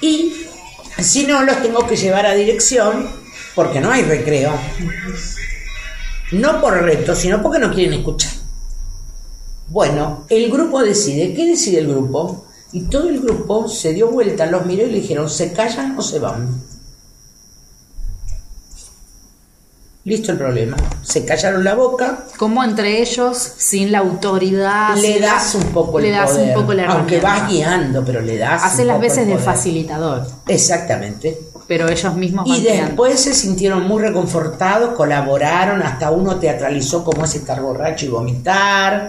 Y 0.01 0.45
si 0.99 1.25
no, 1.25 1.43
los 1.43 1.61
tengo 1.61 1.85
que 1.87 1.95
llevar 1.95 2.25
a 2.25 2.33
dirección 2.33 3.09
porque 3.53 3.79
no 3.79 3.91
hay 3.91 4.03
recreo. 4.03 4.57
No 6.31 6.61
por 6.61 6.81
reto, 6.81 7.15
sino 7.15 7.41
porque 7.41 7.59
no 7.59 7.73
quieren 7.73 7.99
escuchar. 7.99 8.31
Bueno, 9.67 10.25
el 10.29 10.51
grupo 10.51 10.81
decide. 10.83 11.33
¿Qué 11.33 11.45
decide 11.47 11.79
el 11.79 11.87
grupo? 11.87 12.45
Y 12.71 12.81
todo 12.83 13.09
el 13.09 13.21
grupo 13.21 13.69
se 13.69 13.93
dio 13.93 14.09
vuelta, 14.09 14.45
los 14.45 14.65
miró 14.65 14.83
y 14.85 14.91
le 14.91 14.99
dijeron, 14.99 15.29
¿se 15.29 15.53
callan 15.53 15.97
o 15.97 16.01
se 16.01 16.19
van? 16.19 16.61
Listo 20.05 20.31
el 20.31 20.37
problema. 20.37 20.77
Se 21.01 21.25
callaron 21.25 21.63
la 21.63 21.73
boca, 21.73 22.25
Como 22.37 22.63
entre 22.63 23.01
ellos, 23.01 23.37
sin 23.57 23.91
la 23.91 23.99
autoridad. 23.99 24.95
le 24.97 25.19
das 25.19 25.55
un 25.55 25.63
poco 25.65 25.97
el 25.99 26.05
le 26.05 26.11
das 26.11 26.29
poder. 26.31 26.47
un 26.49 26.53
poco 26.61 26.73
la 26.73 26.85
aunque 26.85 27.17
herramienta. 27.17 27.41
vas 27.43 27.51
guiando, 27.51 28.05
pero 28.05 28.21
le 28.21 28.37
das. 28.37 28.63
Hace 28.63 28.85
las 28.85 28.95
el 28.97 29.01
veces 29.01 29.27
de 29.27 29.37
facilitador. 29.39 30.27
Exactamente. 30.47 31.39
Pero 31.67 31.89
ellos 31.89 32.13
mismos 32.15 32.45
Y 32.45 32.51
van 32.51 32.61
guiando. 32.61 32.85
después 32.85 33.19
se 33.19 33.33
sintieron 33.33 33.87
muy 33.87 33.99
reconfortados, 34.03 34.93
colaboraron, 34.93 35.81
hasta 35.81 36.11
uno 36.11 36.35
teatralizó 36.35 37.03
cómo 37.03 37.25
es 37.25 37.33
estar 37.33 37.59
borracho 37.59 38.05
y 38.05 38.09
vomitar. 38.09 39.07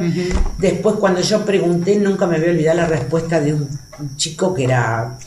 Después 0.57 0.97
cuando 0.97 1.21
yo 1.21 1.45
pregunté, 1.45 1.97
nunca 1.97 2.27
me 2.27 2.39
voy 2.39 2.49
a 2.49 2.51
olvidar 2.53 2.77
la 2.77 2.87
respuesta 2.87 3.39
de 3.41 3.53
un, 3.53 3.69
un 3.99 4.17
chico 4.17 4.55
que 4.55 4.65
era, 4.65 5.19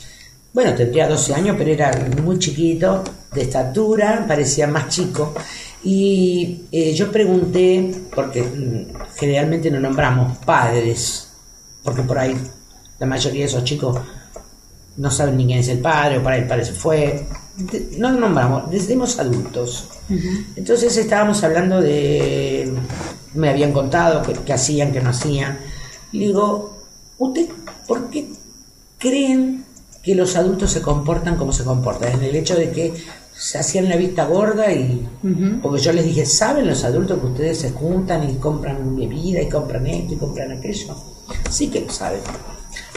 bueno, 0.54 0.74
tendría 0.74 1.08
12 1.08 1.34
años, 1.36 1.56
pero 1.58 1.72
era 1.72 1.92
muy 2.24 2.40
chiquito, 2.40 3.04
de 3.34 3.42
estatura, 3.42 4.26
parecía 4.28 4.68
más 4.68 4.90
chico. 4.90 5.34
Y 5.84 6.64
eh, 6.72 6.94
yo 6.94 7.12
pregunté, 7.12 7.94
porque 8.14 8.42
mm, 8.42 9.16
generalmente 9.16 9.70
no 9.72 9.80
nombramos 9.80 10.38
padres, 10.40 11.30
porque 11.84 12.02
por 12.02 12.18
ahí 12.18 12.36
la 12.98 13.06
mayoría 13.06 13.42
de 13.42 13.48
esos 13.48 13.64
chicos 13.64 13.98
no 14.98 15.10
saben 15.10 15.38
ni 15.38 15.46
quién 15.46 15.60
es 15.60 15.70
el 15.70 15.80
padre, 15.80 16.18
o 16.18 16.24
para 16.24 16.38
el 16.38 16.48
padre 16.48 16.66
se 16.66 16.74
fue. 16.74 17.26
No 17.98 18.12
nombramos, 18.12 18.70
decimos 18.70 19.20
adultos. 19.20 19.88
Entonces 20.56 20.96
estábamos 20.98 21.44
hablando 21.44 21.82
de. 21.82 22.74
Me 23.34 23.50
habían 23.50 23.72
contado 23.72 24.24
qué 24.24 24.34
qué 24.46 24.54
hacían, 24.54 24.92
qué 24.92 25.02
no 25.02 25.12
hacían. 25.12 25.60
Y 26.12 26.20
digo, 26.20 26.78
¿usted 27.18 27.48
por 27.88 28.10
qué 28.10 28.28
creen 28.98 29.66
que 30.04 30.16
los 30.16 30.36
adultos 30.36 30.72
se 30.72 30.82
comportan 30.82 31.36
como 31.36 31.54
se 31.54 31.64
comportan? 31.64 32.14
En 32.14 32.24
el 32.24 32.36
hecho 32.36 32.56
de 32.56 32.72
que 32.72 32.94
se 33.40 33.58
hacían 33.58 33.88
la 33.88 33.96
vista 33.96 34.26
gorda 34.26 34.72
y. 34.72 35.08
Porque 35.62 35.82
yo 35.82 35.94
les 35.94 36.06
dije, 36.06 36.26
¿saben 36.26 36.68
los 36.68 36.84
adultos 36.84 37.20
que 37.20 37.26
ustedes 37.26 37.60
se 37.60 37.72
juntan 37.72 38.30
y 38.30 38.36
compran 38.36 38.96
bebida 38.96 39.42
y 39.42 39.50
compran 39.50 39.88
esto 39.88 40.14
y 40.14 40.18
compran 40.18 40.52
aquello? 40.52 40.96
Sí 41.50 41.70
que 41.70 41.82
lo 41.82 41.90
saben. 41.90 42.20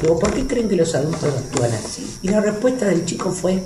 Digo, 0.00 0.18
¿por 0.18 0.32
qué 0.32 0.46
creen 0.46 0.68
que 0.68 0.76
los 0.76 0.94
adultos 0.94 1.24
actúan 1.24 1.70
así? 1.72 2.18
Y 2.22 2.28
la 2.28 2.40
respuesta 2.40 2.86
del 2.86 3.04
chico 3.04 3.30
fue, 3.30 3.62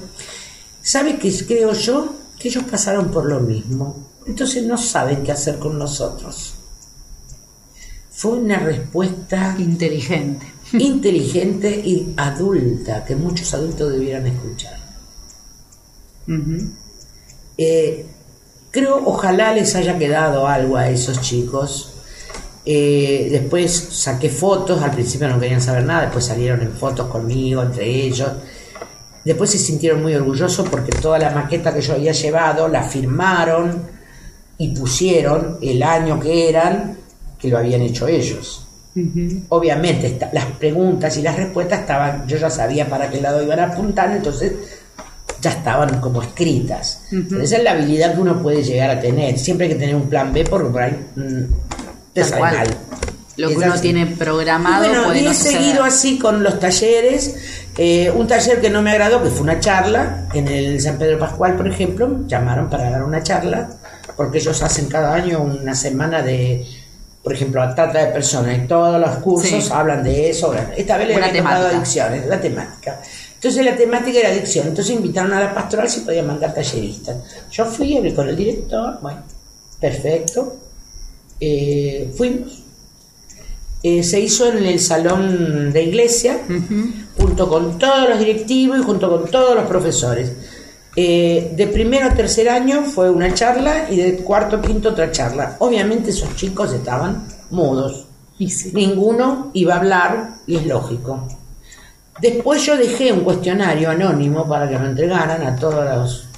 ¿sabe 0.82 1.18
qué 1.18 1.32
creo 1.46 1.72
yo? 1.72 2.14
Que 2.38 2.48
ellos 2.48 2.64
pasaron 2.70 3.10
por 3.10 3.24
lo 3.24 3.40
mismo. 3.40 4.06
Entonces 4.26 4.64
no 4.64 4.76
saben 4.76 5.22
qué 5.22 5.32
hacer 5.32 5.58
con 5.58 5.78
nosotros. 5.78 6.54
Fue 8.10 8.32
una 8.32 8.58
respuesta 8.58 9.56
Inteligente. 9.58 10.46
Inteligente 10.72 11.70
y 11.70 12.14
adulta 12.16 13.04
que 13.04 13.16
muchos 13.16 13.52
adultos 13.54 13.92
debieran 13.92 14.26
escuchar. 14.26 14.76
Eh, 17.58 18.06
creo, 18.70 19.02
ojalá 19.04 19.54
les 19.54 19.74
haya 19.74 19.98
quedado 19.98 20.46
algo 20.46 20.76
a 20.76 20.90
esos 20.90 21.20
chicos. 21.20 21.92
Eh, 22.64 23.28
después 23.30 23.72
saqué 23.72 24.28
fotos, 24.28 24.82
al 24.82 24.90
principio 24.90 25.28
no 25.28 25.38
querían 25.38 25.60
saber 25.62 25.84
nada, 25.84 26.02
después 26.02 26.24
salieron 26.24 26.62
en 26.62 26.72
fotos 26.72 27.06
conmigo, 27.08 27.62
entre 27.62 27.88
ellos. 27.88 28.30
Después 29.24 29.50
se 29.50 29.58
sintieron 29.58 30.02
muy 30.02 30.14
orgullosos 30.14 30.68
porque 30.68 30.92
toda 30.92 31.18
la 31.18 31.30
maqueta 31.30 31.72
que 31.74 31.80
yo 31.80 31.94
había 31.94 32.12
llevado 32.12 32.68
la 32.68 32.82
firmaron 32.82 33.82
y 34.58 34.68
pusieron 34.74 35.58
el 35.60 35.82
año 35.82 36.18
que 36.20 36.48
eran 36.48 36.98
que 37.38 37.48
lo 37.48 37.58
habían 37.58 37.82
hecho 37.82 38.06
ellos. 38.06 38.65
Obviamente 39.50 40.06
esta- 40.06 40.30
las 40.32 40.44
preguntas 40.58 41.16
y 41.16 41.22
las 41.22 41.36
respuestas 41.36 41.80
estaban, 41.80 42.26
yo 42.26 42.36
ya 42.36 42.48
sabía 42.50 42.88
para 42.88 43.10
qué 43.10 43.20
lado 43.20 43.42
iban 43.42 43.60
a 43.60 43.64
apuntar, 43.64 44.10
entonces 44.10 44.52
ya 45.40 45.50
estaban 45.50 46.00
como 46.00 46.22
escritas. 46.22 47.02
Esa 47.40 47.56
es 47.58 47.62
la 47.62 47.72
habilidad 47.72 48.14
que 48.14 48.20
uno 48.20 48.42
puede 48.42 48.62
llegar 48.62 48.90
a 48.90 49.00
tener. 49.00 49.38
Siempre 49.38 49.66
hay 49.66 49.72
que 49.74 49.78
tener 49.78 49.94
un 49.94 50.08
plan 50.08 50.32
B 50.32 50.44
porque 50.44 50.70
por 50.70 50.82
ahí 50.82 50.96
mm, 51.14 51.42
te 52.14 52.24
sale 52.24 52.38
cual. 52.40 52.54
mal. 52.56 52.66
Lo 53.36 53.48
que 53.48 53.54
Es 53.54 53.58
uno 53.62 53.72
así. 53.74 53.82
tiene 53.82 54.06
programado 54.06 54.86
Y 54.86 54.88
bueno, 54.88 55.04
puede 55.04 55.20
y 55.20 55.24
no 55.24 55.30
he 55.30 55.34
suceder. 55.34 55.58
seguido 55.60 55.84
así 55.84 56.18
con 56.18 56.42
los 56.42 56.58
talleres. 56.58 57.36
Eh, 57.76 58.10
un 58.10 58.26
taller 58.26 58.62
que 58.62 58.70
no 58.70 58.80
me 58.80 58.90
agradó, 58.92 59.22
que 59.22 59.28
fue 59.28 59.42
una 59.42 59.60
charla, 59.60 60.26
en 60.32 60.48
el 60.48 60.80
San 60.80 60.96
Pedro 60.96 61.18
Pascual, 61.18 61.54
por 61.54 61.68
ejemplo, 61.68 62.20
llamaron 62.26 62.70
para 62.70 62.88
dar 62.90 63.02
una 63.04 63.22
charla, 63.22 63.68
porque 64.16 64.38
ellos 64.38 64.62
hacen 64.62 64.86
cada 64.88 65.12
año 65.12 65.40
una 65.42 65.74
semana 65.74 66.22
de, 66.22 66.64
por 67.26 67.32
ejemplo, 67.34 67.60
la 67.60 67.74
trata 67.74 68.06
de 68.06 68.12
personas, 68.12 68.56
y 68.56 68.68
todos 68.68 69.00
los 69.00 69.16
cursos 69.16 69.64
Sí. 69.64 69.68
hablan 69.72 70.04
de 70.04 70.30
eso. 70.30 70.54
Esta 70.76 70.96
vez 70.96 71.08
le 71.08 71.16
habían 71.16 71.36
tocado 71.36 71.66
adicciones, 71.66 72.24
la 72.24 72.40
temática. 72.40 73.00
Entonces 73.34 73.64
la 73.64 73.74
temática 73.76 74.20
era 74.20 74.28
adicción, 74.28 74.68
entonces 74.68 74.94
invitaron 74.94 75.32
a 75.32 75.40
la 75.40 75.52
pastoral 75.52 75.90
si 75.90 76.02
podían 76.02 76.28
mandar 76.28 76.54
talleristas. 76.54 77.16
Yo 77.50 77.64
fui, 77.64 77.96
hablé 77.96 78.14
con 78.14 78.28
el 78.28 78.36
director, 78.36 79.00
bueno, 79.02 79.24
perfecto. 79.80 80.54
Eh, 81.40 82.12
fuimos. 82.16 82.62
Eh, 83.82 84.04
se 84.04 84.20
hizo 84.20 84.46
en 84.52 84.64
el 84.64 84.78
salón 84.78 85.72
de 85.72 85.82
iglesia, 85.82 86.42
junto 87.18 87.48
con 87.48 87.76
todos 87.76 88.08
los 88.08 88.20
directivos 88.20 88.78
y 88.78 88.82
junto 88.84 89.10
con 89.10 89.28
todos 89.28 89.56
los 89.56 89.64
profesores. 89.66 90.30
Eh, 90.98 91.52
de 91.54 91.66
primero 91.66 92.06
a 92.06 92.14
tercer 92.14 92.48
año 92.48 92.82
fue 92.84 93.10
una 93.10 93.34
charla 93.34 93.86
y 93.90 93.96
de 93.96 94.16
cuarto 94.16 94.56
a 94.56 94.62
quinto 94.62 94.88
otra 94.88 95.12
charla. 95.12 95.56
Obviamente 95.58 96.08
esos 96.08 96.34
chicos 96.36 96.72
estaban 96.72 97.26
mudos. 97.50 98.06
Y 98.38 98.48
sí. 98.48 98.72
Ninguno 98.74 99.50
iba 99.52 99.74
a 99.74 99.78
hablar 99.78 100.30
y 100.46 100.56
es 100.56 100.66
lógico. 100.66 101.28
Después 102.20 102.64
yo 102.64 102.78
dejé 102.78 103.12
un 103.12 103.20
cuestionario 103.20 103.90
anónimo 103.90 104.48
para 104.48 104.66
que 104.68 104.78
lo 104.78 104.86
entregaran 104.86 105.42
a 105.42 105.54
todos 105.56 105.84
los, 105.84 106.28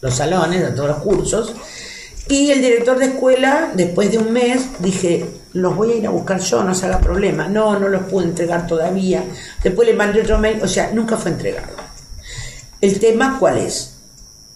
los 0.00 0.14
salones, 0.14 0.64
a 0.64 0.74
todos 0.74 0.88
los 0.88 0.98
cursos. 0.98 1.54
Y 2.26 2.50
el 2.50 2.62
director 2.62 2.98
de 2.98 3.06
escuela, 3.06 3.70
después 3.74 4.10
de 4.10 4.16
un 4.16 4.32
mes, 4.32 4.66
dije, 4.78 5.26
los 5.52 5.76
voy 5.76 5.92
a 5.92 5.96
ir 5.96 6.06
a 6.06 6.10
buscar 6.10 6.40
yo, 6.40 6.64
no 6.64 6.74
se 6.74 6.86
haga 6.86 7.00
problema. 7.00 7.48
No, 7.48 7.78
no 7.78 7.88
los 7.88 8.04
pude 8.04 8.24
entregar 8.24 8.66
todavía. 8.66 9.24
Después 9.62 9.86
le 9.86 9.94
mandé 9.94 10.22
otro 10.22 10.38
mail, 10.38 10.58
o 10.62 10.68
sea, 10.68 10.90
nunca 10.94 11.18
fue 11.18 11.32
entregado. 11.32 11.93
El 12.84 12.98
tema, 13.00 13.36
¿cuál 13.40 13.58
es? 13.58 13.92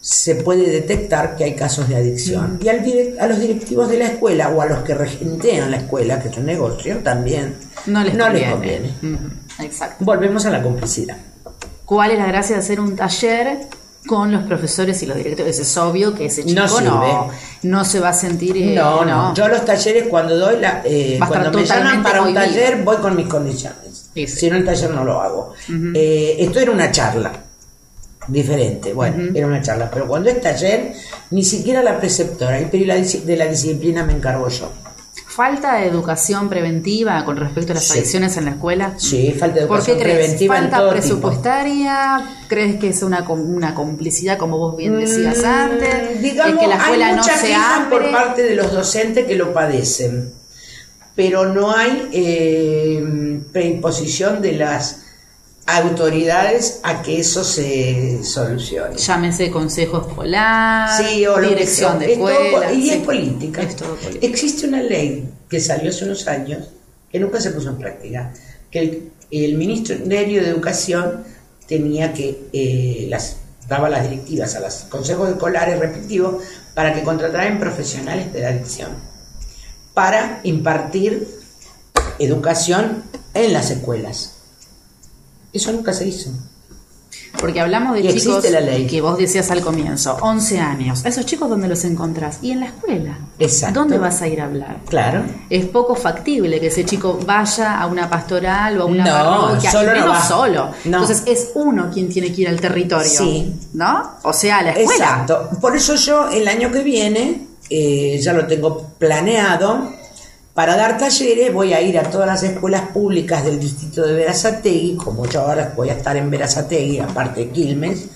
Se 0.00 0.36
puede 0.36 0.68
detectar 0.70 1.34
que 1.34 1.44
hay 1.44 1.54
casos 1.54 1.88
de 1.88 1.96
adicción. 1.96 2.58
Y 2.62 2.68
al 2.68 2.84
direct- 2.84 3.18
a 3.18 3.26
los 3.26 3.40
directivos 3.40 3.88
de 3.88 3.98
la 3.98 4.04
escuela 4.06 4.50
o 4.50 4.60
a 4.60 4.66
los 4.66 4.80
que 4.80 4.94
regentean 4.94 5.70
la 5.70 5.78
escuela, 5.78 6.20
que 6.20 6.28
es 6.28 6.36
un 6.36 6.44
negocio, 6.46 6.98
también 6.98 7.56
No 7.86 8.04
les 8.04 8.14
no 8.14 8.24
conviene. 8.26 8.52
conviene. 8.52 8.88
Ujú, 9.02 9.62
Exacto. 9.64 10.04
Volvemos 10.04 10.44
a 10.46 10.50
la 10.50 10.62
complicidad. 10.62 11.16
¿Cuál 11.86 12.10
es 12.12 12.18
la 12.18 12.26
gracia 12.26 12.56
de 12.56 12.60
hacer 12.62 12.80
un 12.80 12.94
taller 12.96 13.60
con 14.06 14.30
los 14.30 14.44
profesores 14.44 15.02
y 15.02 15.06
los 15.06 15.16
directores? 15.16 15.58
Es 15.58 15.76
obvio 15.78 16.14
que 16.14 16.26
ese 16.26 16.44
chico 16.44 16.60
No 16.60 16.80
no, 16.82 17.30
no, 17.62 17.84
se 17.84 17.98
va 17.98 18.10
a 18.10 18.14
sentir. 18.14 18.56
eh, 18.58 18.74
No, 18.74 19.04
no, 19.06 19.34
Yo 19.34 19.48
los 19.48 19.64
talleres 19.64 20.04
cuando 20.08 20.36
doy 20.36 20.60
la, 20.60 20.82
eh, 20.84 21.18
cuando 21.26 21.50
me 21.50 21.64
llaman 21.64 22.02
para 22.02 22.22
un 22.22 22.34
taller 22.34 22.82
voy 22.84 22.98
con 22.98 23.16
mis 23.16 23.26
condiciones. 23.26 24.10
Sí, 24.14 24.26
sí. 24.26 24.36
Si 24.36 24.50
no 24.50 24.56
el 24.56 24.64
taller 24.66 24.90
no 24.90 25.02
lo 25.02 25.20
hago. 25.20 25.52
Eh, 25.94 26.36
esto 26.40 26.60
era 26.60 26.70
una 26.70 26.90
charla 26.92 27.32
diferente, 28.28 28.92
bueno, 28.92 29.30
era 29.34 29.46
una 29.46 29.60
charla, 29.62 29.90
pero 29.90 30.06
cuando 30.06 30.30
es 30.30 30.40
taller 30.40 30.92
ni 31.30 31.42
siquiera 31.44 31.82
la 31.82 31.98
preceptora 31.98 32.58
de 32.60 33.36
la 33.36 33.46
disciplina 33.46 34.04
me 34.04 34.12
encargo 34.12 34.48
yo. 34.48 34.70
¿Falta 35.26 35.76
de 35.76 35.86
educación 35.86 36.48
preventiva 36.48 37.24
con 37.24 37.36
respecto 37.36 37.70
a 37.70 37.74
las 37.76 37.84
Sí. 37.84 37.98
adicciones 38.00 38.36
en 38.36 38.46
la 38.46 38.50
escuela? 38.52 38.94
Sí, 38.96 39.32
falta 39.38 39.60
de 39.60 39.66
¿Por 39.66 39.76
qué 39.84 39.92
educación 39.92 39.98
crees? 40.00 40.18
preventiva 40.18 40.56
en 40.56 40.62
¿Falta 40.62 40.76
todo 40.78 40.88
tipo. 40.88 41.00
presupuestaria? 41.00 42.20
¿Crees 42.48 42.76
que 42.80 42.88
es 42.88 43.02
una, 43.04 43.20
una 43.28 43.72
complicidad, 43.74 44.36
como 44.36 44.58
vos 44.58 44.76
bien 44.76 44.98
decías 44.98 45.38
Mm, 45.38 45.46
antes? 45.46 46.22
Digamos, 46.22 46.54
¿Es 46.54 46.58
que 46.60 46.66
la 46.66 46.76
escuela 46.76 47.06
hay 47.06 47.12
no 47.14 47.22
mucha 47.22 47.36
se 47.36 47.46
queja 47.46 47.76
abre? 47.76 47.88
por 47.98 48.10
parte 48.10 48.42
de 48.42 48.54
los 48.56 48.72
docentes 48.72 49.26
que 49.26 49.36
lo 49.36 49.52
padecen, 49.52 50.32
pero 51.14 51.46
no 51.54 51.70
hay 51.74 52.08
eh, 52.12 53.40
preimposición 53.52 54.42
de 54.42 54.52
las 54.52 55.02
autoridades 55.76 56.80
a 56.82 57.02
que 57.02 57.20
eso 57.20 57.44
se 57.44 58.24
solucione. 58.24 58.96
Llámese 58.96 59.50
consejo 59.50 60.06
escolar, 60.08 60.90
Sí, 61.02 61.26
o 61.26 61.38
dirección 61.40 61.98
de 61.98 62.14
escuela. 62.14 62.72
y 62.72 62.82
sí. 62.82 62.90
es 62.90 63.02
política. 63.04 63.62
Es 63.62 63.76
todo 63.76 63.94
política. 63.96 64.26
Existe 64.26 64.66
una 64.66 64.82
ley 64.82 65.28
que 65.48 65.60
salió 65.60 65.90
hace 65.90 66.04
unos 66.04 66.26
años 66.26 66.68
que 67.10 67.20
nunca 67.20 67.40
se 67.40 67.50
puso 67.50 67.68
en 67.70 67.76
práctica, 67.78 68.32
que 68.70 68.78
el, 68.80 69.12
el 69.30 69.54
Ministerio 69.54 70.42
de 70.42 70.48
Educación 70.48 71.24
tenía 71.66 72.12
que 72.14 72.48
eh, 72.52 73.06
las 73.10 73.36
daba 73.68 73.90
las 73.90 74.08
directivas 74.08 74.54
a 74.54 74.60
los 74.60 74.74
consejos 74.88 75.28
escolares 75.28 75.78
respectivos 75.78 76.42
para 76.74 76.94
que 76.94 77.02
contrataran 77.02 77.58
profesionales 77.58 78.32
de 78.32 78.40
la 78.40 78.48
adicción 78.48 78.90
para 79.92 80.40
impartir 80.44 81.28
educación 82.18 83.02
en 83.34 83.52
las 83.52 83.70
escuelas. 83.70 84.37
Eso 85.58 85.72
nunca 85.72 85.92
se 85.92 86.06
hizo. 86.08 86.30
Porque 87.38 87.60
hablamos 87.60 87.94
de 87.94 88.00
Y 88.00 88.02
chicos 88.08 88.38
existe 88.38 88.50
la 88.50 88.60
ley. 88.60 88.86
que 88.86 89.00
vos 89.00 89.16
decías 89.18 89.50
al 89.50 89.60
comienzo, 89.60 90.16
11 90.20 90.58
años. 90.60 91.04
¿A 91.04 91.08
esos 91.08 91.24
chicos 91.26 91.48
dónde 91.48 91.68
los 91.68 91.84
encontrás? 91.84 92.38
Y 92.42 92.50
en 92.52 92.60
la 92.60 92.66
escuela. 92.66 93.18
Exacto. 93.38 93.80
¿Dónde 93.80 93.98
vas 93.98 94.22
a 94.22 94.28
ir 94.28 94.40
a 94.40 94.46
hablar? 94.46 94.78
Claro. 94.88 95.22
Es 95.50 95.66
poco 95.66 95.94
factible 95.94 96.58
que 96.58 96.68
ese 96.68 96.84
chico 96.84 97.18
vaya 97.26 97.78
a 97.80 97.86
una 97.86 98.08
pastoral 98.08 98.78
o 98.80 98.82
a 98.82 98.86
una 98.86 99.04
No, 99.04 99.10
parroquia, 99.50 99.70
solo 99.70 99.94
no 99.94 100.08
va. 100.08 100.22
solo. 100.26 100.64
No. 100.86 100.98
Entonces 101.02 101.22
es 101.26 101.50
uno 101.54 101.90
quien 101.92 102.08
tiene 102.08 102.32
que 102.32 102.42
ir 102.42 102.48
al 102.48 102.60
territorio. 102.60 103.08
Sí. 103.08 103.52
¿No? 103.74 104.12
O 104.22 104.32
sea, 104.32 104.58
a 104.58 104.62
la 104.62 104.70
escuela. 104.72 105.04
Exacto. 105.04 105.50
Por 105.60 105.76
eso 105.76 105.94
yo 105.96 106.28
el 106.30 106.48
año 106.48 106.72
que 106.72 106.82
viene, 106.82 107.46
eh, 107.70 108.18
ya 108.20 108.32
lo 108.32 108.46
tengo 108.46 108.94
planeado, 108.98 109.92
para 110.58 110.74
dar 110.76 110.98
talleres 110.98 111.54
voy 111.54 111.72
a 111.72 111.80
ir 111.80 111.96
a 112.00 112.10
todas 112.10 112.26
las 112.26 112.42
escuelas 112.42 112.88
públicas 112.88 113.44
del 113.44 113.60
distrito 113.60 114.04
de 114.04 114.12
Verazategui, 114.12 114.96
como 114.96 115.24
yo 115.24 115.42
ahora 115.42 115.72
voy 115.76 115.88
a 115.90 115.92
estar 115.92 116.16
en 116.16 116.28
Verazategui, 116.28 116.98
aparte 116.98 117.42
de 117.44 117.50
Quilmes, 117.50 118.06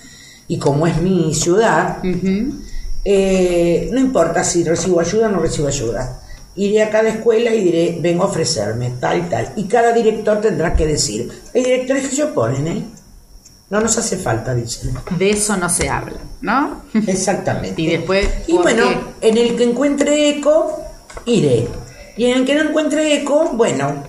y 0.48 0.58
como 0.58 0.88
es 0.88 1.00
mi 1.00 1.32
ciudad, 1.36 1.98
eh, 3.04 3.88
no 3.92 4.00
importa 4.00 4.42
si 4.42 4.64
recibo 4.64 4.98
ayuda 4.98 5.28
o 5.28 5.30
no 5.30 5.38
recibo 5.38 5.68
ayuda. 5.68 6.20
Iré 6.56 6.82
a 6.82 6.90
cada 6.90 7.10
escuela 7.10 7.54
y 7.54 7.62
diré, 7.62 7.98
vengo 8.00 8.24
a 8.24 8.26
ofrecerme, 8.26 8.90
tal 8.98 9.18
y 9.20 9.22
tal. 9.28 9.52
Y 9.54 9.66
cada 9.66 9.92
director 9.92 10.40
tendrá 10.40 10.74
que 10.74 10.84
decir. 10.84 11.30
Hay 11.54 11.62
directores 11.62 12.08
que 12.08 12.16
se 12.16 12.24
oponen, 12.24 12.66
¿eh? 12.66 12.84
No 13.70 13.80
nos 13.80 13.96
hace 13.98 14.16
falta, 14.16 14.52
dicen. 14.52 14.92
De 15.16 15.30
eso 15.30 15.56
no 15.56 15.68
se 15.68 15.88
habla, 15.88 16.18
¿no? 16.40 16.82
Exactamente. 17.06 17.80
Y 17.82 17.86
después, 17.86 18.28
Y 18.48 18.54
¿por 18.54 18.62
bueno, 18.64 18.84
qué? 19.20 19.28
en 19.28 19.38
el 19.38 19.54
que 19.54 19.62
encuentre 19.62 20.28
eco, 20.30 20.82
iré. 21.24 21.68
Y 22.16 22.26
en 22.26 22.38
el 22.38 22.44
que 22.44 22.54
no 22.54 22.62
encuentre 22.68 23.16
eco, 23.16 23.50
bueno, 23.54 24.02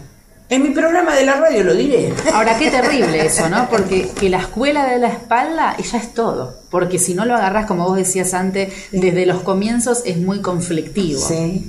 en 0.49 0.61
mi 0.61 0.69
programa 0.69 1.15
de 1.15 1.25
la 1.25 1.35
radio 1.37 1.63
lo 1.63 1.73
diré. 1.73 2.13
Ahora, 2.33 2.57
qué 2.57 2.69
terrible 2.69 3.25
eso, 3.25 3.49
¿no? 3.49 3.69
Porque 3.69 4.09
que 4.09 4.29
la 4.29 4.39
escuela 4.39 4.85
de 4.85 4.99
la 4.99 5.07
espalda 5.07 5.75
ya 5.77 5.97
es 5.97 6.13
todo. 6.13 6.61
Porque 6.69 6.99
si 6.99 7.13
no 7.13 7.25
lo 7.25 7.35
agarras, 7.35 7.65
como 7.65 7.85
vos 7.85 7.97
decías 7.97 8.33
antes, 8.33 8.71
desde 8.91 9.25
los 9.25 9.41
comienzos 9.41 10.03
es 10.05 10.17
muy 10.17 10.41
conflictivo. 10.41 11.21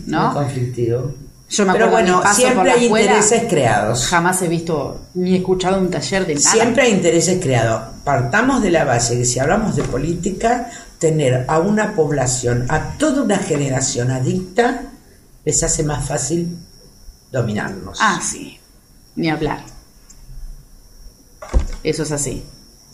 ¿no? 0.06 0.26
muy 0.26 0.34
conflictivo. 0.34 1.14
Yo 1.48 1.66
me 1.66 1.72
Pero 1.72 1.86
acuerdo 1.86 2.16
bueno, 2.16 2.34
siempre 2.34 2.72
hay 2.72 2.84
escuela, 2.84 3.06
intereses 3.06 3.44
creados. 3.48 4.06
Jamás 4.06 4.42
he 4.42 4.48
visto 4.48 5.02
ni 5.14 5.36
escuchado 5.36 5.78
un 5.78 5.90
taller 5.90 6.26
de 6.26 6.34
nada. 6.34 6.50
Siempre 6.50 6.82
hay 6.82 6.92
intereses 6.92 7.40
creados. 7.40 7.82
Partamos 8.02 8.62
de 8.62 8.70
la 8.70 8.84
base 8.84 9.16
que 9.16 9.24
si 9.24 9.38
hablamos 9.38 9.76
de 9.76 9.84
política, 9.84 10.70
tener 10.98 11.44
a 11.48 11.58
una 11.58 11.94
población, 11.94 12.66
a 12.68 12.98
toda 12.98 13.22
una 13.22 13.38
generación 13.38 14.10
adicta, 14.10 14.90
les 15.44 15.62
hace 15.62 15.82
más 15.82 16.06
fácil 16.08 16.56
dominarnos. 17.30 17.98
Ah, 18.00 18.20
sí. 18.22 18.58
Ni 19.16 19.28
hablar. 19.30 19.64
Eso 21.82 22.02
es 22.02 22.12
así. 22.12 22.42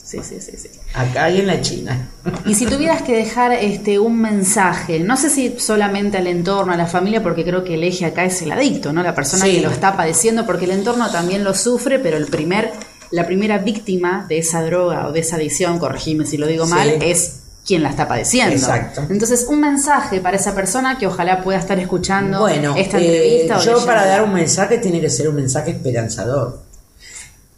Sí, 0.03 0.19
sí, 0.29 0.41
sí, 0.41 0.57
sí. 0.57 0.69
Acá 0.93 1.31
y 1.31 1.39
en 1.39 1.47
la 1.47 1.61
China. 1.61 2.09
Y 2.45 2.55
si 2.57 2.67
tuvieras 2.67 3.03
que 3.03 3.15
dejar 3.15 3.53
este 3.53 4.01
un 4.01 4.21
mensaje, 4.21 4.99
no 4.99 5.17
sé 5.17 5.31
si 5.31 5.57
solamente 5.61 6.19
al 6.19 6.27
entorno, 6.27 6.73
a 6.73 6.77
la 6.77 6.87
familia, 6.87 7.23
porque 7.23 7.45
creo 7.45 7.63
que 7.63 7.75
el 7.75 7.85
eje 7.85 8.07
acá 8.07 8.25
es 8.25 8.43
el 8.43 8.51
adicto, 8.51 8.93
¿no? 8.93 9.05
La 9.05 9.15
persona 9.15 9.45
Sí. 9.45 9.53
que 9.57 9.61
lo 9.61 9.71
está 9.71 9.97
padeciendo, 9.97 10.47
porque 10.47 10.65
el 10.65 10.73
entorno 10.73 11.09
también 11.13 11.45
lo 11.45 11.55
sufre, 11.55 12.01
pero 12.01 12.17
el 12.17 12.27
primer, 12.27 12.73
la 13.13 13.25
primera 13.25 13.59
víctima 13.59 14.27
de 14.29 14.39
esa 14.39 14.63
droga 14.65 15.07
o 15.07 15.13
de 15.13 15.21
esa 15.21 15.37
adicción, 15.37 15.79
corregime 15.79 16.27
si 16.27 16.39
lo 16.39 16.49
digo 16.49 16.67
Sí. 16.67 16.73
mal, 16.73 16.89
es 17.03 17.40
quien 17.67 17.83
la 17.83 17.91
está 17.91 18.09
padeciendo. 18.09 18.55
Exacto. 18.57 19.03
Entonces, 19.11 19.47
un 19.49 19.61
mensaje 19.61 20.21
para 20.21 20.37
esa 20.37 20.55
persona 20.55 20.99
que 20.99 21.07
ojalá 21.07 21.43
pueda 21.43 21.59
estar 21.59 21.79
escuchando 21.79 22.41
Bueno, 22.41 22.75
esta 22.77 22.99
eh, 22.99 23.37
entrevista. 23.47 23.59
o 23.59 23.63
yo 23.81 23.87
para 23.87 24.07
dar 24.07 24.23
un 24.25 24.33
mensaje 24.35 24.79
tiene 24.79 25.01
que 25.01 25.11
ser 25.11 25.29
un 25.29 25.37
mensaje 25.37 25.73
esperanzador. 25.73 26.63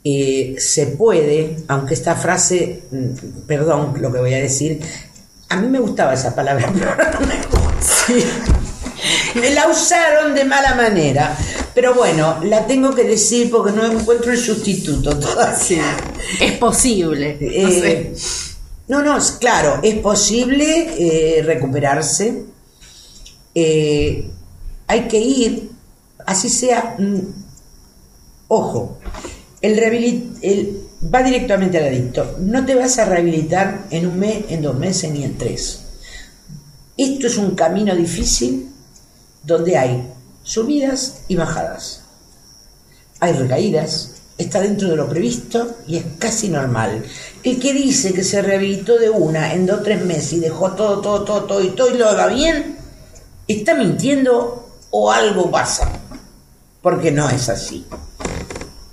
Eh, 0.05 0.57
se 0.59 0.87
puede, 0.89 1.57
aunque 1.69 1.95
esta 1.95 2.17
frase, 2.17 2.83
mm, 2.91 3.47
perdón 3.47 3.95
lo 4.01 4.13
que 4.13 4.19
voy 4.19 4.35
a 4.35 4.39
decir, 4.39 4.81
a 5.49 5.57
mí 5.57 5.69
me 5.69 5.79
gustaba 5.79 6.15
esa 6.15 6.35
palabra, 6.35 6.71
pero 6.75 6.91
ahora 6.91 7.11
no 7.21 7.27
me 7.27 7.37
gusta. 7.37 8.13
Me 9.37 9.51
la 9.51 9.69
usaron 9.69 10.35
de 10.35 10.45
mala 10.45 10.75
manera, 10.75 11.37
pero 11.75 11.95
bueno, 11.95 12.39
la 12.45 12.67
tengo 12.67 12.95
que 12.95 13.05
decir 13.05 13.51
porque 13.51 13.73
no 13.73 13.85
encuentro 13.87 14.33
el 14.33 14.39
sustituto 14.39 15.19
todavía. 15.19 15.97
Es 16.41 16.53
posible. 16.59 17.39
no 17.41 17.47
Eh, 17.49 18.13
sé. 18.15 18.52
No, 18.89 19.03
no, 19.03 19.17
es 19.17 19.33
claro, 19.33 19.81
es 19.83 19.97
posible 19.97 20.89
eh, 21.39 21.43
recuperarse. 21.43 22.45
Eh, 23.55 24.31
hay 24.87 25.09
que 25.09 25.19
ir, 25.19 25.71
así 26.27 26.49
sea, 26.49 26.97
mm, 26.99 27.19
ojo, 28.49 28.99
el, 29.61 29.79
el- 30.43 30.79
va 31.13 31.23
directamente 31.23 31.79
al 31.79 31.89
adicto. 31.89 32.37
No 32.41 32.65
te 32.65 32.75
vas 32.75 32.99
a 32.99 33.05
rehabilitar 33.05 33.87
en 33.91 34.07
un 34.07 34.19
mes, 34.19 34.45
en 34.49 34.63
dos 34.63 34.77
meses 34.79 35.11
ni 35.13 35.25
en 35.25 35.37
tres. 35.39 35.81
Esto 36.97 37.27
es 37.27 37.37
un 37.39 37.55
camino 37.55 37.95
difícil 37.97 38.69
donde 39.43 39.77
hay 39.77 40.09
subidas 40.43 41.23
y 41.29 41.37
bajadas. 41.37 42.03
Hay 43.21 43.33
recaídas, 43.33 44.12
está 44.39 44.61
dentro 44.61 44.89
de 44.89 44.97
lo 44.97 45.09
previsto 45.09 45.79
y 45.87 45.97
es 45.97 46.05
casi 46.19 46.49
normal. 46.49 47.05
El 47.43 47.61
que 47.61 47.73
dice 47.73 48.13
que 48.13 48.25
se 48.25 48.43
rehabilitó 48.43 48.99
de 48.99 49.11
una 49.11 49.53
en 49.53 49.67
dos 49.67 49.81
o 49.81 49.83
tres 49.83 50.05
meses 50.05 50.35
y 50.35 50.41
dejó 50.41 50.73
todo, 50.73 51.01
todo, 51.01 51.25
todo, 51.25 51.45
todo 51.45 51.63
y 51.63 51.71
todo 51.71 51.95
y 51.95 51.99
lo 51.99 52.09
haga 52.09 52.27
bien, 52.29 52.77
está 53.47 53.75
mintiendo 53.75 54.69
o 54.91 55.13
algo 55.13 55.51
pasa. 55.51 55.91
Porque 56.81 57.13
no 57.13 57.29
es 57.31 57.49
así. 57.49 57.87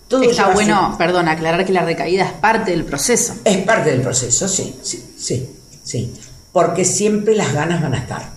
Todo 0.07 0.23
Está 0.23 0.53
bueno, 0.53 0.95
perdón, 0.97 1.27
aclarar 1.27 1.65
que 1.65 1.73
la 1.73 1.83
recaída 1.83 2.25
es 2.25 2.33
parte 2.33 2.71
del 2.71 2.83
proceso. 2.83 3.35
es 3.43 3.57
parte 3.57 3.91
del 3.91 4.01
proceso, 4.01 4.47
sí, 4.47 4.75
sí, 4.81 5.13
sí. 5.17 5.55
Sí, 5.83 6.13
porque 6.51 6.85
siempre 6.85 7.35
las 7.35 7.51
ganas 7.51 7.81
van 7.81 7.95
a 7.95 7.97
estar. 7.97 8.29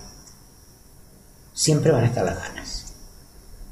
Siempre 1.53 1.93
van 1.93 2.05
a 2.05 2.07
estar 2.07 2.25
las 2.25 2.39
ganas. 2.39 2.95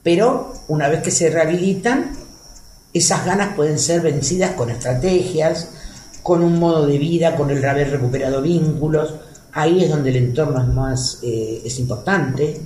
Pero 0.02 0.52
una 0.68 0.88
vez 0.88 1.02
que 1.02 1.10
se 1.10 1.30
rehabilitan, 1.30 2.12
esas 2.92 3.24
ganas 3.24 3.54
pueden 3.54 3.78
ser 3.78 4.00
vencidas 4.00 4.52
con 4.52 4.70
estrategias, 4.70 5.68
con 6.22 6.42
un 6.42 6.58
modo 6.58 6.86
de 6.86 6.98
vida, 6.98 7.36
con 7.36 7.50
el 7.50 7.64
haber 7.64 7.90
recuperado 7.90 8.42
vínculos. 8.42 9.14
Ahí 9.52 9.84
es 9.84 9.90
donde 9.90 10.10
el 10.10 10.16
entorno 10.16 10.60
es 10.60 10.68
más 10.68 11.18
eh, 11.22 11.62
es 11.64 11.78
importante. 11.78 12.60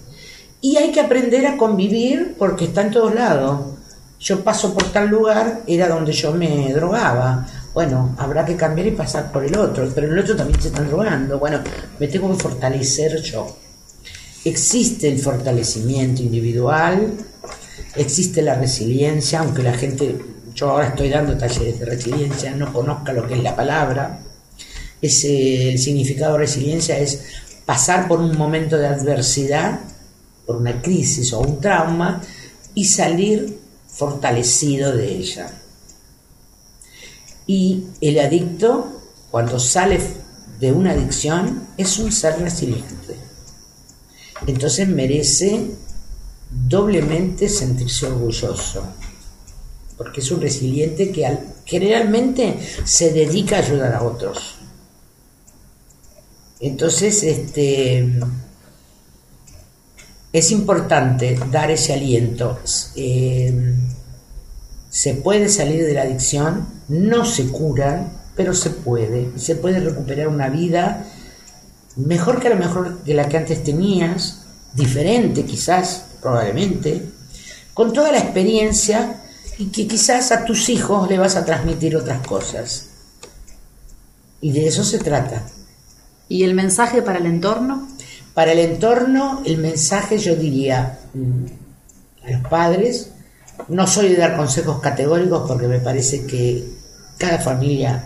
Y 0.61 0.77
hay 0.77 0.93
que 0.93 1.01
aprender 1.01 1.47
a 1.47 1.57
convivir 1.57 2.37
porque 2.39 2.65
está 2.67 2.83
en 2.83 2.91
todos 2.91 3.15
lados. 3.15 3.61
Yo 4.19 4.43
paso 4.43 4.73
por 4.73 4.85
tal 4.85 5.09
lugar, 5.09 5.63
era 5.67 5.89
donde 5.89 6.13
yo 6.13 6.33
me 6.33 6.73
drogaba. 6.73 7.47
Bueno, 7.75 8.15
habrá 8.17 8.47
que 8.47 8.57
cambiar 8.57 8.87
y 8.87 8.93
pasar 8.93 9.31
por 9.31 9.45
el 9.45 9.57
otro, 9.59 9.87
pero 9.95 10.07
el 10.07 10.19
otro 10.19 10.35
también 10.37 10.61
se 10.63 10.69
están 10.69 10.89
drogando. 10.89 11.39
Bueno, 11.39 11.61
me 11.99 12.09
tengo 12.09 12.31
que 12.31 12.43
fortalecer 12.43 13.21
yo. 13.21 13.59
Existe 14.45 15.09
el 15.09 15.19
fortalecimiento 15.19 16.23
individual, 16.23 17.13
existe 17.97 18.43
la 18.43 18.55
resiliencia, 18.55 19.41
aunque 19.41 19.63
la 19.63 19.75
gente, 19.75 20.19
yo 20.55 20.71
ahora 20.71 20.89
estoy 20.89 21.11
dando 21.11 21.37
talleres 21.37 21.79
de 21.79 21.87
resiliencia, 21.87 22.55
no 22.55 22.73
conozca 22.73 23.13
lo 23.13 23.27
que 23.27 23.35
es 23.35 23.43
la 23.43 23.55
palabra. 23.57 24.21
Ese, 25.01 25.71
el 25.71 25.79
significado 25.79 26.35
de 26.35 26.39
resiliencia 26.41 26.99
es 26.99 27.23
pasar 27.67 28.09
por 28.09 28.21
un 28.21 28.37
momento 28.37 28.77
de 28.77 28.87
adversidad, 28.87 29.81
por 30.47 30.57
una 30.57 30.81
crisis 30.83 31.33
o 31.33 31.41
un 31.41 31.61
trauma, 31.61 32.21
y 32.75 32.85
salir 32.85 33.59
fortalecido 33.87 34.95
de 34.97 35.09
ella. 35.09 35.51
Y 37.47 37.85
el 38.01 38.19
adicto, 38.19 39.03
cuando 39.31 39.59
sale 39.61 40.01
de 40.59 40.73
una 40.73 40.93
adicción, 40.93 41.69
es 41.77 41.99
un 41.99 42.11
ser 42.11 42.41
resiliente. 42.41 43.17
Entonces 44.47 44.89
merece 44.89 45.71
doblemente 46.55 47.49
sentirse 47.49 48.07
orgulloso, 48.07 48.87
porque 49.97 50.21
es 50.21 50.31
un 50.31 50.41
resiliente 50.41 51.11
que 51.11 51.39
generalmente 51.65 52.59
se 52.85 53.13
dedica 53.13 53.57
a 53.57 53.61
ayudar 53.61 53.95
a 53.95 54.03
otros. 54.03 54.57
Entonces, 56.61 57.23
este, 57.23 58.13
es 60.33 60.51
importante 60.51 61.39
dar 61.51 61.71
ese 61.71 61.93
aliento. 61.93 62.59
Eh, 62.97 63.75
se 64.89 65.15
puede 65.15 65.49
salir 65.49 65.85
de 65.85 65.95
la 65.95 66.03
adicción, 66.03 66.69
no 66.89 67.25
se 67.25 67.49
cura, 67.49 68.13
pero 68.37 68.55
se 68.55 68.71
puede. 68.71 69.37
Se 69.37 69.57
puede 69.57 69.81
recuperar 69.81 70.29
una 70.29 70.49
vida 70.49 71.07
mejor 71.97 72.41
que 72.41 72.49
a 72.49 72.51
lo 72.51 72.57
mejor 72.57 73.05
de 73.05 73.15
la 73.15 73.29
que 73.29 73.37
antes 73.37 73.63
tenías, 73.63 74.43
diferente 74.75 75.45
quizás, 75.45 76.07
probablemente, 76.25 77.03
con 77.75 77.93
toda 77.93 78.11
la 78.11 78.19
experiencia 78.19 79.21
y 79.59 79.67
que 79.67 79.87
quizás 79.87 80.33
a 80.33 80.47
tus 80.47 80.71
hijos 80.71 81.07
le 81.11 81.19
vas 81.19 81.37
a 81.37 81.45
transmitir 81.45 81.95
otras 81.97 82.27
cosas. 82.27 82.87
Y 84.41 84.53
de 84.53 84.67
eso 84.67 84.83
se 84.85 84.99
trata. 84.99 85.47
¿Y 86.27 86.45
el 86.45 86.55
mensaje 86.55 87.03
para 87.03 87.19
el 87.19 87.27
entorno? 87.27 87.87
Para 88.33 88.53
el 88.53 88.59
entorno, 88.59 89.43
el 89.45 89.59
mensaje 89.59 90.17
yo 90.17 90.35
diría 90.35 90.99
mm, 91.13 92.27
a 92.27 92.31
los 92.31 92.49
padres, 92.49 93.11
no 93.69 93.87
soy 93.87 94.09
de 94.09 94.17
dar 94.17 94.39
consejos 94.39 94.81
categóricos 94.81 95.47
porque 95.47 95.69
me 95.69 95.79
parece 95.79 96.27
que 96.27 96.65
cada 97.19 97.39
familia 97.39 98.03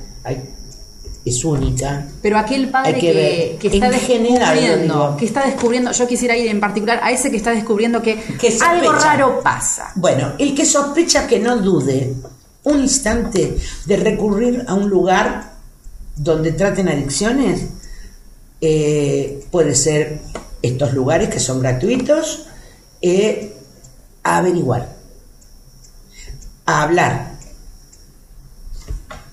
es 1.25 1.45
única. 1.45 2.07
Pero 2.23 2.39
aquel 2.39 2.69
padre 2.69 2.99
que, 2.99 3.59
está 3.63 3.91
descubriendo, 3.91 5.17
que 5.19 5.25
está 5.25 5.45
descubriendo, 5.45 5.93
yo 5.93 6.07
quisiera 6.07 6.37
ir 6.37 6.49
en 6.49 6.61
particular 6.61 7.01
a 7.03 7.11
ese 7.11 7.31
que 7.31 7.37
está 7.37 7.51
descubriendo 7.51 8.03
que, 8.03 8.19
algo 8.61 8.93
raro 8.93 9.41
pasa. 9.43 9.93
Bueno, 9.95 10.33
el 10.39 10.55
que 10.55 10.65
sospecha 10.65 11.27
que 11.27 11.39
no 11.39 11.57
dude 11.59 12.15
un 12.65 12.81
instante 12.81 13.57
de 13.87 13.97
recurrir 13.97 14.65
a 14.67 14.75
un 14.75 14.89
lugar 14.89 15.53
donde 16.17 16.53
traten 16.53 16.89
adicciones, 16.89 17.67
eh, 18.61 19.47
puede 19.51 19.75
ser 19.75 20.21
estos 20.63 20.93
lugares 20.93 21.29
que 21.29 21.39
son 21.39 21.61
gratuitos, 21.61 22.47
eh, 23.01 23.55
a 24.23 24.39
averiguar, 24.39 24.97
a 26.67 26.83
hablar. 26.83 27.28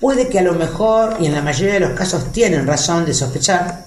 Puede 0.00 0.28
que 0.28 0.38
a 0.38 0.42
lo 0.42 0.54
mejor, 0.54 1.16
y 1.20 1.26
en 1.26 1.34
la 1.34 1.42
mayoría 1.42 1.74
de 1.74 1.80
los 1.80 1.92
casos 1.92 2.32
tienen 2.32 2.66
razón 2.66 3.04
de 3.04 3.14
sospechar, 3.14 3.86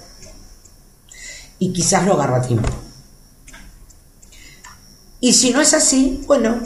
y 1.60 1.74
quizás 1.74 2.06
lo 2.06 2.14
agarra 2.14 2.38
a 2.38 2.42
tiempo. 2.42 2.70
Y 5.22 5.34
si 5.34 5.52
no 5.52 5.62
es 5.62 5.74
así, 5.74 6.24
bueno, 6.28 6.60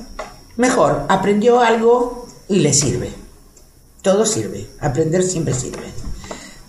mejor, 0.57 1.05
aprendió 1.09 1.59
algo 1.59 2.27
y 2.47 2.59
le 2.59 2.73
sirve. 2.73 3.11
Todo 4.01 4.25
sirve, 4.25 4.69
aprender 4.79 5.23
siempre 5.23 5.53
sirve 5.53 5.93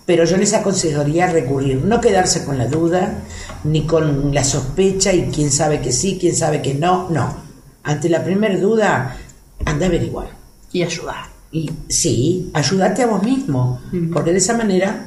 pero 0.06 0.24
yo 0.24 0.36
les 0.36 0.52
aconsejaría 0.52 1.30
recurrir, 1.30 1.82
no 1.84 2.00
quedarse 2.00 2.44
con 2.44 2.58
la 2.58 2.66
duda, 2.66 3.22
ni 3.64 3.86
con 3.86 4.34
la 4.34 4.44
sospecha 4.44 5.12
y 5.12 5.30
quién 5.30 5.50
sabe 5.50 5.80
que 5.80 5.92
sí, 5.92 6.18
quién 6.20 6.36
sabe 6.36 6.60
que 6.60 6.74
no, 6.74 7.08
no. 7.08 7.36
Ante 7.82 8.08
la 8.08 8.22
primera 8.22 8.58
duda, 8.58 9.16
anda 9.64 9.86
a 9.86 9.88
averiguar. 9.88 10.28
Y 10.72 10.82
ayudar. 10.82 11.33
Y 11.54 11.70
sí, 11.88 12.50
ayudarte 12.52 13.04
a 13.04 13.06
vos 13.06 13.22
mismo, 13.22 13.80
porque 14.12 14.32
de 14.32 14.38
esa 14.38 14.56
manera 14.56 15.06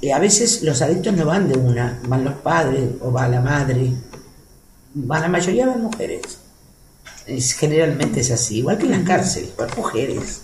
eh, 0.00 0.14
a 0.14 0.18
veces 0.18 0.62
los 0.62 0.80
adictos 0.80 1.12
no 1.12 1.26
van 1.26 1.46
de 1.46 1.58
una, 1.58 2.00
van 2.08 2.24
los 2.24 2.32
padres 2.36 2.88
o 3.02 3.12
va 3.12 3.28
la 3.28 3.42
madre, 3.42 3.92
van 4.94 5.20
la 5.20 5.28
mayoría 5.28 5.66
van 5.66 5.82
mujeres. 5.82 6.22
Es, 7.26 7.52
generalmente 7.52 8.20
es 8.20 8.30
así, 8.30 8.60
igual 8.60 8.78
que 8.78 8.86
en 8.86 8.92
las 8.92 9.02
cárceles, 9.02 9.50
van 9.58 9.68
mujeres. 9.76 10.40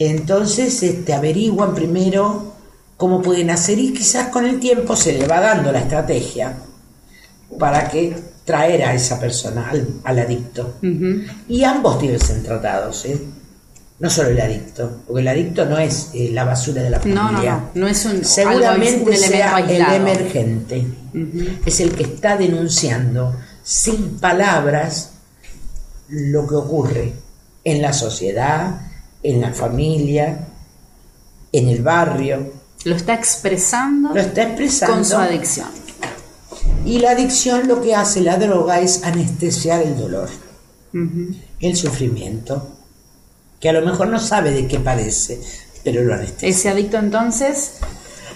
Entonces, 0.00 0.82
este, 0.82 1.14
averiguan 1.14 1.72
primero 1.72 2.54
cómo 2.96 3.22
pueden 3.22 3.48
hacer 3.50 3.78
y 3.78 3.92
quizás 3.92 4.26
con 4.30 4.44
el 4.44 4.58
tiempo 4.58 4.96
se 4.96 5.12
le 5.12 5.28
va 5.28 5.38
dando 5.38 5.70
la 5.70 5.78
estrategia 5.78 6.58
para 7.60 7.88
que 7.88 8.16
traer 8.44 8.82
a 8.82 8.92
esa 8.92 9.20
persona, 9.20 9.70
al, 10.02 10.18
adicto. 10.18 10.74
Y 11.48 11.62
ambos 11.62 12.00
tienen 12.00 12.18
que 12.18 12.26
ser 12.26 12.42
tratados, 12.42 13.04
¿eh? 13.04 13.20
No 14.02 14.10
solo 14.10 14.30
el 14.30 14.40
adicto, 14.40 15.02
porque 15.06 15.20
el 15.20 15.28
adicto 15.28 15.64
no 15.64 15.78
es 15.78 16.10
eh, 16.12 16.30
la 16.32 16.42
basura 16.42 16.82
de 16.82 16.90
la 16.90 16.98
familia. 16.98 17.22
No, 17.22 17.30
no, 17.30 17.70
no, 17.72 17.86
es 17.86 18.04
un 18.04 18.24
seguramente 18.24 19.16
sea 19.16 19.60
el 19.60 19.80
emergente, 19.80 20.84
es 21.64 21.78
el 21.78 21.94
que 21.94 22.02
está 22.02 22.36
denunciando 22.36 23.32
sin 23.62 24.18
palabras 24.18 25.10
lo 26.08 26.48
que 26.48 26.54
ocurre 26.56 27.12
en 27.62 27.80
la 27.80 27.92
sociedad, 27.92 28.90
en 29.22 29.40
la 29.40 29.52
familia, 29.52 30.48
en 31.52 31.68
el 31.68 31.80
barrio, 31.80 32.54
lo 32.82 32.96
está 32.96 33.14
expresando, 33.14 34.12
lo 34.12 34.20
está 34.20 34.42
expresando 34.42 34.96
con 34.96 35.04
su 35.04 35.14
adicción. 35.14 35.68
Y 36.84 36.98
la 36.98 37.12
adicción 37.12 37.68
lo 37.68 37.80
que 37.80 37.94
hace 37.94 38.20
la 38.20 38.36
droga 38.36 38.80
es 38.80 39.04
anestesiar 39.04 39.80
el 39.80 39.96
dolor, 39.96 40.28
el 41.60 41.76
sufrimiento, 41.76 42.81
que 43.62 43.68
a 43.68 43.72
lo 43.72 43.80
mejor 43.80 44.08
no 44.08 44.18
sabe 44.18 44.50
de 44.50 44.66
qué 44.66 44.80
padece, 44.80 45.40
pero 45.84 46.02
lo 46.02 46.12
anestesia. 46.14 46.48
Ese 46.48 46.68
adicto 46.68 46.98
entonces 46.98 47.74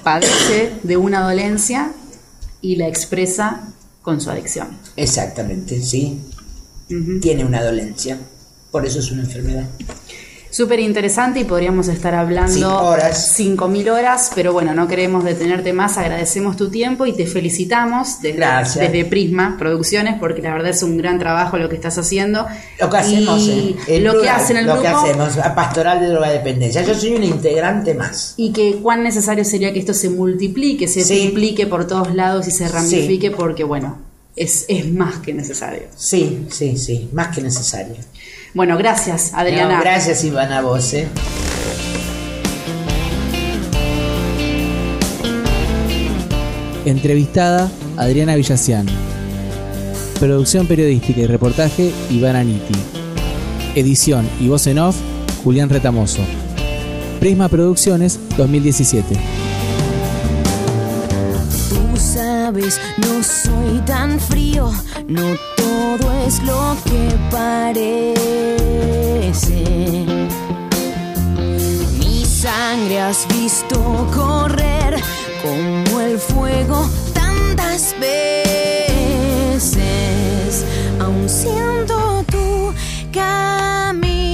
padece 0.05 0.73
de 0.85 0.97
una 0.97 1.21
dolencia 1.23 1.93
y 2.61 2.77
la 2.77 2.87
expresa 2.87 3.73
con 4.03 4.21
su 4.21 4.31
adicción. 4.31 4.79
Exactamente, 4.95 5.83
sí. 5.83 6.21
Tiene 7.21 7.45
una 7.45 7.65
dolencia, 7.65 8.17
por 8.71 8.87
eso 8.87 9.01
es 9.01 9.11
una 9.11 9.23
enfermedad. 9.23 9.69
Súper 10.57 10.81
interesante 10.81 11.41
y 11.41 11.45
podríamos 11.45 11.87
estar 11.89 12.15
hablando 12.15 12.79
horas. 12.79 13.39
5.000 13.39 13.91
horas, 13.91 14.31
pero 14.35 14.55
bueno, 14.55 14.73
no 14.73 14.89
queremos 14.89 15.23
detenerte 15.23 15.75
más, 15.75 15.99
agradecemos 15.99 16.57
tu 16.57 16.71
tiempo 16.71 17.05
y 17.05 17.13
te 17.13 17.27
felicitamos 17.27 18.23
desde, 18.23 18.81
desde 18.81 19.05
Prisma 19.05 19.57
Producciones 19.59 20.15
porque 20.19 20.41
la 20.41 20.55
verdad 20.55 20.71
es 20.71 20.83
un 20.83 20.97
gran 20.97 21.19
trabajo 21.19 21.59
lo 21.59 21.69
que 21.69 21.75
estás 21.75 21.99
haciendo. 21.99 22.47
Lo 22.81 22.89
que 22.89 22.97
hacemos, 22.97 23.47
en 23.87 24.03
lo 24.03 24.19
que 24.23 24.31
hacen 24.31 24.57
el 24.57 24.65
lo 24.65 24.81
que 24.81 24.89
hacemos, 24.89 25.37
Pastoral 25.55 26.01
de 26.01 26.07
Drogadependencia. 26.07 26.81
Yo 26.85 26.95
soy 26.95 27.17
un 27.17 27.25
integrante 27.25 27.93
más. 27.93 28.33
Y 28.39 28.51
que 28.55 28.77
cuán 28.77 29.03
necesario 29.03 29.45
sería 29.45 29.75
que 29.75 29.81
esto 29.81 29.93
se 29.93 30.09
multiplique, 30.09 30.89
se 30.89 31.01
multiplique 31.01 31.67
por 31.67 31.87
todos 31.87 32.15
lados 32.15 32.49
y 32.49 32.51
se 32.51 32.67
ramifique 32.67 33.31
porque 33.31 33.63
bueno, 33.63 33.99
es, 34.35 34.65
es 34.69 34.91
más 34.91 35.17
que 35.19 35.35
necesario. 35.35 35.83
Sí, 35.97 36.47
sí, 36.49 36.79
sí, 36.79 37.11
más 37.13 37.29
que 37.35 37.43
necesario. 37.43 37.97
Bueno, 38.57 38.79
gracias, 38.79 39.35
Adriana. 39.35 39.79
gracias, 39.83 40.25
Ivana, 40.25 40.63
vos. 40.63 40.95
¿eh? 40.95 41.07
Entrevistada, 46.87 47.71
Adriana 47.99 48.35
Villacián. 48.35 48.87
Producción 50.19 50.67
periodística 50.67 51.21
y 51.21 51.27
reportaje, 51.27 51.93
Ivana 52.09 52.43
Niti. 52.45 52.73
Edición 53.75 54.27
y 54.41 54.49
voz 54.49 54.67
en 54.69 54.79
off, 54.79 54.97
Julián 55.45 55.69
Retamoso. 55.69 56.23
Prisma 57.21 57.51
Producciones 57.51 58.19
2017. 58.39 59.36
No 62.53 63.23
soy 63.25 63.81
tan 63.87 64.21
frío, 64.21 64.71
no 65.09 65.37
todo 65.57 66.13
es 66.25 66.41
lo 66.45 66.77
que 66.85 67.19
parece. 67.29 68.15
Mi 71.99 72.25
sangre 72.25 73.01
has 73.01 73.27
visto 73.29 74.07
correr 74.15 75.03
como 75.43 76.01
el 76.01 76.21
fuego 76.21 76.89
tantas 77.13 77.97
veces, 77.99 79.75
aun 81.01 81.29
siendo 81.29 82.23
tu 82.31 82.73
caminar, 83.13 84.31